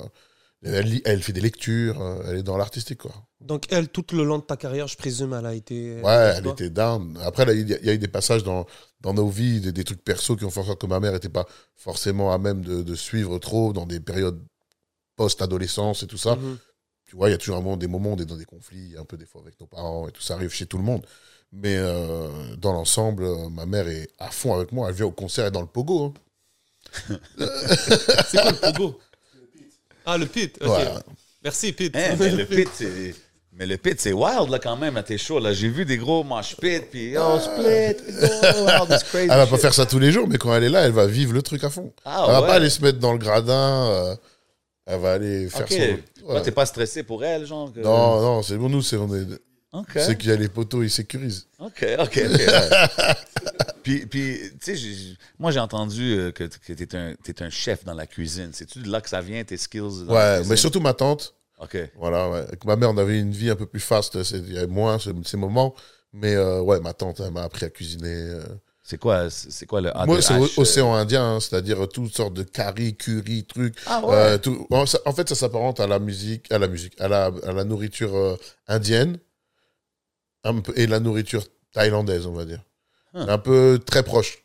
[0.63, 3.15] Elle, fait des lectures, euh, elle est dans l'artistique, quoi.
[3.41, 5.99] Donc, elle, tout le long de ta carrière, je présume, elle a été.
[6.03, 7.19] Ouais, elle était down.
[7.25, 8.67] Après, il y, a- il y a eu des passages dans,
[9.01, 11.13] dans nos vies, des, des trucs perso qui ont fait en sorte que ma mère
[11.15, 11.47] n'était pas
[11.77, 14.39] forcément à même de, de suivre trop dans des périodes
[15.21, 16.35] post-adolescence et tout ça.
[16.37, 16.57] Mhm.
[17.07, 18.45] Tu vois, il y a toujours un moment, des moments où on est dans des
[18.47, 20.85] conflits, un peu des fois avec nos parents et tout ça arrive chez tout le
[20.85, 21.05] monde.
[21.53, 24.89] Mais euh, dans l'ensemble, euh, ma mère est à fond avec moi.
[24.89, 26.15] Elle vient au concert et dans le pogo.
[27.07, 27.17] hein.
[28.29, 28.99] C'est quoi le pogo?
[30.07, 30.57] Ah, le pit.
[30.63, 30.69] ok.
[30.69, 30.89] Ouais.
[31.43, 31.95] Merci, pit.
[31.97, 33.15] Hein, mais le pit, c'est.
[33.53, 35.41] Mais le pit, c'est wild, là, quand même, à tes shows.
[35.41, 39.37] Là, j'ai vu des gros mosh pit, puis oh, split, oh, all this crazy Elle
[39.37, 39.61] va pas shit.
[39.63, 41.63] faire ça tous les jours, mais quand elle est là, elle va vivre le truc
[41.65, 41.93] à fond.
[42.05, 42.47] Ah, elle va ouais.
[42.47, 43.89] pas aller se mettre dans le gradin.
[43.91, 44.17] euh,
[44.91, 45.71] elle va aller faire Ok.
[45.73, 46.23] son.
[46.25, 46.43] Toi, Ouais.
[46.43, 47.73] t'es pas stressé pour elle, genre?
[47.73, 49.27] que- Non, non, c'est bon, nous, c'est on est-
[49.73, 49.91] Ok.
[49.95, 51.47] c'est qu'il y a les poteaux, ils sécurisent.
[51.59, 52.21] OK, OK, OK.
[53.83, 57.95] puis, puis tu sais, moi, j'ai entendu euh, que, que tu es, un chef dans
[57.95, 58.51] la cuisine.
[58.53, 60.07] C'est-tu de là que ça vient, tes skills?
[60.07, 61.35] dans Ouais, mais surtout ma tante.
[61.61, 61.77] OK.
[61.97, 62.39] Voilà, ouais.
[62.39, 64.19] Avec ma mère, on avait une vie un peu plus faste.
[64.33, 65.75] Il y avait moins ce- ces moments.
[66.13, 68.09] Mais euh, ouais, ma tante, elle m'a appris à cuisiner.
[68.09, 68.43] euh.
[68.91, 72.13] C'est quoi, c'est quoi le A Moi, de c'est euh, océan Indien, hein, c'est-à-dire toutes
[72.13, 73.77] sortes de curry, curry, trucs.
[73.87, 74.15] Ah ouais?
[74.17, 77.07] Euh, tout- en ça- en fait, ça s'apparente à la musique, à la musique, à
[77.07, 78.37] la, à la nourriture euh,
[78.67, 79.19] indienne
[80.43, 82.63] un peu, et la nourriture thaïlandaise, on va dire.
[83.15, 83.19] Huh.
[83.29, 84.45] Un peu très proche,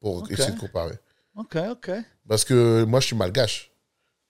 [0.00, 0.98] pour essayer de comparer.
[1.36, 1.90] OK, OK.
[2.28, 3.72] Parce que moi, je suis malgache.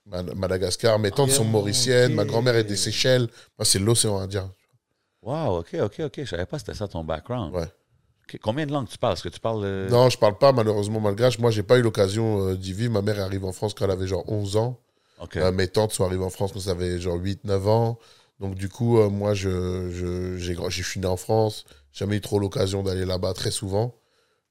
[0.06, 3.28] Ma- Madagascar, mes tantes sont mauriciennes, ma grand-mère est des Seychelles.
[3.58, 4.50] Moi, c'est l'océan Indien.
[5.22, 6.12] Wow, OK, OK, OK.
[6.16, 7.54] Je savais pas que c'était ça ton background.
[7.54, 7.66] Ouais.
[8.42, 9.14] Combien de langues tu parles?
[9.14, 9.62] Est-ce que tu parles...
[9.64, 11.38] euh, Non, je parle pas malheureusement malgache.
[11.38, 12.92] Moi, j'ai pas eu l'occasion euh, d'y vivre.
[12.92, 14.80] Ma mère est arrivée en France quand elle avait genre 11 ans.
[15.42, 17.98] Euh, mes tantes sont arrivées en France quand ça avait genre 8-9 ans.
[18.40, 21.64] Donc, du coup, moi, je, je, j'ai, je suis né en France.
[21.92, 23.94] Jamais eu trop l'occasion d'aller là-bas très souvent.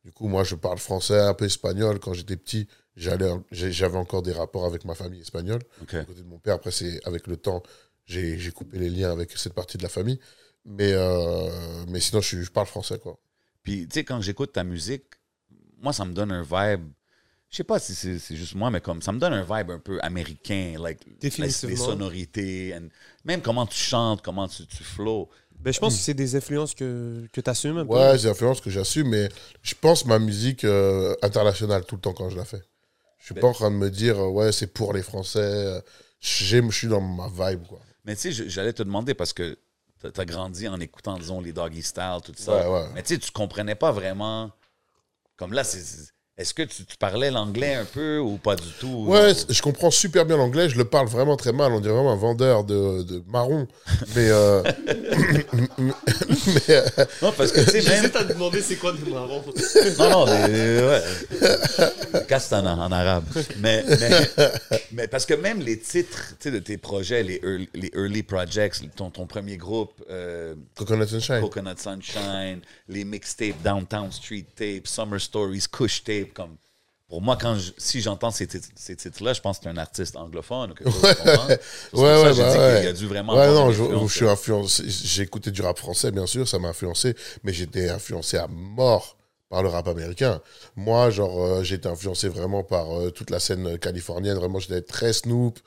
[0.05, 1.99] Du coup, moi, je parle français, un peu espagnol.
[1.99, 5.61] Quand j'étais petit, j'allais, j'avais encore des rapports avec ma famille espagnole.
[5.81, 5.95] OK.
[5.95, 7.61] Du côté de mon père, après, c'est avec le temps,
[8.05, 10.19] j'ai, j'ai coupé les liens avec cette partie de la famille.
[10.65, 10.93] Mais,
[11.89, 13.17] mais sinon, je, je parle français, quoi.
[13.63, 15.03] Puis, tu sais, quand j'écoute ta musique,
[15.81, 16.87] moi, ça me donne un vibe.
[17.49, 19.79] Je sais pas si c'est juste moi, mais comme ça me donne un vibe un
[19.79, 21.69] peu américain, like les, Définitivement.
[21.69, 22.87] les sonorités, and
[23.25, 25.29] même comment tu chantes, comment tu, tu flows.
[25.59, 27.93] Ben, je pense que c'est des influences que, que tu assumes un peu.
[27.93, 29.29] Ouais, c'est l'influence que j'assume, mais
[29.61, 32.61] je pense ma musique euh, internationale tout le temps quand je la fais.
[33.19, 35.39] Je suis pas en train de me dire, euh, ouais, c'est pour les Français.
[35.39, 35.79] euh,
[36.19, 37.79] Je suis dans ma vibe, quoi.
[38.03, 39.57] Mais tu sais, j'allais te demander parce que
[40.11, 42.69] tu as grandi en écoutant, disons, les Doggy Style, tout ça.
[42.69, 42.89] Ouais, ouais.
[42.93, 44.51] Mais tu sais, tu comprenais pas vraiment.
[45.37, 46.11] Comme là, c'est.
[46.35, 49.05] Est-ce que tu, tu parlais l'anglais un peu ou pas du tout?
[49.07, 51.71] Ouais, je comprends super bien l'anglais, je le parle vraiment très mal.
[51.71, 53.67] On dirait vraiment un vendeur de, de marron.
[54.15, 54.63] Mais, euh,
[55.77, 56.81] mais, euh,
[57.21, 57.83] Non, parce que tu sais, même.
[57.83, 59.43] J'hésite à te demander c'est quoi le marron.
[59.99, 61.01] Non, non, mais, ouais.
[62.27, 63.25] Castana en arabe.
[63.59, 64.29] Mais, mais,
[64.91, 68.23] mais parce que même les titres tu sais, de tes projets, les early, les early
[68.23, 71.41] projects, ton, ton premier groupe, euh, Coconut Sunshine.
[71.41, 76.55] Coconut Sunshine, les mixtapes Downtown Street Tape, Summer Stories, Kush Tape, comme.
[77.09, 79.77] Pour moi, quand je- si j'entends ces, titres- ces titres-là, je pense que c'est un
[79.77, 81.11] artiste anglophone ou quelque chose, Ouais,
[81.93, 82.75] ouais, bah ouais.
[82.77, 84.83] qu'il y a dû vraiment Ouais, non, je, suis influencé.
[84.87, 89.17] J'ai écouté du rap français, bien sûr, ça m'a influencé, mais j'étais influencé à mort
[89.49, 90.41] par le rap américain.
[90.75, 94.35] Moi, genre, euh, j'ai été influencé vraiment par euh, toute la scène californienne.
[94.37, 95.59] Vraiment, j'étais très Snoop,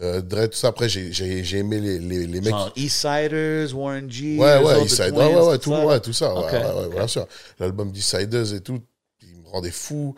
[0.00, 0.68] euh, Dre, tout ça.
[0.68, 2.48] Après, j'ai- aimé les, les, les mecs.
[2.50, 4.38] Genre Eastsiders, Warren G.
[4.38, 5.12] Ouais, ouais, autres, Eastside.
[5.12, 5.84] The Ouais, ouais, tout, ça.
[5.86, 6.34] ouais, tout ça.
[6.34, 7.26] Ouais, ouais, bien sûr.
[7.58, 8.80] L'album d'Eastsiders et tout,
[9.54, 10.14] il me rendait fou.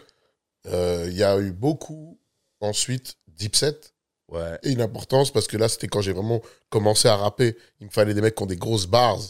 [0.66, 2.18] Euh, Il y a eu beaucoup,
[2.61, 3.78] ensuite, Dipset
[4.28, 4.59] Ouais.
[4.64, 7.57] et une importance parce que là, c'était quand j'ai vraiment commencé à rapper.
[7.80, 9.20] Il me fallait des mecs qui ont des grosses bars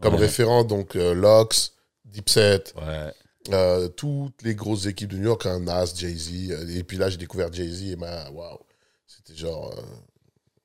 [0.00, 0.20] comme Ouais.
[0.20, 0.64] référent.
[0.64, 1.72] Donc, euh, Lox,
[2.04, 3.12] Dipset, Ouais.
[3.52, 6.50] euh, toutes les grosses équipes de New York, hein, Nas, Jay-Z.
[6.50, 8.58] euh, et puis là, j'ai découvert Jay-Z et ma, waouh,
[9.06, 9.72] c'était genre.
[9.78, 9.82] euh,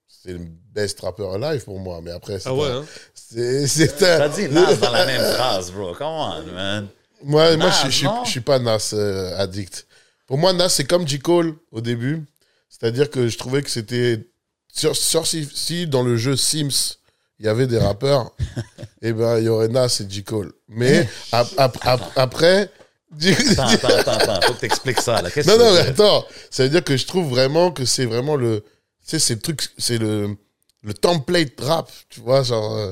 [0.07, 0.39] c'est le
[0.73, 1.99] best rapper alive pour moi.
[2.01, 2.85] Mais après, c'est Ah ouais, un- hein?
[3.13, 4.29] c'est- c'est T'as un.
[4.29, 5.93] dit Nas dans la même phrase, bro.
[5.93, 6.87] Come on, man.
[7.27, 8.23] Moi, moi Nas, je, je, suis- non?
[8.23, 9.87] je suis pas Nas euh, addict.
[10.27, 11.19] Pour moi, Nas, c'est comme J.
[11.19, 12.23] Cole au début.
[12.69, 14.27] C'est-à-dire que je trouvais que c'était.
[14.73, 16.95] Sur, sur- si, si dans le jeu Sims,
[17.39, 18.31] il y avait des rappeurs,
[19.01, 20.23] eh ben, il y aurait Nas et J.
[20.23, 20.53] Cole.
[20.67, 22.69] Mais ap- ap- ap- après.
[23.57, 24.41] Attends, attends, attends.
[24.41, 25.29] Faut que t'expliques ça, là.
[25.45, 26.25] Non, non, mais attends.
[26.51, 28.61] Ça veut dire que je trouve vraiment que c'est vraiment le.
[28.61, 29.61] Tu sais, c'est le truc.
[29.77, 30.35] C'est le,
[30.83, 31.89] le template rap.
[32.09, 32.75] Tu vois, genre.
[32.75, 32.91] euh,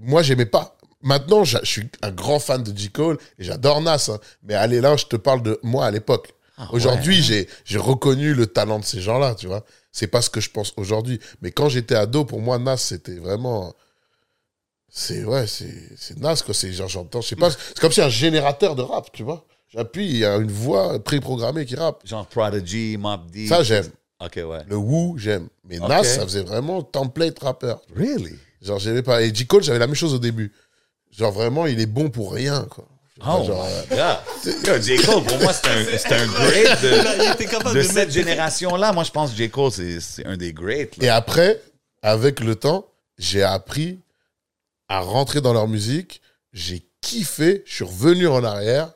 [0.00, 0.78] moi, j'aimais pas.
[1.04, 2.90] Maintenant, je suis un grand fan de J.
[2.90, 4.08] Cole et j'adore Nas.
[4.10, 4.18] hein.
[4.42, 6.32] Mais allez, là, je te parle de moi à l'époque.
[6.56, 7.22] Ah, Aujourd'hui, ouais.
[7.22, 9.64] j'ai, j'ai reconnu le talent de ces gens-là, tu vois.
[9.92, 11.20] C'est pas ce que je pense aujourd'hui.
[11.42, 13.74] Mais quand j'étais ado, pour moi, Nas, c'était vraiment.
[14.88, 16.54] C'est, ouais, c'est, Nas, quoi.
[16.54, 17.50] C'est genre, j'entends, je sais pas.
[17.50, 19.44] C'est comme si un générateur de rap, tu vois.
[19.68, 22.06] J'appuie, il y a une voix préprogrammée qui rappe.
[22.06, 23.48] Genre Prodigy, Mob D.
[23.48, 23.88] Ça, j'aime.
[24.20, 24.60] Ok, ouais.
[24.68, 25.48] Le Wu, j'aime.
[25.64, 25.78] Mais.
[25.80, 27.80] Nas, ça faisait vraiment template rappeur.
[27.96, 28.36] Really?
[28.62, 29.22] Genre, j'aimais pas.
[29.22, 29.46] Et J.
[29.46, 30.52] Cole, j'avais la même chose au début.
[31.16, 32.86] Genre, vraiment, il est bon pour rien, quoi.
[33.20, 33.66] Oh, Genre.
[34.66, 34.96] Yo, J.
[34.96, 38.92] Cole, pour moi, c'est un, c'est un great de, de de cette génération-là.
[38.92, 39.48] Moi, je pense que J.
[39.50, 40.90] Cole, c'est c'est un des greats.
[40.98, 41.04] là.
[41.04, 41.62] Et après,
[42.02, 44.00] avec le temps, j'ai appris
[44.88, 46.20] à rentrer dans leur musique.
[46.52, 47.62] J'ai kiffé.
[47.66, 48.92] Je suis revenu en arrière.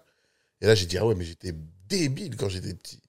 [0.61, 1.55] Et là, j'ai dit, ah ouais, mais j'étais
[1.89, 3.01] débile quand j'étais petit.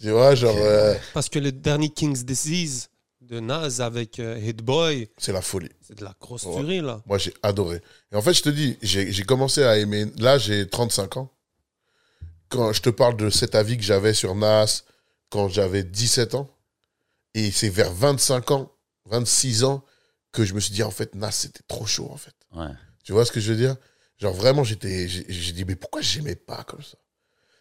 [0.00, 2.88] Tu vois, genre, euh, Parce que le dernier King's Disease
[3.28, 5.68] de Nas avec euh, Hit Boy, c'est la folie.
[5.82, 6.54] c'est de la grosse Ouais.
[6.56, 7.02] tuerie, là.
[7.06, 7.80] Moi, j'ai adoré.
[8.10, 10.06] Et en fait, je te dis, j'ai commencé à aimer.
[10.18, 11.30] Là, j'ai 35 ans.
[12.48, 14.82] Quand je te parle de cet avis que j'avais sur Nas
[15.30, 16.48] quand j'avais 17 ans,
[17.34, 18.72] et c'est vers 25 ans,
[19.04, 19.84] 26 ans,
[20.32, 22.34] que je me suis dit, en fait, Nas, c'était trop chaud, en fait.
[22.54, 22.68] Ouais.
[23.04, 23.76] Tu vois ce que je veux dire?
[24.16, 25.06] Genre, vraiment, j'étais.
[25.08, 26.96] J'ai dit, mais pourquoi j'aimais pas comme ça?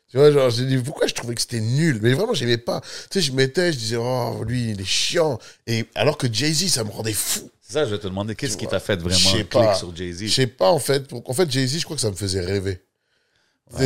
[0.09, 1.99] Tu vois, genre, j'ai dit, pourquoi je trouvais que c'était nul?
[2.01, 2.79] Mais vraiment, j'aimais pas.
[3.09, 5.37] Tu sais, je mettais, je disais, oh, lui, il est chiant.
[5.67, 7.49] Et alors que Jay-Z, ça me rendait fou.
[7.61, 9.75] C'est ça, je vais te demander qu'est-ce qui t'a fait vraiment je sais clic pas.
[9.75, 10.29] sur Je Jay-Z.
[10.33, 11.03] sais pas, en fait.
[11.25, 12.81] En fait, Jay-Z, je crois que ça me faisait rêver.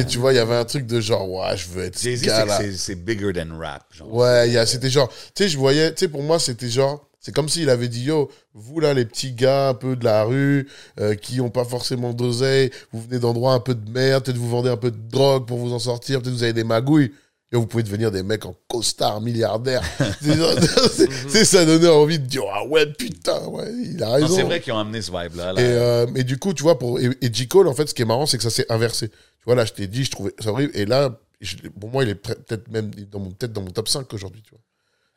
[0.08, 2.96] Tu vois, il y avait un truc de genre, ouais, je veux être Jay-Z, c'est
[2.96, 3.84] bigger than rap.
[3.92, 4.14] Genre.
[4.14, 7.48] Ouais, c'était genre, tu sais, je voyais, tu sais, pour moi, c'était genre, c'est comme
[7.48, 10.68] s'il avait dit, yo, vous là, les petits gars un peu de la rue,
[11.00, 14.50] euh, qui ont pas forcément d'oseille, vous venez d'endroits un peu de merde, peut-être vous
[14.50, 17.12] vendez un peu de drogue pour vous en sortir, peut-être vous avez des magouilles.
[17.52, 19.84] Yo, vous pouvez devenir des mecs en costard, milliardaires.
[21.28, 24.36] c'est ça donnait envie de dire, ah ouais, putain, ouais, il a raison.
[24.36, 25.54] C'est vrai qu'ils ont amené ce vibe-là.
[25.54, 25.62] là.
[25.62, 27.48] Et, euh, et du coup, tu vois, pour, et, et J.
[27.48, 29.10] Cole, en fait, ce qui est marrant, c'est que ça s'est inversé.
[29.10, 30.72] Tu vois, là, je t'ai dit, je trouvais ça horrible.
[30.76, 31.20] Et là,
[31.80, 34.52] pour moi, il est peut-être même dans mon, peut-être dans mon top 5 aujourd'hui, tu
[34.52, 34.62] vois.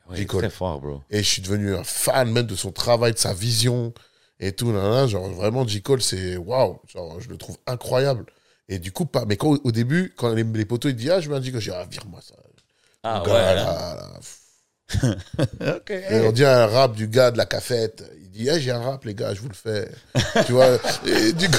[0.09, 0.27] Ouais, J.
[0.27, 0.43] Cole.
[0.43, 1.01] Très fort, bro.
[1.11, 3.93] Et je suis devenu un fan même de son travail, de sa vision
[4.41, 4.73] et tout.
[4.73, 5.09] nan, nan.
[5.09, 5.83] genre, vraiment, J.
[5.83, 6.79] Cole, c'est waouh.
[6.89, 8.27] Genre, je le trouve incroyable.
[8.69, 9.25] Et du coup, pas.
[9.27, 11.61] Mais quand, au début, quand les, les poteaux, ils disent, ah, je me dis que
[11.61, 12.35] j'ai, ah, vire-moi ça.
[13.03, 13.29] Ah ouais.
[13.29, 13.55] gars, hein.
[13.55, 14.21] là, là.
[15.77, 15.91] Ok.
[15.91, 18.05] Et on dit un rap du gars de la cafette.
[18.23, 19.89] Il dit, ah, j'ai un rap, les gars, je vous le fais.
[20.47, 20.79] tu vois.
[21.07, 21.57] Et du coup.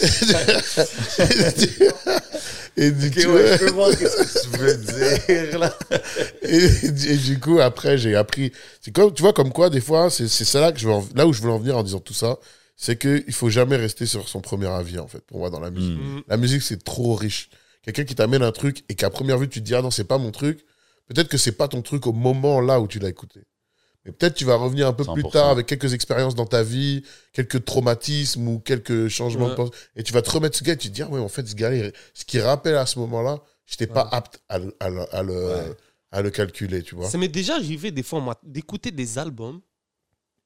[2.80, 5.76] et du coup, ouais, je peux voir ce que tu veux dire, là.
[6.42, 6.64] et,
[7.12, 8.52] et du coup, après, j'ai appris.
[8.80, 10.92] C'est comme, tu vois, comme quoi, des fois, c'est c'est ça là, que je veux
[10.94, 12.38] en- là où je voulais en venir en disant tout ça.
[12.80, 15.70] C'est qu'il faut jamais rester sur son premier avis, en fait, pour moi, dans la
[15.70, 15.98] musique.
[15.98, 16.22] Mm.
[16.28, 17.50] La musique, c'est trop riche.
[17.82, 20.04] Quelqu'un qui t'amène un truc et qu'à première vue, tu te dis, ah non, c'est
[20.04, 20.60] pas mon truc.
[21.08, 23.40] Peut-être que c'est pas ton truc au moment là où tu l'as écouté.
[24.04, 25.30] Mais peut-être tu vas revenir un peu plus 100%.
[25.30, 29.50] tard avec quelques expériences dans ta vie, quelques traumatismes ou quelques changements Ouais.
[29.50, 29.72] de pensée.
[29.96, 31.46] Et tu vas te remettre ce gars et tu te dis, ah ouais, en fait,
[31.46, 31.70] ce gars
[32.14, 34.10] ce qui rappelle à ce moment-là, j'étais pas Ouais.
[34.14, 35.76] apte à, le- à le- à le, Ouais.
[36.12, 37.08] à le calculer, tu vois.
[37.10, 39.60] Ça m'est déjà arrivé des fois, moi, d'écouter des albums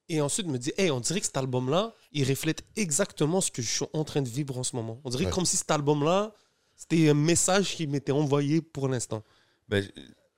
[0.09, 3.63] et ensuite me dire, hey, on dirait que cet album-là, il reflète exactement ce que
[3.63, 5.01] je suis en train de vivre en ce moment.
[5.05, 5.31] On dirait Ouais.
[5.31, 6.33] comme si cet album-là,
[6.75, 9.23] c'était un message qui m'était envoyé pour l'instant.
[9.69, 9.87] Ben,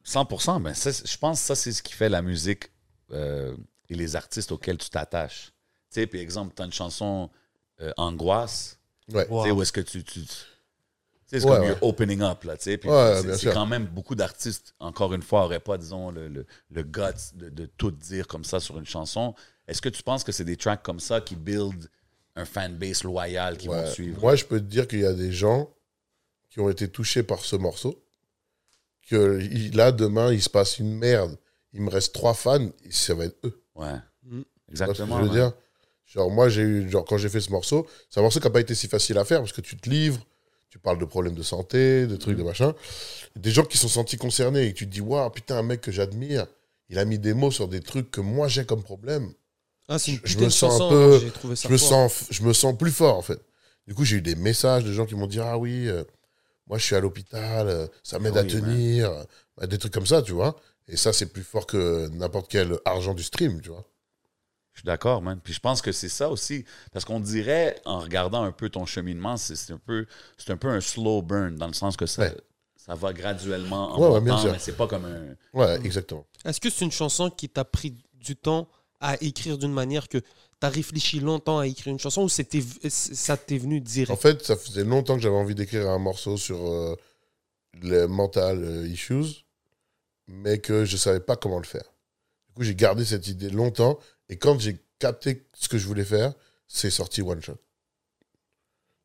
[0.05, 2.65] 100%, ben, ça, je pense que ça, c'est ce qui fait la musique
[3.13, 3.57] euh,
[3.89, 5.53] et les artistes auxquels tu t'attaches.
[5.93, 7.31] Tu sais, puis exemple, tu as une chanson
[7.81, 8.79] euh, Angoisse,
[9.13, 9.27] Ouais.
[9.29, 9.43] Wow.
[9.43, 10.03] tu sais, où est-ce que tu.
[10.03, 10.27] tu tu
[11.27, 11.69] sais, c'est Ouais, comme ouais.
[11.69, 12.79] you're opening up, là, tu sais.
[12.79, 16.47] puis Ouais, c'est- quand même beaucoup d'artistes, encore une fois, n'auraient pas, disons, le, le,
[16.71, 17.01] le guts
[17.35, 19.35] de, de tout dire comme ça sur une chanson.
[19.67, 21.91] Est-ce que tu penses que c'est des tracks comme ça qui build
[22.37, 24.21] un fanbase loyal qui vont te suivre?
[24.21, 25.71] Moi, je peux te dire qu'il y a des gens
[26.51, 28.03] qui ont été touchés par ce morceau.
[29.09, 29.39] Que
[29.77, 31.37] là, demain, il se passe une merde.
[31.75, 33.63] Il me reste trois fans, et ça va être eux.
[33.75, 33.95] Ouais.
[34.23, 34.43] Mm.
[34.71, 35.19] Exactement.
[35.19, 35.53] je veux dire?
[36.07, 38.53] Genre, moi, j'ai eu, genre, quand j'ai fait ce morceau, c'est un morceau qui n'a
[38.53, 40.25] pas été si facile à faire parce que tu te livres,
[40.71, 42.75] tu parles de problèmes de santé, de trucs, de machin.
[43.37, 45.93] Des gens qui sont sentis concernés et tu te dis, waouh, putain, un mec que
[45.93, 46.47] j'admire,
[46.89, 49.33] il a mis des mots sur des trucs que moi j'ai comme problème.
[49.89, 52.43] Ah, Je- je putain me sens un peu- j'ai trouvé ça Je me, sens, je
[52.43, 53.41] me sens plus fort, en fait.
[53.87, 56.05] Du coup, j'ai eu des messages de gens qui m'ont dit, ah oui, euh,
[56.67, 59.11] moi, je suis à l'hôpital, euh, ça m'aide Ah à tenir,
[59.61, 60.57] euh, des trucs comme ça, tu vois.
[60.89, 63.85] Et ça, c'est plus fort que n'importe quel argent du stream, tu vois.
[64.75, 65.41] Je suis d'accord, man.
[65.43, 66.65] Puis je pense que c'est ça aussi.
[66.93, 70.07] Parce qu'on dirait, en regardant un peu ton cheminement, c'est c'est un, peu-
[70.37, 72.37] c'est un peu un slow burn, dans le sens que ça, Ouais.
[72.77, 74.53] ça va graduellement en Ouais, ouais, bien montant, sûr.
[74.53, 75.37] mais c'est pas comme un...
[75.59, 76.27] Ouais, exactement.
[76.45, 78.69] Est-ce que c'est une chanson qui t'a pris du temps
[79.01, 80.27] à écrire d'une manière que tu
[80.63, 84.11] as réfléchi longtemps à écrire une chanson ou c'était, ça t'est venu direct?
[84.11, 86.97] En fait, ça faisait longtemps que j'avais envie d'écrire un morceau sur euh,
[87.81, 89.44] les mental euh, issues,
[90.27, 91.93] mais que je savais pas comment le faire.
[92.49, 93.99] Du coup, j'ai gardé cette idée longtemps,
[94.29, 96.33] et quand j'ai capté ce que je voulais faire,
[96.67, 97.59] c'est sorti One Shot.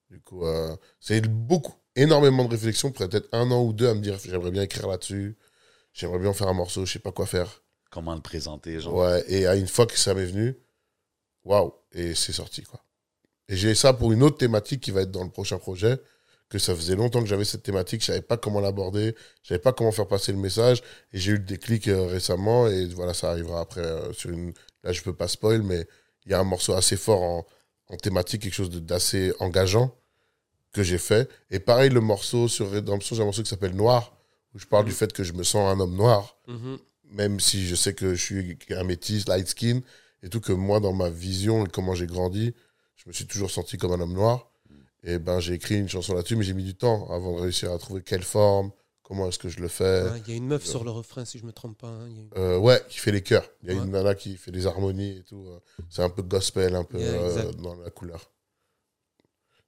[0.10, 4.02] Du coup, euh, c'est beaucoup, énormément de réflexion, peut-être un an ou deux à me
[4.02, 5.38] dire j'aimerais bien écrire là-dessus,
[5.94, 7.64] j'aimerais bien faire un morceau, je sais pas quoi faire.
[7.92, 8.96] Comment le présenter, genre?
[8.96, 10.56] Ouais, et à une fois que ça m'est venu,
[11.44, 12.84] waouh, et c'est sorti, quoi.
[13.48, 16.00] Et j'ai ça pour une autre thématique qui va être dans le prochain projet,
[16.50, 19.60] que ça faisait longtemps que j'avais cette thématique, je savais pas comment l'aborder, je savais
[19.60, 20.82] pas comment faire passer le message,
[21.14, 24.54] et j'ai eu le déclic euh, récemment, et voilà, ça arrivera après euh, sur une...
[24.84, 25.86] Là, je peux pas spoil, mais
[26.26, 27.46] il y a un morceau assez fort en,
[27.90, 29.96] en thématique, quelque chose d'assez engageant
[30.74, 31.30] que j'ai fait.
[31.52, 34.16] Et pareil, le morceau sur Redemption, j'ai un morceau qui s'appelle Noir,
[34.56, 36.78] où je parle du fait que je me sens un homme noir, Mhm.
[37.12, 39.82] même si je sais que je suis un métis, light skin,
[40.24, 42.54] et tout que moi, dans ma vision et comment j'ai grandi,
[42.96, 44.49] je me suis toujours senti comme un homme noir.
[45.04, 47.72] Et ben, j'ai écrit une chanson là-dessus, mais j'ai mis du temps avant de réussir
[47.72, 48.72] à trouver quelle forme,
[49.02, 50.04] comment est-ce que je le fais.
[50.04, 51.88] Ouais, Il y a une meuf sur le refrain, si je me trompe pas.
[51.88, 52.08] hein.
[52.10, 53.50] Il y a une- Euh, ouais, qui fait les chœurs.
[53.64, 53.84] Il y a Ouais.
[53.86, 55.46] une nana qui fait des harmonies et tout.
[55.48, 58.30] euh, C'est un peu gospel, un peu Yeah, euh, dans la couleur.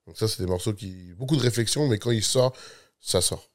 [0.06, 1.14] Donc ça, c'est des morceaux qui...
[1.14, 2.54] Beaucoup de réflexion, mais quand il sort,
[3.00, 3.48] ça sort.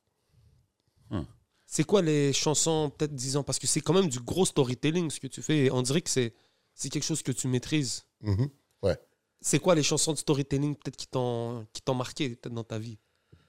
[1.68, 5.18] C'est quoi les chansons, peut-être disons, parce que c'est quand même du gros storytelling ce
[5.20, 5.64] que tu fais.
[5.66, 6.32] et On dirait que c'est
[6.74, 8.04] c'est quelque chose que tu maîtrises.
[8.22, 8.48] Mhm.
[9.40, 12.78] C'est quoi les chansons de storytelling peut-être qui t'ont qui t'ont marqué peut-être dans ta
[12.78, 12.98] vie?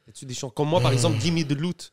[0.07, 1.91] As-tu des chansons comme moi par exemple, Gimme the Loot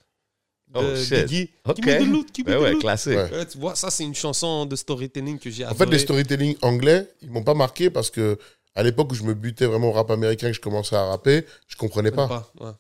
[0.69, 1.29] de Oh, shit.
[1.29, 2.81] Gimme the Loot, Gimme Ben the ouais, Loot.
[2.81, 3.13] classique.
[3.15, 3.47] Ouais.
[3.47, 5.85] Tu vois, ça c'est une chanson de storytelling que j'ai En adoré.
[5.87, 8.39] fait, les storytelling anglais, ils m'ont pas marqué parce que
[8.75, 11.45] à l'époque où je me butais vraiment au rap américain, que je commençais à rapper,
[11.69, 12.27] je comprenais pas.
[12.29, 12.53] pas.
[12.61, 12.73] ouais.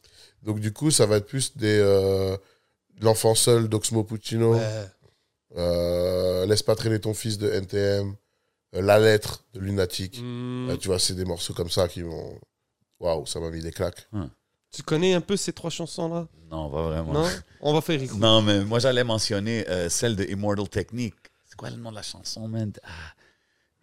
[0.42, 2.36] Donc du coup, ça va être plus des euh,
[3.00, 4.86] l'enfant seul d'Oxmo Puccino, Ouais.
[5.56, 8.14] euh, laisse pas traîner ton fils de NTM,
[8.80, 10.20] la lettre de Lunatic.
[10.22, 12.38] Euh, tu vois, c'est des morceaux comme ça qui m'ont,
[13.00, 14.08] waouh, ça m'a mis des claques.
[14.70, 17.12] Tu connais un peu ces trois chansons là Non, pas vraiment.
[17.12, 17.28] Non?
[17.60, 18.20] On va faire écouter.
[18.20, 21.14] Non, mais moi, j'allais mentionner euh, celle de Immortal Technique.
[21.44, 22.72] C'est quoi le nom de la chanson, man?
[22.82, 22.88] Ah,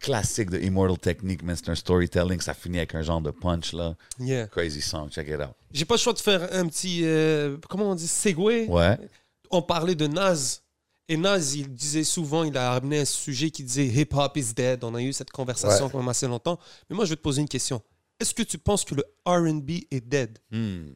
[0.02, 1.56] classique de Immortal Technique, man.
[1.56, 2.42] C'est un storytelling.
[2.42, 3.96] Ça finit avec un genre de punch, là.
[4.20, 4.48] Yeah.
[4.48, 5.10] Crazy song.
[5.10, 5.56] Check it out.
[5.72, 8.68] J'ai pas le choix de faire un petit euh, comment on dit segue?
[8.68, 8.98] Ouais.
[9.50, 10.60] on parlait de Nas.
[11.12, 14.54] Et Nas, il disait souvent, il a amené un sujet qui disait Hip Hop is
[14.54, 14.82] dead.
[14.86, 15.92] On a eu cette conversation Ouais.
[15.92, 16.58] quand même assez longtemps.
[16.90, 17.82] Mais moi, je vais te poser une question.
[18.18, 20.40] Est-ce que tu penses que le RB est dead?
[20.52, 20.92] Hmm.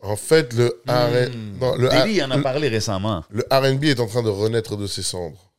[0.00, 3.22] En fait, le R- non, le, Diddy R- en a parlé récemment.
[3.28, 5.52] le R&B est en train de renaître de ses cendres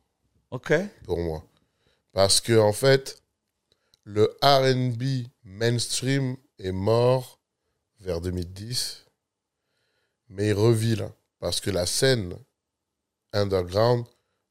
[0.50, 0.72] OK.
[1.04, 1.44] pour moi,
[2.12, 3.22] parce que en fait,
[4.02, 7.38] le R&B mainstream est mort
[8.00, 9.06] vers 2010,
[10.28, 12.34] mais il revit là, parce que la scène
[13.32, 14.04] underground,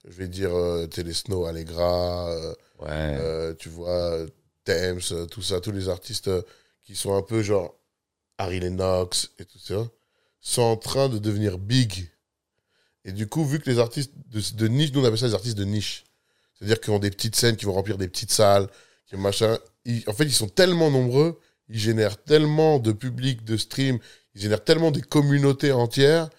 [0.05, 2.89] je vais dire euh, Télésno, Allegra, euh, Ouais.
[2.89, 4.25] Euh, tu vois,
[4.63, 6.31] Thames, euh, tout ça, tous les artistes
[6.83, 7.75] qui sont un peu genre
[8.39, 9.87] Harry Lennox et tout ça,
[10.39, 12.09] sont en train de devenir big.
[13.05, 15.35] Et du coup, vu que les artistes de, de niche, nous on appelle ça les
[15.35, 16.05] artistes de niche,
[16.55, 18.67] c'est-à-dire qu'ils ont des petites scènes qui vont remplir des petites salles,
[19.07, 23.57] qui machin, ils- en fait, ils sont tellement nombreux, ils génèrent tellement de public, de
[23.57, 23.99] stream,
[24.33, 26.29] ils génèrent tellement des communautés entières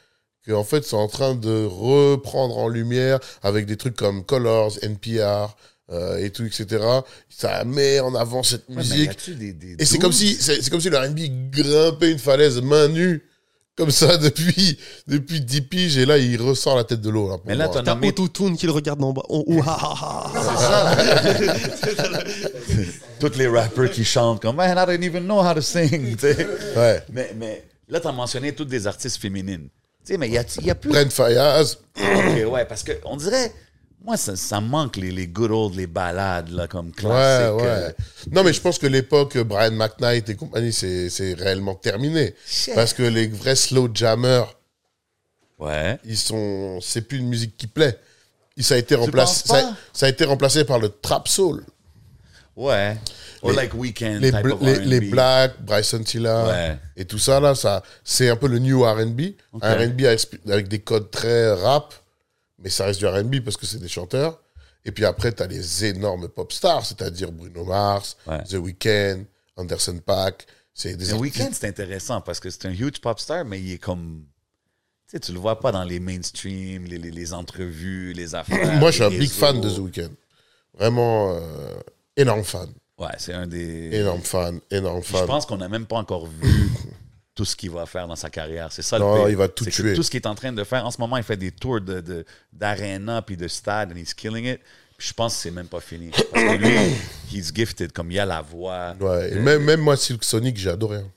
[0.47, 5.55] qu'en fait, c'est en train de reprendre en lumière avec des trucs comme Colors, NPR,
[5.91, 6.83] euh, et tout, etc.
[7.29, 9.31] Ça met en avant cette Ouais, musique.
[9.39, 12.63] des- des et c'est comme si c'est c'est comme si le R&B grimpait une falaise
[12.63, 13.23] main nue
[13.77, 17.37] comme ça depuis depuis 10 piges et là il ressort la tête de l'eau là,
[17.37, 19.23] pour Mais là, t'as nommé Autotune qui le regarde en bas.
[19.29, 22.19] Oh, oh, ah, ah, ah.
[23.21, 26.17] tous les rappers qui chantent comme Man, I don't even know how to sing.
[26.77, 27.03] ouais.
[27.13, 29.69] mais, mais là, t'as mentionné toutes des artistes féminines.
[30.05, 30.91] Tu sais, mais il y a, y a plus.
[30.91, 33.53] Brent Fayaz, Ok, ouais, parce qu'on dirait.
[34.05, 37.55] Moi, ça, ça manque les, les good old, les balades, là, comme ouais classiques.
[37.61, 37.67] ouais.
[37.69, 37.93] euh,
[38.33, 42.75] Non mais je pense que l'époque euh, Brian McKnight et compagnie c'est réellement terminé Shit.
[42.75, 44.47] parce que les vrais slow jammers
[45.61, 46.01] Ouais.
[46.05, 47.97] ils sont c'est plus une musique qui plaît.
[48.59, 49.45] Ça a été remplacé
[49.93, 51.65] ça a été remplacé par le trap soul.
[52.57, 52.97] Ouais.
[53.43, 56.79] Or Les- like Weekend les, type bl- of les, Black, Bryson Tiller Ouais.
[56.97, 59.21] et tout ça là, ça c'est un peu le new R&B,
[59.61, 60.03] R&B
[60.49, 61.93] avec, des codes très rap,
[62.59, 64.41] mais ça reste du R&B parce que c'est des chanteurs.
[64.85, 68.43] Et puis après t'as les énormes pop stars, c'est-à-dire Bruno Mars, Ouais.
[68.45, 69.25] The Weeknd,
[69.57, 73.19] Anderson Paak, c'est des Le artistes- Weekend, c'est intéressant parce que c'est un huge pop
[73.21, 74.25] star, mais il est comme.
[75.09, 78.79] Tu sais, tu le vois pas dans les mainstream, les, les, les entrevues, les affaires.
[78.79, 79.69] Moi je suis un big fan de.
[79.69, 80.11] The Weeknd,
[80.79, 81.75] vraiment euh,
[82.17, 82.69] énorme fan,
[82.99, 83.91] Ouais, c'est un des.
[83.97, 85.21] énorme fan, énorme fan.
[85.23, 86.71] Je pense qu'on n'a même pas encore vu
[87.35, 88.71] tout ce qu'il va faire dans sa carrière.
[88.71, 89.29] C'est ça le Non, pire.
[89.31, 89.95] il va tout tuer.
[89.95, 90.85] Tout ce qu'il est en train de faire.
[90.87, 94.15] En ce moment, il fait des tours de, de, d'arena puis de stade and he's
[94.15, 94.61] killing it.
[94.99, 96.11] Puis je pense que c'est même pas fini.
[96.11, 96.77] Parce que lui,
[97.33, 97.93] he's gifted.
[97.93, 98.95] Comme il a la voix.
[99.01, 100.99] Ouais, et Le- même, même moi Silk Sonic j'ai adoré.
[100.99, 101.11] hein.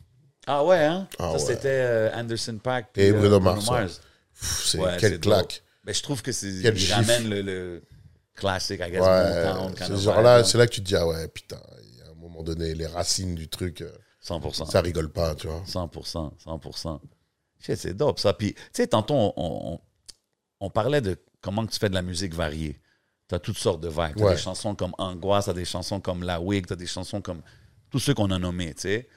[0.47, 1.07] Ah ouais, hein?
[1.19, 1.39] Ah ça, ouais.
[1.55, 3.81] c'était euh, Anderson puis, Et euh, Bruno Mars, ouais.
[3.81, 4.01] Mars.
[4.39, 5.61] Pff, Ouais, quelle claque.
[5.85, 6.47] Mais je trouve que c'est.
[6.47, 7.83] Il ramène le, le
[8.35, 11.27] classique, I guess, Ouais, kind ce vibe, c'est là que tu te dis, ah ouais,
[11.27, 13.91] putain, il y a un moment donné, les racines du truc, euh,
[14.23, 14.69] 100%.
[14.69, 15.63] ça rigole pas, tu vois.
[15.65, 16.99] 100%, 100%.
[17.59, 18.33] Shit, c'est dope, ça.
[18.33, 19.79] Puis, tu sais, tantôt, on, on,
[20.59, 22.81] on parlait de comment que tu fais de la musique variée.
[23.27, 24.15] Tu as toutes sortes de vibes.
[24.17, 24.35] Tu as Ouais.
[24.35, 27.21] des chansons comme Angoisse, tu as des chansons comme La Wig, tu as des chansons
[27.21, 27.41] comme
[27.89, 29.07] tous ceux qu'on a nommés, tu sais.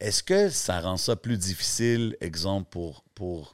[0.00, 3.53] Est-ce que ça rend ça plus difficile, exemple, pour, pour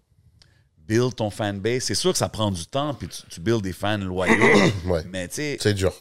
[0.90, 1.82] build ton fanbase?
[1.84, 4.34] C'est sûr que ça prend du temps, puis tu, tu builds des fans loyaux,
[4.86, 5.02] Ouais.
[5.10, 5.92] mais tu sais, C'est dur.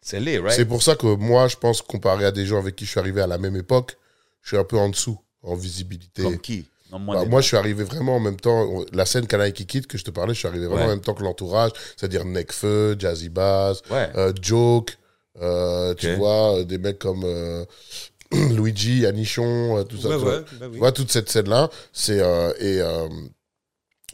[0.00, 0.52] c'est laid, right?
[0.56, 3.00] C'est pour ça que moi, je pense, comparé à des gens avec qui je suis
[3.00, 3.96] arrivé à la même époque,
[4.42, 6.22] je suis un peu en dessous en visibilité.
[6.22, 6.66] Comme qui?
[6.92, 8.84] Non, moi, Bah, moi, je suis arrivé vraiment en même temps.
[8.92, 10.86] La scène qui quitte, que je te parlais, je suis arrivé vraiment Ouais.
[10.86, 14.08] en même temps que l'entourage, c'est-à-dire Necfeu, Jazzy Bass, Ouais.
[14.16, 14.96] euh, Joke,
[15.42, 17.64] euh, tu vois, euh, des mecs comme euh,
[18.32, 20.08] Luigi, Anichon, tout ça.
[20.16, 20.24] Ouais,
[20.60, 20.72] bah oui.
[20.74, 22.18] Tu vois, toute cette scène-là, c'est.
[22.60, 22.80] et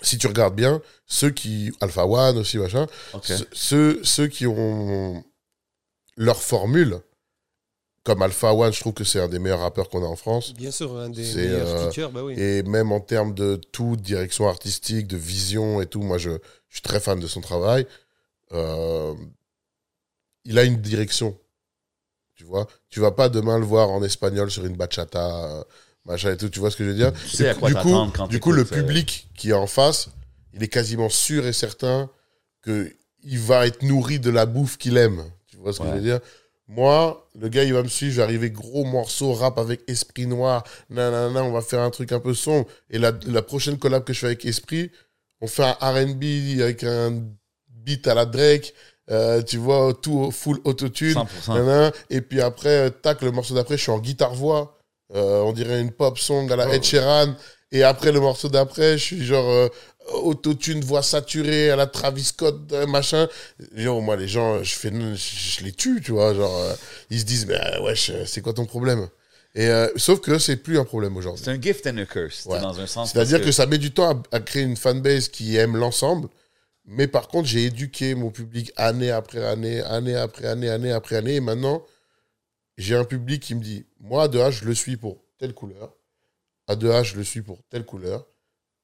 [0.03, 1.73] si tu regardes bien, ceux qui.
[1.81, 2.87] Alpha One aussi, machin,
[3.53, 5.25] ceux, ceux qui ont
[6.17, 7.01] leur formule,
[8.05, 10.55] comme Alpha One, je trouve que c'est un des meilleurs rappeurs qu'on a en France.
[10.55, 12.35] Bien sûr, un des meilleurs euh, bah oui.
[12.37, 16.31] Et même en termes de tout, direction artistique, de vision et tout, moi je,
[16.69, 17.87] je suis très fan de son travail.
[18.53, 19.15] Euh,
[20.45, 21.39] il a une direction.
[22.35, 25.65] Tu vois Tu vas pas demain le voir en espagnol sur une bachata, euh,
[26.05, 26.49] machin et tout.
[26.49, 28.41] Tu vois ce que je veux dire Tu sais à quoi du coup, quand du
[28.41, 30.09] coup, le euh, public qui est en face,
[30.55, 32.11] il est quasiment sûr et certain
[32.63, 32.93] que
[33.25, 35.25] il va être nourri de la bouffe qu'il aime.
[35.47, 35.91] Tu vois ce que Ouais.
[35.91, 36.21] je veux dire?
[36.69, 40.27] Moi, le gars, il va me suivre, je vais arriver gros morceau, rap avec Esprit
[40.27, 42.67] Noir, nanana, on va faire un truc un peu sombre.
[42.91, 44.91] Et la, la prochaine collab que je fais avec Esprit,
[45.41, 47.21] on fait un R&B avec un
[47.69, 48.75] beat à la Drake,
[49.11, 51.15] euh, tu vois, tout full autotune.
[51.15, 51.55] 100%.
[51.55, 51.93] Nanana.
[52.11, 54.79] Et puis après, euh, tac, le morceau d'après, je suis en guitare-voix.
[55.15, 56.73] Euh, on dirait une pop song à la Oh.
[56.73, 57.35] Ed Sheeran.
[57.71, 59.69] Et après, le morceau d'après, je suis genre euh,
[60.23, 63.29] autotune, voix saturée à la Travis Scott, euh, machin.
[63.77, 65.15] Moi, les gens, je, fais, je,
[65.59, 66.35] je les tue, tu vois.
[66.35, 66.75] Genre, euh,
[67.11, 69.09] ils se disent, mais euh, wesh, c'est quoi ton problème?
[69.55, 71.43] Et euh, Sauf que c'est plus un problème aujourd'hui.
[71.45, 72.61] C'est un gift and a curse, Ouais.
[72.61, 73.13] dans un sens.
[73.13, 76.29] C'est-à-dire que ça met du temps à, à créer une fanbase qui aime l'ensemble.
[76.87, 81.17] Mais par contre, j'ai éduqué mon public année après année, année après année, année après
[81.17, 81.37] année.
[81.37, 81.83] Et maintenant,
[82.83, 85.95] j'ai un public qui me dit Moi, A2H, je le suis pour telle couleur.
[86.69, 88.27] A2H, je le suis pour telle couleur.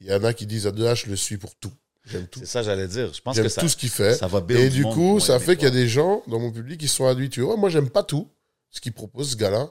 [0.01, 1.73] Il y en a qui disent A2H, je le suis pour tout.
[2.05, 2.41] J'aime tout.
[2.41, 3.13] C'est ça, j'allais dire.
[3.13, 4.15] Je pense J'aime que ça, tout ce qu'il fait.
[4.15, 6.81] ça va Et du coup, ça fait qu'il y a des gens dans mon public
[6.81, 7.43] qui sont habitués.
[7.43, 8.29] Ouais, moi, j'aime pas tout
[8.71, 9.69] ce qu'il propose, ce gars-là.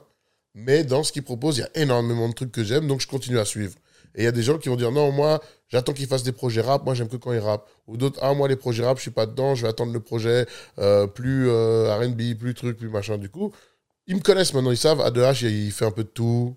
[0.54, 3.06] Mais dans ce qu'il propose, il y a énormément de trucs que j'aime, donc je
[3.06, 3.74] continue à suivre.
[4.14, 6.32] Et il y a des gens qui vont dire non, moi, j'attends qu'il fasse des
[6.32, 7.68] projets rap, moi, j'aime que quand il rappe.
[7.86, 10.00] Ou d'autres, ah, moi, les projets rap, je suis pas dedans, je vais attendre le
[10.00, 10.46] projet
[10.78, 13.18] euh, plus euh, RB, plus truc, plus machin.
[13.18, 13.52] Du coup,
[14.08, 16.56] ils me connaissent maintenant, ils savent, A2H, il fait un peu de tout.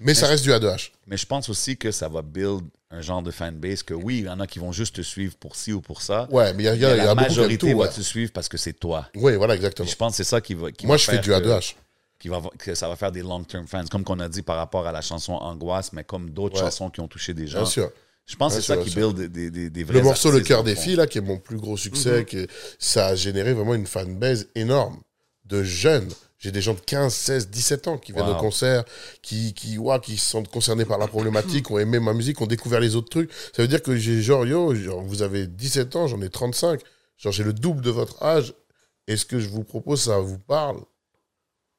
[0.00, 0.90] Mais ça reste du A2H.
[1.06, 4.24] Mais je pense aussi que ça va build un genre de fanbase que oui, il
[4.26, 6.28] y en a qui vont juste te suivre pour ci ou pour ça.
[6.30, 7.78] Ouais, mais il y a, y a- il y a la majorité tout.
[7.78, 7.90] va ouais.
[7.92, 9.08] te suivre parce que c'est toi.
[9.16, 9.88] Oui, voilà, Et exactement.
[9.88, 10.70] je pense que c'est ça qui va.
[10.70, 11.74] qui Moi, va je fais du que- A2H.
[12.18, 14.86] qui va, que ça va faire des long-term fans, comme qu'on a dit par rapport
[14.86, 16.60] à la chanson Angoisse, mais comme d'autres Ouais.
[16.70, 17.62] chansons qui ont touché des gens.
[17.62, 17.90] Bien sûr.
[18.26, 19.12] Je pense que c'est ça qui sûr.
[19.12, 20.82] build des, des, des vrais Le morceau Le cœur des fond.
[20.82, 22.46] filles, là, qui est mon plus gros succès, que
[22.78, 24.98] ça a généré vraiment une fanbase énorme
[25.44, 26.08] de jeunes.
[26.38, 28.34] J'ai des gens de 15, 16, 17 ans qui viennent Wow.
[28.36, 28.84] au concert,
[29.22, 32.80] qui, qui, qui se sentent concernés par la problématique, ont aimé ma musique, ont découvert
[32.80, 33.30] les autres trucs.
[33.54, 36.80] Ça veut dire que j'ai genre, yo, genre, vous avez 17 ans, j'en ai 35.
[37.16, 38.54] Genre, j'ai le double de votre âge.
[39.08, 40.80] Et ce que je vous propose, ça vous parle?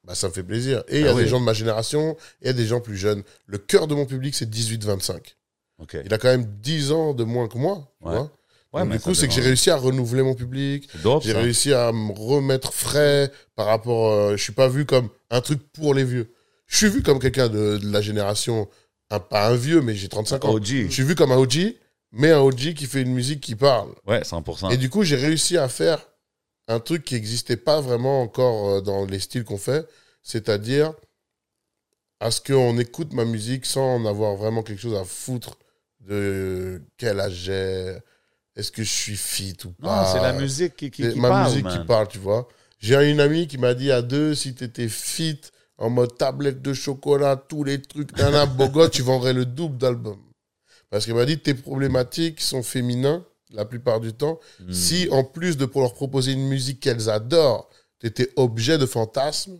[0.03, 0.84] Bah, ça me fait plaisir.
[0.88, 1.24] Et il y a Ah oui.
[1.24, 3.24] des gens de ma génération et il y a des gens plus jeunes.
[3.45, 5.36] Le cœur de mon public, c'est 18-25.
[5.80, 5.97] OK.
[6.05, 7.93] Il a quand même 10 ans de moins que moi.
[8.01, 8.16] tu Ouais.
[8.16, 8.32] vois.
[8.74, 10.89] Ouais, du coup, c'est que j'ai réussi à renouveler mon public.
[11.24, 14.11] J'ai réussi à me remettre frais par rapport.
[14.11, 16.32] euh, je suis pas vu comme un truc pour les vieux.
[16.68, 18.68] Je suis vu comme quelqu'un de, de la génération,
[19.09, 20.53] un- pas un vieux, mais j'ai 35 ans.
[20.53, 20.65] OG.
[20.88, 21.76] Je suis vu comme un OG,
[22.11, 23.93] mais un OG qui fait une musique qui parle.
[24.05, 24.72] Ouais, 100%.
[24.72, 25.99] Et du coup, j'ai réussi à faire
[26.68, 29.88] un truc qui n'existait pas vraiment encore euh, dans les styles qu'on fait,
[30.22, 30.93] c'est-à-dire
[32.20, 35.57] à ce qu'on écoute ma musique sans en avoir vraiment quelque chose à foutre
[36.01, 37.97] de quel âge j'ai,
[38.58, 40.12] est-ce que je suis fit ou non, pas.
[40.12, 41.80] c'est la musique qui, qui, C'est qui ma parle, musique man.
[41.80, 42.47] qui parle, tu vois.
[42.80, 45.39] J'ai une amie qui m'a dit à deux, si t'étais fit,
[45.78, 50.24] en mode tablette de chocolat, tous les trucs, nana, bogot, tu vendrais le double d'albums.
[50.89, 54.39] Parce qu'elle m'a dit, tes problématiques sont féminins, la plupart du temps.
[54.60, 54.74] Mm.
[54.74, 59.60] Si, en plus de pour leur proposer une musique qu'elles adorent, t'étais objet de fantasme,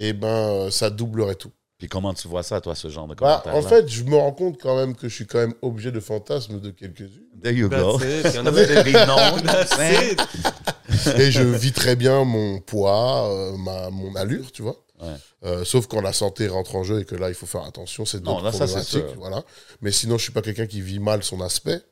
[0.00, 1.52] eh ben, ça doublerait tout.
[1.84, 4.16] Puis comment tu vois ça, toi, ce genre de Bah, commentaire en fait, je me
[4.16, 7.10] rends compte quand même que je suis quand même objet de fantasme de quelques-unes.
[7.42, 7.98] There you go.
[7.98, 8.32] That's it.
[8.32, 9.76] Il y en Vous avait avez des noms, That's
[10.10, 11.18] it.
[11.20, 14.82] Et je vis très bien mon poids, euh, ma, mon allure, tu vois.
[15.02, 15.08] Ouais.
[15.44, 18.06] Euh, sauf quand la santé rentre en jeu et que là, il faut faire attention,
[18.06, 19.10] c'est Non, d'autres là, ça, c'est problématiques.
[19.10, 19.18] sûr.
[19.20, 19.42] Voilà.
[19.82, 21.82] Mais sinon, je suis pas quelqu'un qui vit mal son aspect.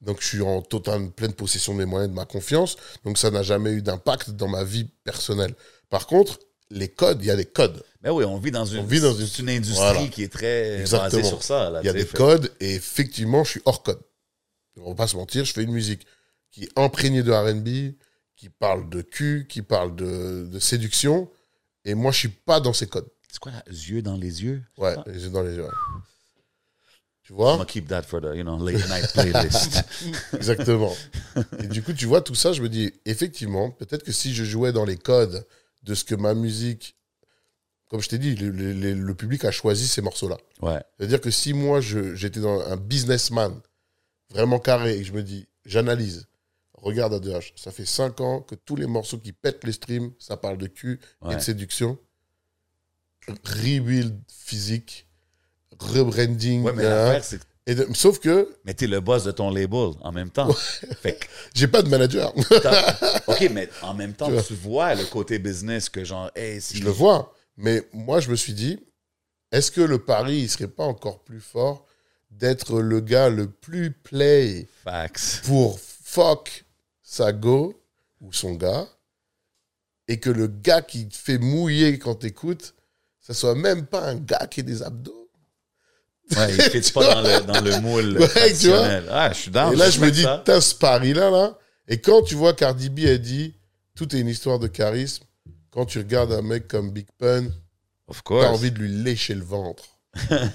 [0.00, 2.76] Donc, je suis en totale pleine possession de mes moyens, de ma confiance.
[3.04, 5.54] Donc, ça n'a jamais eu d'impact dans ma vie personnelle.
[5.90, 6.38] Par contre,
[6.70, 7.82] les codes, il y a des codes.
[8.02, 10.06] Mais oui, on vit dans une, On vit dans une- industrie Voilà.
[10.08, 11.10] qui est très Exactement.
[11.10, 11.70] basée sur ça.
[11.70, 14.00] Là, Il y a des fait- codes et effectivement, je suis hors code.
[14.80, 16.06] On va pas se mentir, je fais une musique
[16.52, 17.94] qui est imprégnée de RB,
[18.36, 21.28] qui parle de cul, qui parle de, de séduction.
[21.84, 23.08] Et moi, je suis pas dans ces codes.
[23.30, 23.64] C'est quoi là?
[23.70, 24.62] Yeux dans les yeux?
[24.76, 25.64] Ouais, les yeux dans les yeux.
[25.64, 25.70] ouais.
[27.22, 27.52] Tu I'm vois?
[27.54, 29.82] Gonna keep that for the, you know, late night playlist.
[30.34, 30.94] Exactement.
[31.62, 34.44] Et du coup, tu vois tout ça, je me dis, effectivement, peut-être que si je
[34.44, 35.44] jouais dans les codes
[35.82, 36.96] de ce que ma musique.
[37.88, 40.36] Comme je t'ai dit, le, le- le- le public a choisi ces morceaux-là.
[40.60, 40.80] ouais.
[40.98, 43.58] C'est-à-dire que si moi, j'étais dans un businessman
[44.30, 46.26] vraiment carré et que je me dis, j'analyse,
[46.74, 50.36] regarde ADH, ça fait 5 ans que tous les morceaux qui pètent les streams, ça
[50.36, 51.00] parle de cul
[51.30, 51.98] et de séduction.
[53.44, 55.06] Rebuild physique,
[55.78, 56.62] rebranding.
[56.62, 57.20] Ouais, mais hein.
[57.22, 60.50] c'est Et de- sauf que mais t'es le boss de ton label en même temps.
[61.02, 62.32] fait que j'ai pas de manager.
[63.26, 64.94] OK, mais en même temps, Tu vois.
[64.94, 67.34] le côté business que genre, hey, si je le vois.
[67.56, 68.78] Mais moi, je me suis dit,
[69.52, 71.84] est-ce que le pari, il serait pas encore plus fort
[72.30, 75.42] d'être le gars le plus play Facts.
[75.44, 76.64] pour fuck
[77.02, 77.78] sa go
[78.20, 78.86] ou son gars
[80.08, 82.74] et que le gars qui te fait mouiller quand t'écoutes,
[83.20, 85.27] ça soit même pas un gars qui a des abdos?
[86.36, 88.86] Ouais, il fit pas dans le, dans le moule Ouais, tu vois.
[89.10, 91.58] Ah, je suis dans et là, je me dis, t'as ce pari-là, là.
[91.88, 93.54] Et quand tu vois Cardi B, elle dit,
[93.94, 95.24] tout est une histoire de charisme.
[95.70, 97.46] Quand tu regardes un mec comme Big Pun,
[98.24, 99.84] t'as envie de lui lécher le ventre.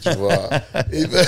[0.01, 0.49] tu vois.
[0.91, 1.25] Et ben,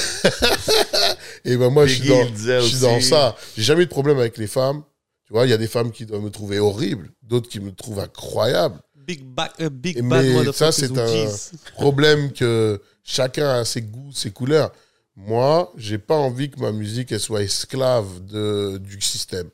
[1.45, 3.35] et ben moi, je suis dans, je suis dans ça.
[3.55, 4.83] J'ai jamais eu de problème avec les femmes.
[5.25, 7.71] Tu vois, il y a des femmes qui doivent me trouver horrible, d'autres qui me
[7.71, 8.79] trouvent incroyable.
[8.95, 11.27] Big, back, euh, big Mais bad ça, c'est un-.
[11.75, 14.73] Problème que chacun a ses goûts, ses couleurs.
[15.15, 19.49] Moi, j'ai pas envie que ma musique elle soit esclave de, du système.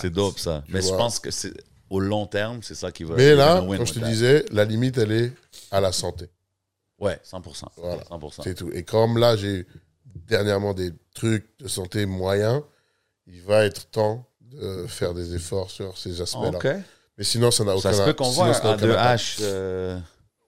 [0.00, 0.64] C'est dope, ça.
[0.66, 1.52] Tu Mais je pense que c'est
[1.88, 3.14] au long terme, c'est ça qui va.
[3.14, 5.32] Mais là, comme je te disais, la limite, elle est
[5.70, 6.28] à la santé.
[6.98, 7.64] Ouais, 100%.
[7.76, 8.02] Voilà.
[8.02, 8.40] 100%.
[8.42, 8.70] C'est tout.
[8.72, 9.66] Et comme là, j'ai
[10.26, 12.62] dernièrement des trucs de santé moyens,
[13.26, 16.58] il va être temps de faire des efforts sur ces aspects-là.
[17.16, 19.40] Mais sinon, ça n'a aucun Ça se peut qu'on voit ça n'a un aucun impact.
[19.40, 20.00] A2H.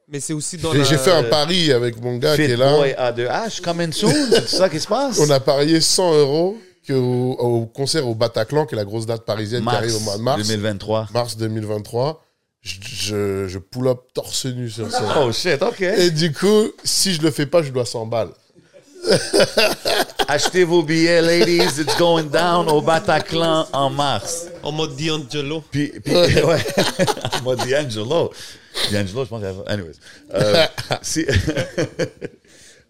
[0.09, 0.85] Mais c'est aussi dans J'ai la...
[0.85, 2.77] j'ai fait un pari avec mon gars qui est là.
[2.77, 4.13] Boy A2H coming soon.
[4.31, 5.19] C'est ça qui se passe?
[5.19, 9.07] On a parié 100 euros que au, au concert au Bataclan, qui est la grosse
[9.07, 11.09] date parisienne mars qui arrive au mois de mars, 2023.
[11.13, 12.25] mars 2023,
[12.61, 15.03] je, je, je pull up torse nu sur scène.
[15.21, 15.81] Oh shit, OK.
[15.81, 18.31] Et du coup, si je le fais pas, je dois 100 balles.
[20.29, 21.79] Achetez vos billets, ladies.
[21.81, 24.49] It's going down au Bataclan en mars.
[24.63, 25.63] En mode D'Angelo.
[25.71, 26.65] Puis, puis ouais.
[27.45, 28.33] Moi, D'Angelo.
[28.93, 29.93] D'Angelo, je pense qu'il y a- Anyways.
[30.35, 30.67] Euh,
[31.03, 31.27] si-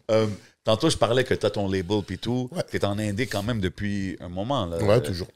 [0.08, 0.28] Euh,
[0.62, 2.48] tantôt, je parlais que tu as ton label puis tout.
[2.70, 4.64] Tu es en indé quand même depuis un moment.
[4.64, 4.78] Là.
[4.80, 5.26] Ouais, toujours.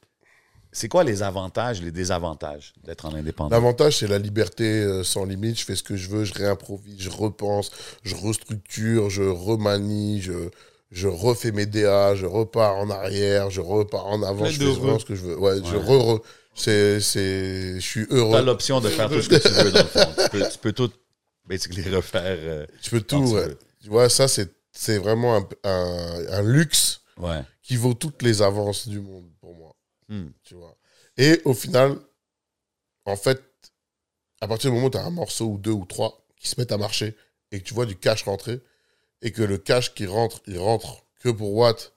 [0.71, 3.51] C'est quoi les avantages, les désavantages d'être en indépendant?
[3.51, 5.59] L'avantage, c'est la liberté euh, sans limite.
[5.59, 7.73] Je fais ce que je veux, je réimprovise, je repense,
[8.05, 10.51] je restructure, je remanie, je,
[10.91, 14.65] je refais mes DA, je repars en arrière, je repars en avant, Plein je fais
[14.65, 15.39] vraiment ce que je veux.
[15.39, 16.23] Ouais, je re, re-
[16.55, 18.45] c'est, c'est, je suis Tu as heureux.
[18.45, 20.15] l'option de faire tout ce que tu veux, dans le fond.
[20.25, 20.91] Tu peux, tu peux tout,
[21.47, 22.23] basically, refaire.
[22.25, 23.57] euh, Je peux tout, tu ouais.
[23.83, 27.43] Tu vois, ça, c'est, c'est vraiment un, un, un luxe ouais.
[27.63, 29.75] qui vaut toutes les avances du monde pour moi.
[30.09, 30.27] Hmm.
[30.43, 30.77] Tu vois.
[31.17, 31.97] Et au final,
[33.05, 33.41] en fait,
[34.41, 36.59] à partir du moment où tu as un morceau ou deux ou trois qui se
[36.61, 37.15] mettent à marcher
[37.53, 38.61] et que tu vois du cash rentrer
[39.23, 41.93] et que le cash qui rentre, il rentre que pour Watt,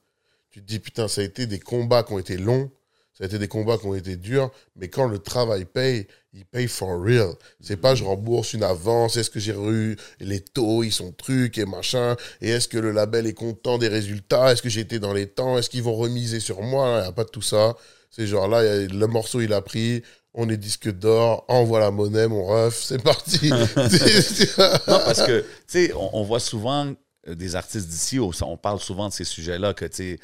[0.52, 2.70] tu te dis putain, ça a été des combats qui ont été longs,
[3.18, 6.46] ça a été des combats qui ont été durs, mais quand le travail paye, il
[6.46, 7.30] paye for real.
[7.62, 11.58] C'est pas je rembourse une avance, est-ce que j'ai eu les taux, ils sont trucs
[11.60, 15.00] et machin, et est-ce que le label est content des résultats, est-ce que j'ai été
[15.00, 17.42] dans les temps, est-ce qu'ils vont remiser sur moi, il n'y a pas de tout
[17.42, 17.76] ça.
[18.10, 20.04] C'est genre là, a- le morceau il a pris,
[20.36, 23.50] on est disque d'or, envoie la monnaie, mon ref, c'est parti.
[24.88, 26.94] Non, parce que, tu sais, on, on voit souvent
[27.28, 30.20] des artistes d'ici, on, parle souvent de ces sujets-là, que, tu sais,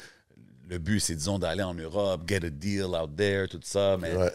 [0.68, 3.96] le but, c'est, disons, d'aller en Europe, get a deal out there, tout ça.
[4.00, 4.32] Mais, Ouais.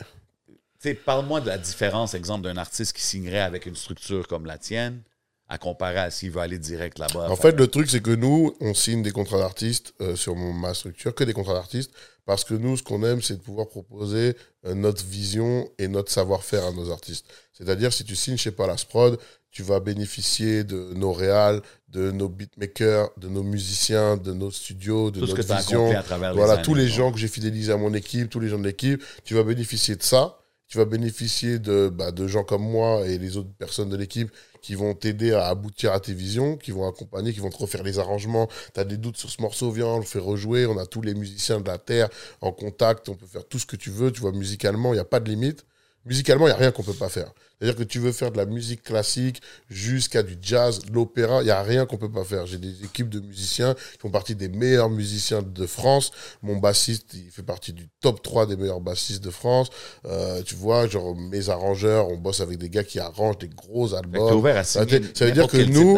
[0.47, 4.45] tu sais, parle-moi de la différence, exemple, d'un artiste qui signerait avec une structure comme
[4.45, 5.01] la tienne,
[5.47, 7.29] à comparer à s'il veut aller direct là-bas.
[7.29, 10.73] En fait, le truc, c'est que nous, on signe des contrats d'artistes euh, sur ma
[10.73, 11.91] structure, que des contrats d'artistes,
[12.25, 14.35] parce que nous, ce qu'on aime, c'est de pouvoir proposer
[14.65, 17.27] euh, notre vision et notre savoir-faire à nos artistes.
[17.53, 19.19] C'est-à-dire, si tu signes chez Palace Prod,
[19.55, 25.11] tu vas bénéficier de nos réals, de nos beatmakers, de nos musiciens, de nos studios,
[25.11, 25.79] de tout ce que notre tu as vision.
[25.79, 28.29] accompli à travers les Voilà, années, tous les gens que j'ai fidélisés à mon équipe,
[28.29, 30.39] tous les gens de l'équipe, tu vas bénéficier de ça.
[30.67, 34.29] Tu vas bénéficier de, bah, de gens comme moi et les autres personnes de l'équipe
[34.61, 37.83] qui vont t'aider à aboutir à tes visions, qui vont accompagner, qui vont te refaire
[37.83, 38.49] les arrangements.
[38.73, 40.65] Tu as des doutes sur ce morceau, viens, on le fait rejouer.
[40.65, 42.09] On a tous les musiciens de la Terre
[42.41, 44.11] en contact, on peut faire tout ce que tu veux.
[44.11, 45.65] Tu vois, musicalement, il n'y a pas de limite.
[46.05, 47.31] Musicalement, il n'y a rien qu'on peut pas faire.
[47.59, 51.45] C'est-à-dire que tu veux faire de la musique classique jusqu'à du jazz, de l'opéra, il
[51.45, 52.45] n'y a rien qu'on peut pas faire.
[52.45, 56.11] J'ai des équipes de musiciens qui font partie des meilleurs musiciens de France.
[56.41, 59.69] Mon bassiste, il fait partie du top 3 des meilleurs bassistes de France.
[60.05, 63.93] Euh, tu vois, genre, mes arrangeurs, on bosse avec des gars qui arrangent des gros
[63.93, 64.33] albums.
[64.35, 65.97] ouvert à Ça dire- ça veut dire que nous-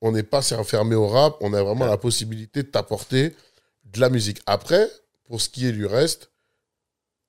[0.00, 1.90] on n'est pas enfermé au rap, on a vraiment Ouais.
[1.90, 3.34] la possibilité de t'apporter
[3.84, 4.40] de la musique.
[4.46, 4.88] Après,
[5.26, 6.30] pour ce qui est du reste,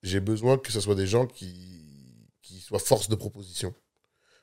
[0.02, 1.79] j'ai besoin que ce soit des gens qui,
[2.70, 3.74] soient force de proposition.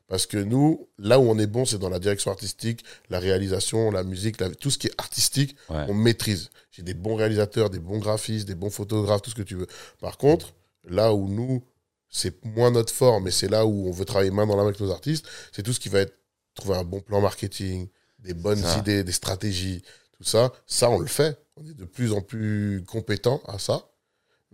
[0.07, 3.89] Parce que nous, là où on est bon, c'est dans la direction artistique, la réalisation,
[3.91, 5.85] la musique, la- tout ce qui est artistique, Ouais.
[5.89, 6.49] on maîtrise.
[6.71, 9.67] J'ai des bons réalisateurs, des bons graphistes, des bons photographes, tout ce que tu veux.
[9.99, 10.53] Par contre,
[10.85, 11.61] là où nous,
[12.09, 14.69] c'est moins notre fort, mais c'est là où on veut travailler main dans la main
[14.69, 16.13] avec nos artistes, c'est tout ce qui va être
[16.53, 17.87] trouver un bon plan marketing,
[18.19, 18.77] des bonnes Ça.
[18.79, 19.83] idées, des stratégies,
[20.17, 20.51] tout ça.
[20.65, 21.37] Ça, on le fait.
[21.57, 23.85] On est de plus en plus compétents à ça.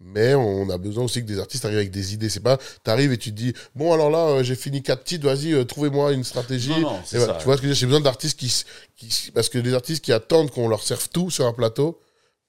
[0.06, 2.30] Mais on a besoin aussi que des artistes arrivent avec des idées.
[2.30, 5.26] C'est pas, t'arrives et tu te dis, bon, alors là, euh, j'ai fini quatre titres,
[5.26, 6.70] vas-y, euh, trouvez-moi une stratégie.
[6.72, 7.39] Non, non, c'est Et voilà, ça.
[7.39, 10.68] Tu vois ce que J'ai besoin d'artistes qui, Parce que les artistes qui attendent qu'on
[10.68, 11.99] leur serve tout sur un plateau,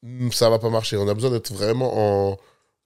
[0.03, 0.97] hmm, ça va pas marcher.
[0.97, 2.39] On a besoin d'être vraiment en,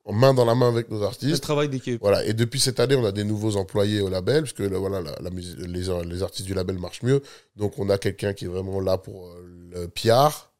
[0.04, 1.42] en main dans la main avec nos Le artistes.
[1.42, 2.00] travail d'équipe.
[2.00, 2.24] Voilà.
[2.24, 5.00] Et depuis cette année, on a des nouveaux employés au label, parce que là, voilà,
[5.00, 7.22] la, les, les artistes du label marchent mieux.
[7.56, 10.50] Donc, on a quelqu'un qui est vraiment là pour euh, le PR.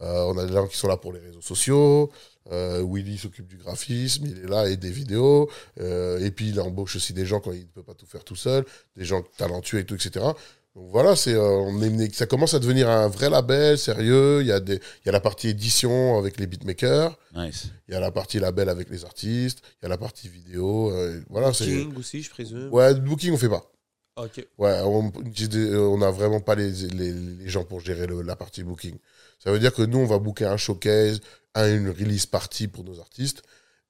[0.00, 2.10] On a des gens qui sont là pour les réseaux sociaux.
[2.52, 5.50] Euh, Willy s'occupe du graphisme, il est là et des vidéos.
[5.80, 8.22] Euh, et puis, il embauche aussi des gens quand il ne peut pas tout faire
[8.24, 8.64] tout seul,
[8.96, 10.24] des gens talentueux et tout, etc.
[10.76, 14.42] Donc voilà, c'est, euh, on est, ça commence à devenir un vrai label sérieux.
[14.42, 17.18] Il y, a des, il y a la partie édition avec les beatmakers.
[17.34, 17.68] Nice.
[17.88, 20.90] Il y a la partie label avec les artistes, il y a la partie vidéo,
[20.92, 21.64] euh, voilà, c'est...
[21.64, 22.68] King aussi, je présume.
[22.72, 23.64] Ouais, booking, on fait pas.
[24.16, 24.46] Ok.
[24.58, 28.06] Ouais, on j'ai des- euh, on a vraiment pas les, les, les gens pour gérer
[28.06, 28.96] le- la partie booking.
[29.38, 31.20] Ça veut dire que nous, on va booker un showcase,
[31.56, 33.42] un, une release party pour nos artistes,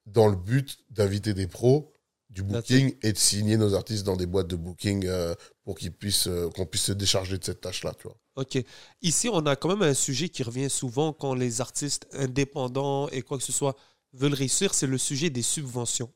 [0.07, 1.93] dans le but d'inviter des pros
[2.31, 5.93] du booking et de signer nos artistes dans des boîtes de booking euh, pour qu'ils
[5.93, 8.17] puissent, euh, qu'on puisse se décharger de cette tâche-là, tu vois.
[8.37, 8.59] OK.
[9.01, 13.23] Ici, on a quand même un sujet qui revient souvent quand les artistes indépendants et
[13.23, 13.75] quoi que ce soit
[14.13, 16.13] veulent réussir, c'est le sujet des subventions.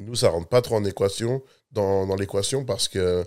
[0.00, 3.24] Nous, ça rentre pas trop en équation, dans, dans l'équation parce que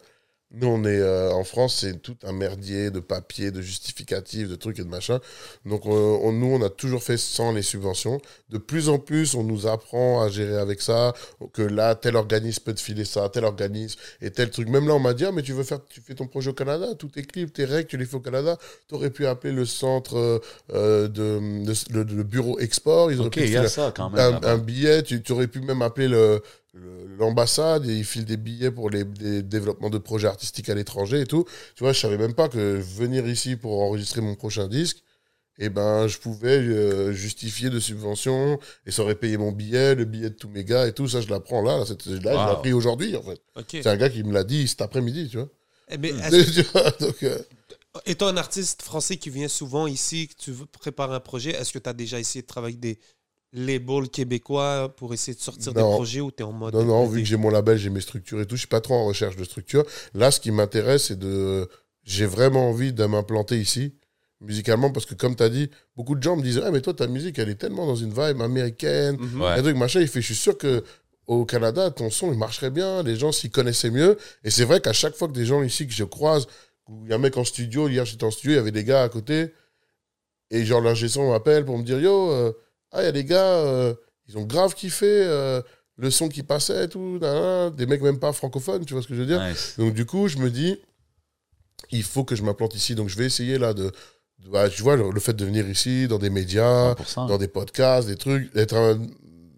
[0.52, 4.56] nous, on est euh, en France, c'est tout un merdier de papiers, de justificatifs, de
[4.56, 5.20] trucs et de machin.
[5.66, 8.20] Donc, on, on- nous, on a toujours fait sans les subventions.
[8.50, 11.14] De plus en plus, on nous apprend à gérer avec ça,
[11.54, 14.70] que là, tel organisme peut te filer ça, tel organisme et tel truc.
[14.70, 16.54] Même là, on m'a dit, ah, mais tu veux faire, tu fais ton projet au
[16.54, 18.58] Canada, tous tes clips, tes règles, tu les fais au Canada.
[18.88, 20.40] Tu aurais pu appeler le centre euh,
[20.74, 23.12] euh, de, de- le, le bureau export.
[23.12, 24.20] Ils auraient pu y a ça quand même.
[24.44, 28.38] un, billet, tu, tu aurais pu même appeler le- le- l'ambassade et ils filent des
[28.38, 31.46] billets pour les, développements de projets artistiques à l'étranger et tout.
[31.76, 35.04] Tu vois, je savais même pas que venir ici pour enregistrer mon prochain disque,
[35.58, 40.06] eh ben, je pouvais euh, justifier de subventions et ça aurait payé mon billet, le
[40.06, 41.08] billet de tous mes gars et tout.
[41.08, 41.80] Ça, je l'apprends là.
[41.80, 43.42] Là, je l'ai appris aujourd'hui, en fait.
[43.70, 45.50] C'est un gars qui me l'a dit cet après-midi, tu vois.
[45.92, 45.98] Eh
[46.72, 47.40] vois, Donc, euh,
[48.06, 51.74] étant un artiste français qui vient souvent ici, que tu veux préparer un projet, est-ce
[51.74, 53.00] que tu as déjà essayé de travailler des
[53.54, 55.94] labels québécois pour essayer de sortir des Non.
[55.96, 56.74] projets ou tu es en mode.
[56.76, 58.82] Non, non, vu que j'ai mon label, j'ai mes structures et tout, je suis pas
[58.82, 59.84] trop en recherche de structure.
[60.14, 61.68] Là, ce qui m'intéresse, c'est de.
[62.04, 63.94] J'ai vraiment envie de m'implanter ici,
[64.42, 66.94] musicalement, parce que comme tu as dit, beaucoup de gens me disent Ah, mais toi,
[66.94, 69.42] ta musique, elle est tellement dans une vibe américaine, Mhm.
[69.42, 69.48] Ouais.
[69.50, 70.00] un truc machin.
[70.02, 70.84] Il fait Je suis sûr que.
[71.28, 74.18] Au Canada, ton son, il marcherait bien, les gens s'y connaissaient mieux.
[74.44, 76.48] Et c'est vrai qu'à chaque fois que des gens ici que je croise,
[76.88, 78.72] où il y a un mec en studio, hier j'étais en studio, il y avait
[78.72, 79.54] des gars à côté,
[80.50, 82.52] et genre l'ingé son m'appelle pour me dire Yo, euh,
[82.92, 83.94] ah, il y a des gars, euh,
[84.28, 85.62] ils ont grave kiffé euh,
[85.98, 87.20] le son qui passait et tout,
[87.76, 89.76] des mecs même pas francophones, tu vois ce que je veux dire Nice.
[89.78, 90.78] Donc du coup, je me dis,
[91.92, 92.96] il faut que je m'implante ici.
[92.96, 93.92] Donc je vais essayer là de,
[94.40, 97.28] de- bah, tu vois, le, le fait de venir ici dans des médias, 100%.
[97.28, 99.00] dans des podcasts, des trucs, d'être un,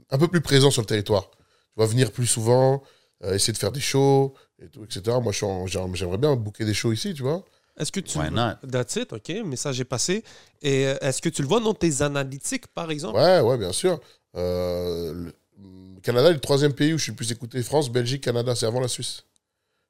[0.10, 1.30] un peu plus présent sur le territoire.
[1.32, 2.82] Tu vas venir plus souvent,
[3.24, 5.18] euh, essayer de faire des shows et tout, etc.
[5.22, 7.44] Moi, j'aimerais bien booker des shows ici, tu vois.
[7.82, 8.18] Est-ce que tu.
[8.18, 8.56] Why not?
[8.72, 9.30] That's it, OK.
[9.46, 10.24] Message est passé.
[10.62, 13.18] Et euh, est-ce que tu le vois dans tes analytiques, par exemple?
[13.18, 14.00] Ouais, ouais, bien sûr.
[14.36, 17.62] Euh, le Canada est le troisième pays où je suis le plus écouté.
[17.64, 19.24] France, Belgique, Canada, c'est avant la Suisse.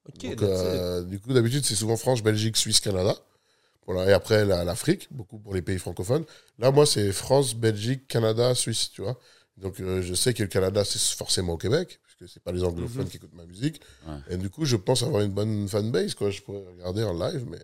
[0.07, 0.65] OK, Donc, that's it.
[0.65, 3.15] euh, du coup, d'habitude, c'est souvent France, Belgique, Suisse, Canada.
[3.86, 4.10] Voilà.
[4.10, 6.24] Et après, la- l'Afrique, beaucoup pour les pays francophones.
[6.60, 9.20] Là, moi, c'est France, Belgique, Canada, Suisse, tu vois.
[9.57, 12.64] Donc, euh, je sais que le Canada, c'est forcément au Québec, puisque c'est pas les
[12.64, 13.10] anglophones Mhm.
[13.10, 13.82] qui écoutent ma musique.
[14.07, 14.15] Ouais.
[14.30, 16.30] Et du coup, je pense avoir une bonne fanbase, quoi.
[16.32, 17.60] Je pourrais regarder en live, mais.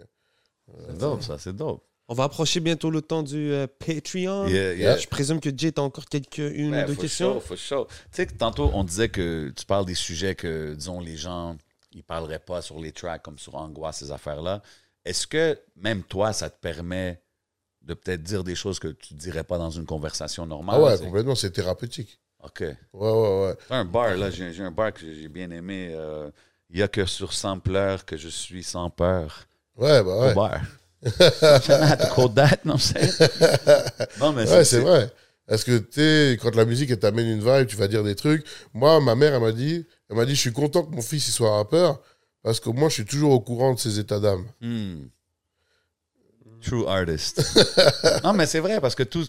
[0.87, 1.83] C'est dope, ça, c'est dope.
[2.09, 4.47] On va approcher bientôt le temps du euh, Patreon.
[4.47, 4.97] Yeah, yeah.
[4.97, 7.33] Je présume que Jay, t'as encore quelques, une Ouais, ou deux for questions?
[7.33, 7.87] sure, for sure.
[7.87, 11.57] Tu sais que tantôt, on disait que tu parles des sujets que, disons, les gens,
[11.91, 14.61] ils parleraient pas sur les tracks comme sur Angoisse, ces affaires-là.
[15.03, 17.21] Est-ce que même toi, ça te permet
[17.81, 20.75] de peut-être dire des choses que tu dirais pas dans une conversation normale?
[20.79, 22.19] Ah ouais, complètement, c'est thérapeutique.
[22.43, 22.61] OK.
[22.61, 23.57] Ouais, ouais, ouais.
[23.69, 25.89] Un bar, là, j'ai un bar que j'ai bien aimé.
[25.91, 26.29] euh,
[26.69, 29.46] Il y a que sur Sampler que je suis sans peur.
[29.77, 30.33] Ouais, bah ouais.
[30.33, 30.61] Bar.
[31.61, 32.99] Trying not to quote that, non, c'est...
[34.19, 35.11] Non, mais Ouais, c'est vrai.
[35.45, 38.45] Parce que tu quand la musique elle t'amène une vibe, tu vas dire des trucs.
[38.73, 41.27] Moi, ma mère, elle m'a dit, elle m'a dit, je suis content que mon fils
[41.27, 42.01] il soit rappeur
[42.43, 44.45] parce qu'au moins je suis toujours au courant de ses états d'âme.
[44.61, 45.05] Hmm.
[46.61, 47.41] True artist.
[48.23, 49.25] non, mais c'est vrai parce que tout,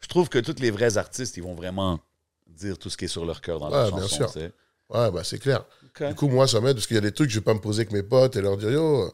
[0.00, 1.98] je trouve que tous les vrais artistes, ils vont vraiment
[2.46, 4.16] dire tout ce qui est sur leur cœur dans leur Ouais, bien chanson.
[4.16, 4.32] sûr.
[4.32, 4.52] tu sais.
[4.90, 5.64] Ouais, bah c'est clair.
[6.08, 7.60] Du coup, moi, ça m'aide parce qu'il y a des trucs, je vais pas me
[7.60, 9.10] poser avec mes potes et leur dire, yo,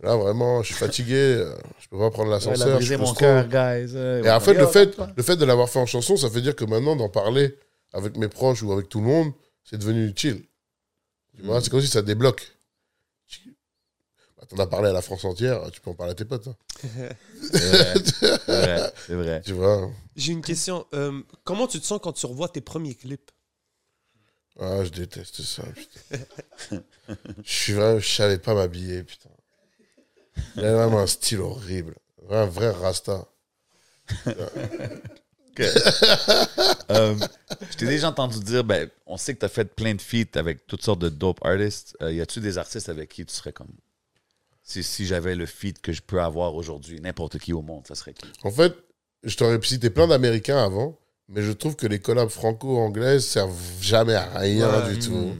[0.00, 2.78] là vraiment, je suis fatigué, euh, je peux pas prendre Ouais, l'ascenseur.
[2.78, 3.96] pousse mon cœur, guys.
[3.96, 6.54] Et en fait, le fait, le fait de l'avoir fait en chanson, ça veut dire
[6.56, 7.56] que maintenant, d'en parler
[7.92, 9.32] avec mes proches ou avec tout le monde,
[9.64, 10.12] c'est devenu
[11.42, 11.62] vois, Mm.
[11.62, 12.52] c'est comme si ça débloque.
[14.38, 16.48] Bah, T'en as parlé à la France entière, tu peux en parler à tes potes.
[16.48, 16.56] hein.
[17.52, 17.94] C'est vrai,
[18.48, 19.40] vrai, vrai.
[19.42, 20.86] Tu vois J'ai une question.
[20.94, 23.30] Euh, comment tu te sens quand tu revois tes premiers clips?
[24.60, 26.80] Ah, je déteste ça, putain.
[27.44, 29.28] je suis vraiment, je savais pas m'habiller, putain.
[30.56, 31.94] Il a vraiment un style horrible.
[32.30, 33.26] Un vrai rasta.
[36.90, 37.14] Euh,
[37.70, 40.38] je t'ai déjà entendu dire, ben, on sait que tu as fait plein de feats
[40.38, 41.96] avec toutes sortes de dope artists.
[42.02, 43.72] Euh, y a-tu des artistes avec qui tu serais comme.
[44.62, 47.94] Si, si j'avais le feat que je peux avoir aujourd'hui, n'importe qui au monde, ça
[47.94, 48.26] serait qui?
[48.42, 48.74] En fait,
[49.22, 50.98] je t'aurais cité plein d'Américains avant,
[51.28, 54.92] mais je trouve que les collabs franco-anglaises servent jamais à rien Ouais.
[54.94, 55.34] du tout.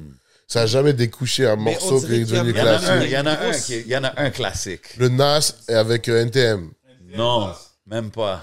[0.49, 2.89] Ça a jamais découché un morceau qui est devenu Il y en a classique.
[2.91, 4.97] un, il y en a un, il y en a un classique.
[4.97, 6.71] Le Nas est avec euh, NTM.
[7.17, 7.53] Non,
[7.87, 8.43] même pas.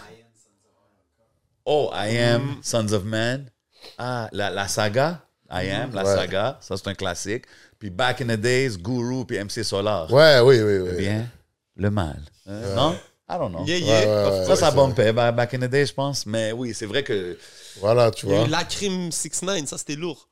[1.66, 3.50] Oh, I am Sons of Man.
[3.98, 5.22] Ah, la, la saga.
[5.50, 6.16] I am, la Ouais.
[6.16, 6.58] saga.
[6.62, 7.46] Ça, c'est un classique.
[7.80, 10.12] Puis Back in the Days, Guru, puis MC Solar.
[10.12, 10.90] Ouais, oui, oui, oui.
[10.92, 11.30] Le bien,
[11.78, 12.20] le mal.
[12.48, 12.76] Hein?
[12.76, 12.98] Non?
[13.30, 13.66] I don't know.
[13.66, 14.30] Yeah, Ouais, yeah.
[14.30, 14.46] ouais, ouais.
[14.46, 16.26] Ça, ça bumpait ba- back in the day, je pense.
[16.26, 17.38] Mais oui, c'est vrai que.
[17.80, 18.48] Voilà, tu Il y a vois.
[18.48, 19.32] eu la crime 6
[19.66, 20.28] ça c'était lourd.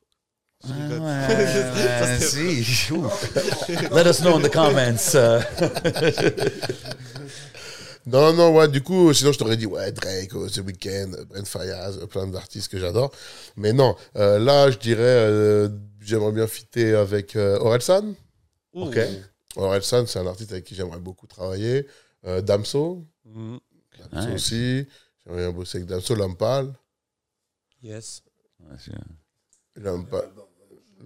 [0.64, 1.28] Ah,
[2.10, 2.64] ouais, si.
[3.92, 5.16] Let us know in the comments.
[8.08, 11.46] Non, non, ouais, du coup, sinon je t'aurais dit, ouais, Drake, The Weeknd, euh, Brent
[11.46, 13.12] Fayaz, plein d'artistes que j'adore.
[13.58, 15.70] Mais non, euh, là, je dirais, euh,
[16.00, 18.16] j'aimerais bien fitter avec euh, Orelsan.
[18.74, 18.98] OK.
[19.56, 21.86] Orelsan, c'est un artiste avec qui j'aimerais beaucoup travailler.
[22.26, 23.58] Euh, Damso, Mm,
[24.12, 24.34] Damso Ouais.
[24.34, 24.88] aussi.
[25.24, 26.74] J'aimerais bien bosser avec Damso, Lampal.
[27.84, 28.24] Yes.
[28.60, 28.76] Ouais,
[29.76, 30.26] Lampal,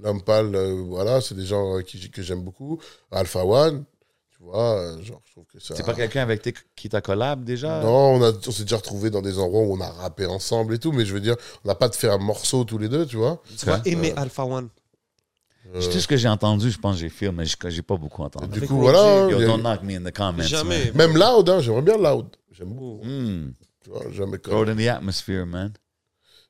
[0.02, 2.80] Lampal, euh, voilà, c'est des gens euh, qui, que j'aime beaucoup.
[3.12, 3.84] Alpha One,
[4.32, 5.74] tu vois, euh, genre, je trouve que ça.
[5.76, 7.82] C'est pas quelqu'un avec tes- qui t'a collab déjà?
[7.82, 10.74] Non, on, a- on s'est déjà retrouvés dans des endroits où on a rappé ensemble
[10.76, 12.90] et tout, mais je veux dire, on n'a pas de fait un morceau tous les
[12.90, 13.42] deux, tu vois.
[13.58, 14.70] Tu vas aimer Alpha One.
[15.74, 17.98] Euh, C'est tout ce que j'ai entendu, je pense que j'ai fait, mais j'ai pas
[17.98, 18.60] beaucoup entendu.
[18.60, 19.28] du coup, voilà.
[19.30, 20.44] Yo, il y a- don't knock me in the comments.
[20.44, 20.92] Jamais.
[20.94, 22.28] Même Loud, hein, j'aimerais bien Loud.
[22.52, 23.04] J'aime beaucoup.
[23.04, 23.54] Mm.
[23.84, 24.70] Tu vois, jamais comme.
[24.70, 25.72] in the atmosphere, man.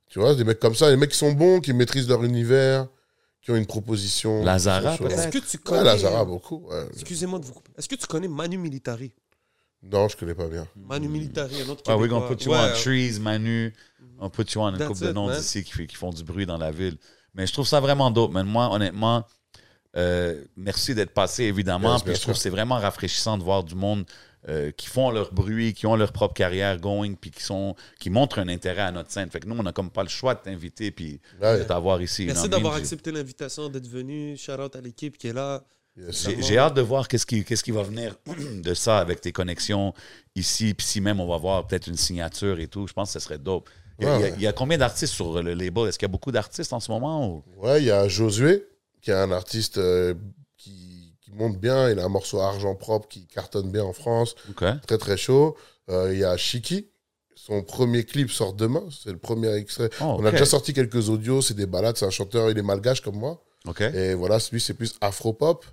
[0.09, 2.87] Tu vois, des mecs comme ça, des mecs qui sont bons, qui maîtrisent leur univers,
[3.45, 4.43] qui ont une proposition.
[4.43, 4.95] Lazara.
[4.95, 5.29] Est-ce peut-être?
[5.29, 5.83] que tu Ouais, connais.
[5.83, 6.65] Lazara, beaucoup.
[6.67, 6.87] ouais.
[6.93, 7.71] Excusez-moi de vous couper.
[7.77, 9.13] Est-ce que tu connais Manu Militari?
[9.83, 10.67] Non, je connais pas bien.
[10.75, 12.21] Manu Militari, un autre Ah, we're Québécois.
[12.21, 13.71] gonna put you on trees, Manu.
[14.17, 16.71] On put you on une couple de noms d'ici qui, font du bruit dans la
[16.71, 16.97] ville.
[17.35, 18.47] Mais je trouve ça vraiment dope, man.
[18.47, 19.23] Moi, honnêtement,
[19.95, 21.93] euh, merci d'être passé, évidemment.
[21.93, 24.05] Yes, Puis je trouve que c'est vraiment rafraîchissant de voir du monde
[24.47, 28.09] euh, qui font leur bruit, qui ont leur propre carrière going, puis qui, sont, qui
[28.09, 29.29] montrent un intérêt à notre scène.
[29.31, 31.59] Fait que nous, on n'a comme pas le choix de t'inviter puis Ouais.
[31.59, 32.25] de t'avoir ici.
[32.25, 34.37] Merci d'avoir accepté l'invitation, d'être venu.
[34.37, 35.63] Shout out à l'équipe qui est là.
[35.97, 36.27] Yes.
[36.41, 38.15] J'ai hâte de voir qu'est-ce qui, qu'est-ce qui va venir
[38.63, 39.93] de ça avec tes connexions
[40.35, 40.73] ici.
[40.73, 43.25] Puis si même on va voir peut-être une signature et tout, je pense que ce
[43.25, 43.69] serait dope.
[43.99, 44.35] Il y a, Ouais, il y a- ouais.
[44.39, 45.87] il y a combien d'artistes sur le label?
[45.87, 47.29] Est-ce qu'il y a beaucoup d'artistes en ce moment?
[47.29, 47.43] Ou...
[47.57, 48.65] Ouais, il y a Josué,
[49.01, 50.13] qui est un artiste euh,
[51.35, 51.89] monte bien.
[51.89, 54.35] Il a un morceau argent propre qui cartonne bien en France.
[54.87, 55.55] Très, très chaud.
[55.89, 56.87] Euh, Il y a Shiki.
[57.35, 58.83] Son premier clip sort demain.
[58.91, 59.89] C'est le premier extrait.
[60.01, 61.41] Oh, On a déjà sorti quelques audios.
[61.41, 61.95] C'est des balades.
[61.97, 62.49] C'est un chanteur.
[62.49, 63.43] Il est malgache comme moi.
[63.93, 65.65] Et voilà, lui, c'est plus afro-pop.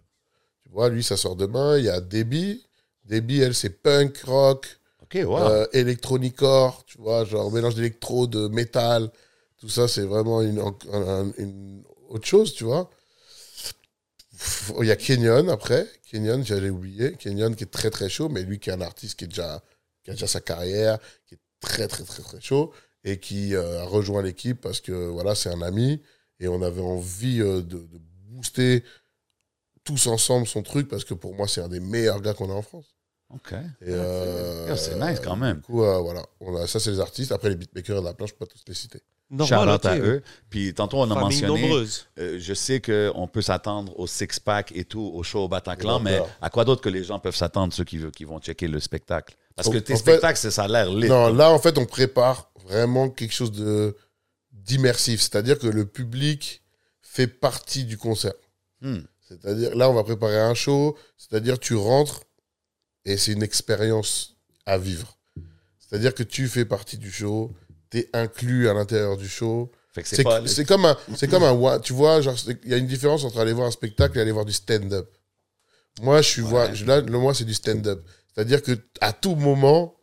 [0.65, 1.79] Tu vois, lui, ça sort demain.
[1.79, 2.63] Il y a Debbie.
[3.05, 4.67] Debbie, elle, c'est punk, rock,
[5.03, 5.39] OK, wow.
[5.39, 9.11] euh, électronicore, tu vois, genre mélange d'électro, de métal.
[9.59, 12.91] Tout ça, c'est vraiment une, un- un- une autre chose, tu vois.
[14.81, 15.87] Il y a Kenyon après.
[16.11, 17.13] Kenyon, j'allais oublier.
[17.15, 19.63] Kenyon qui est très, très chaud, mais lui qui est un artiste qui, est déjà,
[20.03, 22.73] qui a déjà sa carrière, qui est très, très, très, très chaud
[23.05, 26.03] et qui euh, a rejoint l'équipe parce que, voilà, c'est un ami
[26.39, 27.99] et on avait envie euh, de, de
[28.29, 28.85] booster
[29.85, 32.55] tous ensemble son truc parce que pour moi, c'est un des meilleurs gars qu'on a
[32.55, 32.95] en France.
[33.31, 33.53] OK.
[33.53, 35.57] Et, euh, c'est nice quand même.
[35.57, 36.25] Du coup, voilà.
[36.41, 37.33] On a, ça, c'est les artistes.
[37.33, 39.01] Après, les beatmakers de la planche, je peux pas tous les citer.
[39.33, 40.23] Normal, à eux.
[40.51, 41.87] Puis tantôt, on a Famille mentionné,
[42.19, 46.21] euh, je sais qu'on peut s'attendre au six-pack et tout, au show au Bataclan, mais
[46.43, 48.79] à quoi d'autre que les gens peuvent s'attendre, ceux qui, veulent- qui vont checker le
[48.79, 49.35] spectacle?
[49.57, 51.09] Parce que tes en fait- spectacles, c'est- ça a l'air lit.
[51.09, 53.97] Non, là, en fait, on prépare vraiment quelque chose de
[54.53, 56.63] d'immersif, c'est-à-dire que le public
[57.01, 58.35] fait partie du concert.
[58.81, 59.01] Hmm.
[59.29, 62.21] C'est-à-dire, là, on va préparer un show, c'est-à-dire tu rentres
[63.05, 64.37] et c'est une expérience
[64.67, 65.19] à vivre.
[65.79, 67.51] C'est-à-dire que tu fais partie du show,
[67.93, 69.71] tu es inclus à l'intérieur du show.
[70.05, 73.39] C'est comme un, c'est comme un, tu vois, genre, il y a une différence entre
[73.39, 75.09] aller voir un spectacle et aller voir du stand-up.
[76.01, 78.03] Moi, je suis voir, je- là, le moi, c'est du stand-up.
[78.35, 79.95] C'est-à-dire que à tout moment,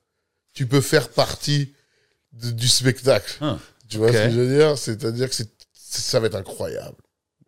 [0.53, 1.73] tu peux faire partie
[2.33, 3.37] de- du spectacle.
[3.41, 3.57] Ah,
[3.89, 4.77] Tu vois ce que je veux dire?
[4.77, 5.35] C'est-à-dire que
[5.73, 6.97] ça va être incroyable.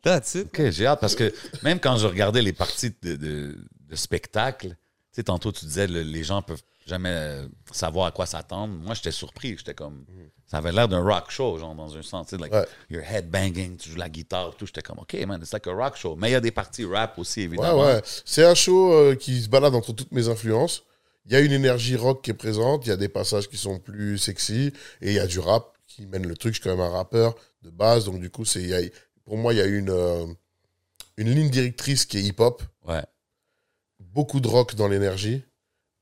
[0.01, 0.47] That's it.
[0.47, 1.31] Ok, j'ai hâte parce que
[1.61, 3.55] même quand je regardais les parties de, de,
[3.89, 4.75] de spectacle, tu
[5.11, 8.73] sais, tantôt tu disais le- les gens peuvent jamais euh, savoir à quoi s'attendre.
[8.73, 9.57] Moi, j'étais surpris.
[9.57, 10.05] J'étais comme.
[10.47, 12.31] Ça avait l'air d'un rock show, genre, dans un sens.
[12.33, 12.65] Like, Ouais.
[12.89, 14.65] you're headbanging, tu joues la guitare, tout.
[14.65, 16.15] J'étais comme, OK, man, it's like a rock show.
[16.15, 17.85] Mais il y a des parties rap aussi, Ouais, évidemment.
[17.85, 18.01] ouais.
[18.25, 20.83] C'est un show euh, qui se balade entre toutes mes influences.
[21.25, 23.55] Il y a une énergie rock qui est présente, il y a des passages qui
[23.57, 26.53] sont plus sexy, et il y a du rap qui mène le truc.
[26.55, 28.89] Je suis quand même un rappeur de base, donc du coup, c'est, a-
[29.23, 30.25] pour moi, il y a une, euh,
[31.17, 33.03] une ligne directrice qui est hip-hop, Ouais.
[33.99, 35.43] beaucoup de rock dans l'énergie,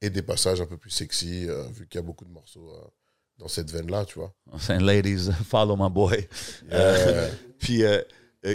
[0.01, 2.69] et des passages un peu plus sexy, euh, vu qu'il y a beaucoup de morceaux
[2.73, 2.87] euh,
[3.37, 4.33] dans cette veine-là, tu vois.
[4.51, 6.27] Enfin, ladies, follow my boy.
[6.71, 7.83] Euh, puis,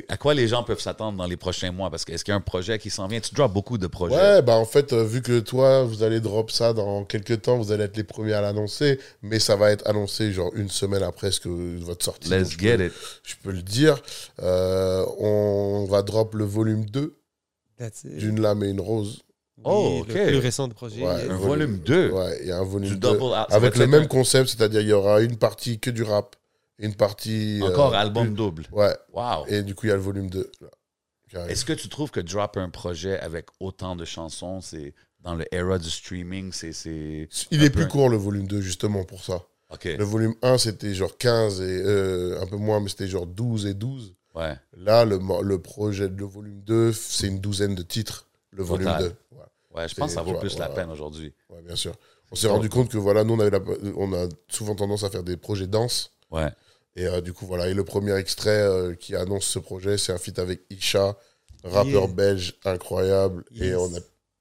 [0.08, 1.90] à quoi les gens peuvent s'attendre dans les prochains mois?
[1.90, 3.20] Parce que est-ce qu'il y a un projet qui s'en vient?
[3.20, 4.14] Tu drops beaucoup de projets.
[4.16, 7.58] Ouais, bah en fait, euh, vu que toi, vous allez drop ça dans quelques temps,
[7.58, 11.02] vous allez être les premiers à l'annoncer, mais ça va être annoncé genre une semaine
[11.02, 12.30] après ce que votre sortie.
[12.30, 12.92] Let's donc je get peux- it.
[13.24, 14.00] Je peux le dire.
[14.40, 17.18] Euh, on va drop le volume 2
[17.78, 18.16] That's it.
[18.16, 19.20] d'une lame et une rose.
[19.62, 20.08] Oh, ok.
[20.08, 21.02] Le plus récent projet.
[21.02, 21.28] Ouais.
[21.30, 22.10] Un volume 2.
[22.10, 23.08] Ouais, il y a un volume Du 2.
[23.12, 23.46] double out.
[23.48, 26.36] Ça Avec le même concept, c'est-à-dire il y aura une partie que du rap,
[26.78, 27.60] une partie.
[27.62, 28.66] Encore euh, album plus- double.
[28.72, 29.46] Ouais, Wow.
[29.46, 30.50] et du coup, il y a le volume 2.
[30.60, 30.68] là,
[31.30, 31.50] qui arrive.
[31.52, 35.44] Est-ce que tu trouves que drop un projet avec autant de chansons, c'est dans le
[35.54, 36.72] era du streaming, c'est.
[36.72, 39.42] c'est Il est plus un- court, le volume 2, justement, pour ça.
[39.72, 39.84] OK.
[39.84, 43.66] Le volume 1, c'était genre 15 et euh, un peu moins, mais c'était genre 12
[43.66, 44.14] et 12.
[44.34, 44.54] Ouais.
[44.76, 48.86] Là, le, le projet de le volume 2, c'est une douzaine de titres, le volume
[48.88, 49.02] Total.
[49.02, 49.06] 2.
[49.36, 49.42] Ouais,
[49.74, 51.32] Ouais, je pense que ça vaut plus la peine aujourd'hui.
[51.50, 51.94] ouais, bien sûr.
[52.30, 53.60] On s'est rendu compte que voilà, nous, on, avait la-
[53.96, 56.10] on a souvent tendance à faire des projets danse.
[56.30, 56.48] Ouais.
[56.96, 57.68] Et euh, du coup, voilà.
[57.68, 61.16] Et le premier extrait euh, qui annonce ce projet, c'est un feat avec Isha,
[61.64, 62.06] rappeur Yeah.
[62.06, 63.44] belge incroyable.
[63.54, 63.98] Et on a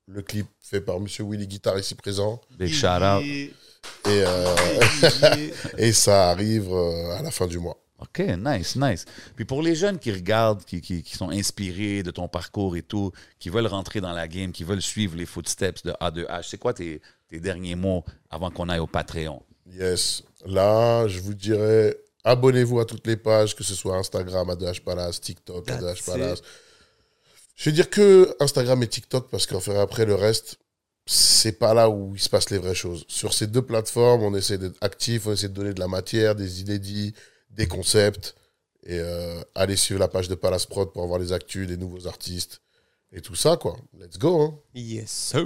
[0.07, 2.39] le clip fait par Monsieur Willy Guitar ici présent.
[2.57, 3.23] Big shout out.
[3.23, 3.51] Et,
[4.07, 4.55] euh,
[5.77, 7.77] et ça arrive euh, à la fin du mois.
[8.03, 9.05] OK, nice, nice.
[9.35, 12.81] Puis pour les jeunes qui regardent, qui, qui, qui sont inspirés de ton parcours et
[12.81, 16.57] tout, qui veulent rentrer dans la game, qui veulent suivre les footsteps de A2H, c'est
[16.57, 19.41] quoi tes, tes derniers mots avant qu'on aille au Patreon?
[19.71, 20.23] Yes.
[20.45, 25.21] Là, je vous dirais, abonnez-vous à toutes les pages, que ce soit Instagram, A2H Palace,
[25.21, 26.05] TikTok, That's A2H it.
[26.05, 26.41] Palace.
[27.55, 30.57] Je vais dire que Instagram et TikTok, parce qu'en après le reste,
[31.05, 33.05] c'est pas là où il se passe les vraies choses.
[33.07, 36.35] Sur ces deux plateformes, on essaie d'être actif, on essaie de donner de la matière,
[36.35, 37.13] des inédits,
[37.55, 38.35] des concepts.
[38.85, 42.05] Et euh, allez suivre la page de Palace Prod pour avoir les actus des nouveaux
[42.07, 42.61] artistes
[43.13, 43.77] et tout ça, quoi.
[43.97, 44.55] Let's go, hein.
[44.75, 45.45] Yes, sir.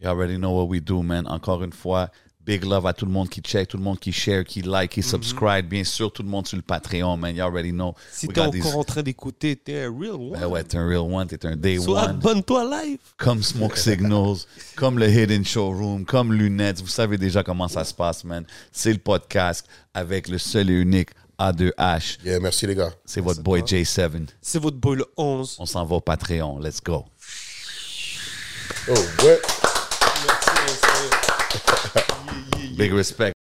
[0.00, 1.26] You already know what we do, man.
[1.26, 2.08] Encore une fois,
[2.42, 4.92] big love à tout le monde qui check, tout le monde qui share, qui like,
[4.92, 5.68] qui subscribe.
[5.68, 7.36] Bien sûr, tout le monde sur le Patreon, man.
[7.36, 7.94] You already know.
[8.10, 10.30] Si t'es encore these- en train d'écouter, t'es un real one.
[10.40, 12.10] Ben ouais, t'es un real one, t'es un day Sois one.
[12.12, 12.98] abonne-toi live.
[13.18, 14.38] Comme Smoke Signals,
[14.74, 16.80] comme le Hidden Showroom, comme Lunettes.
[16.80, 18.46] Vous savez déjà comment ça se passe, man.
[18.72, 21.10] C'est le podcast avec le seul et unique
[21.40, 22.18] A2H.
[22.22, 22.92] Yeah, merci les gars.
[23.06, 24.28] C'est votre boy J7.
[24.42, 25.56] C'est votre boy le 11.
[25.58, 26.58] On s'en va au Patreon.
[26.58, 27.06] Let's go.
[28.88, 28.94] Oh,
[29.24, 29.40] ouais.
[32.76, 33.32] Big respect.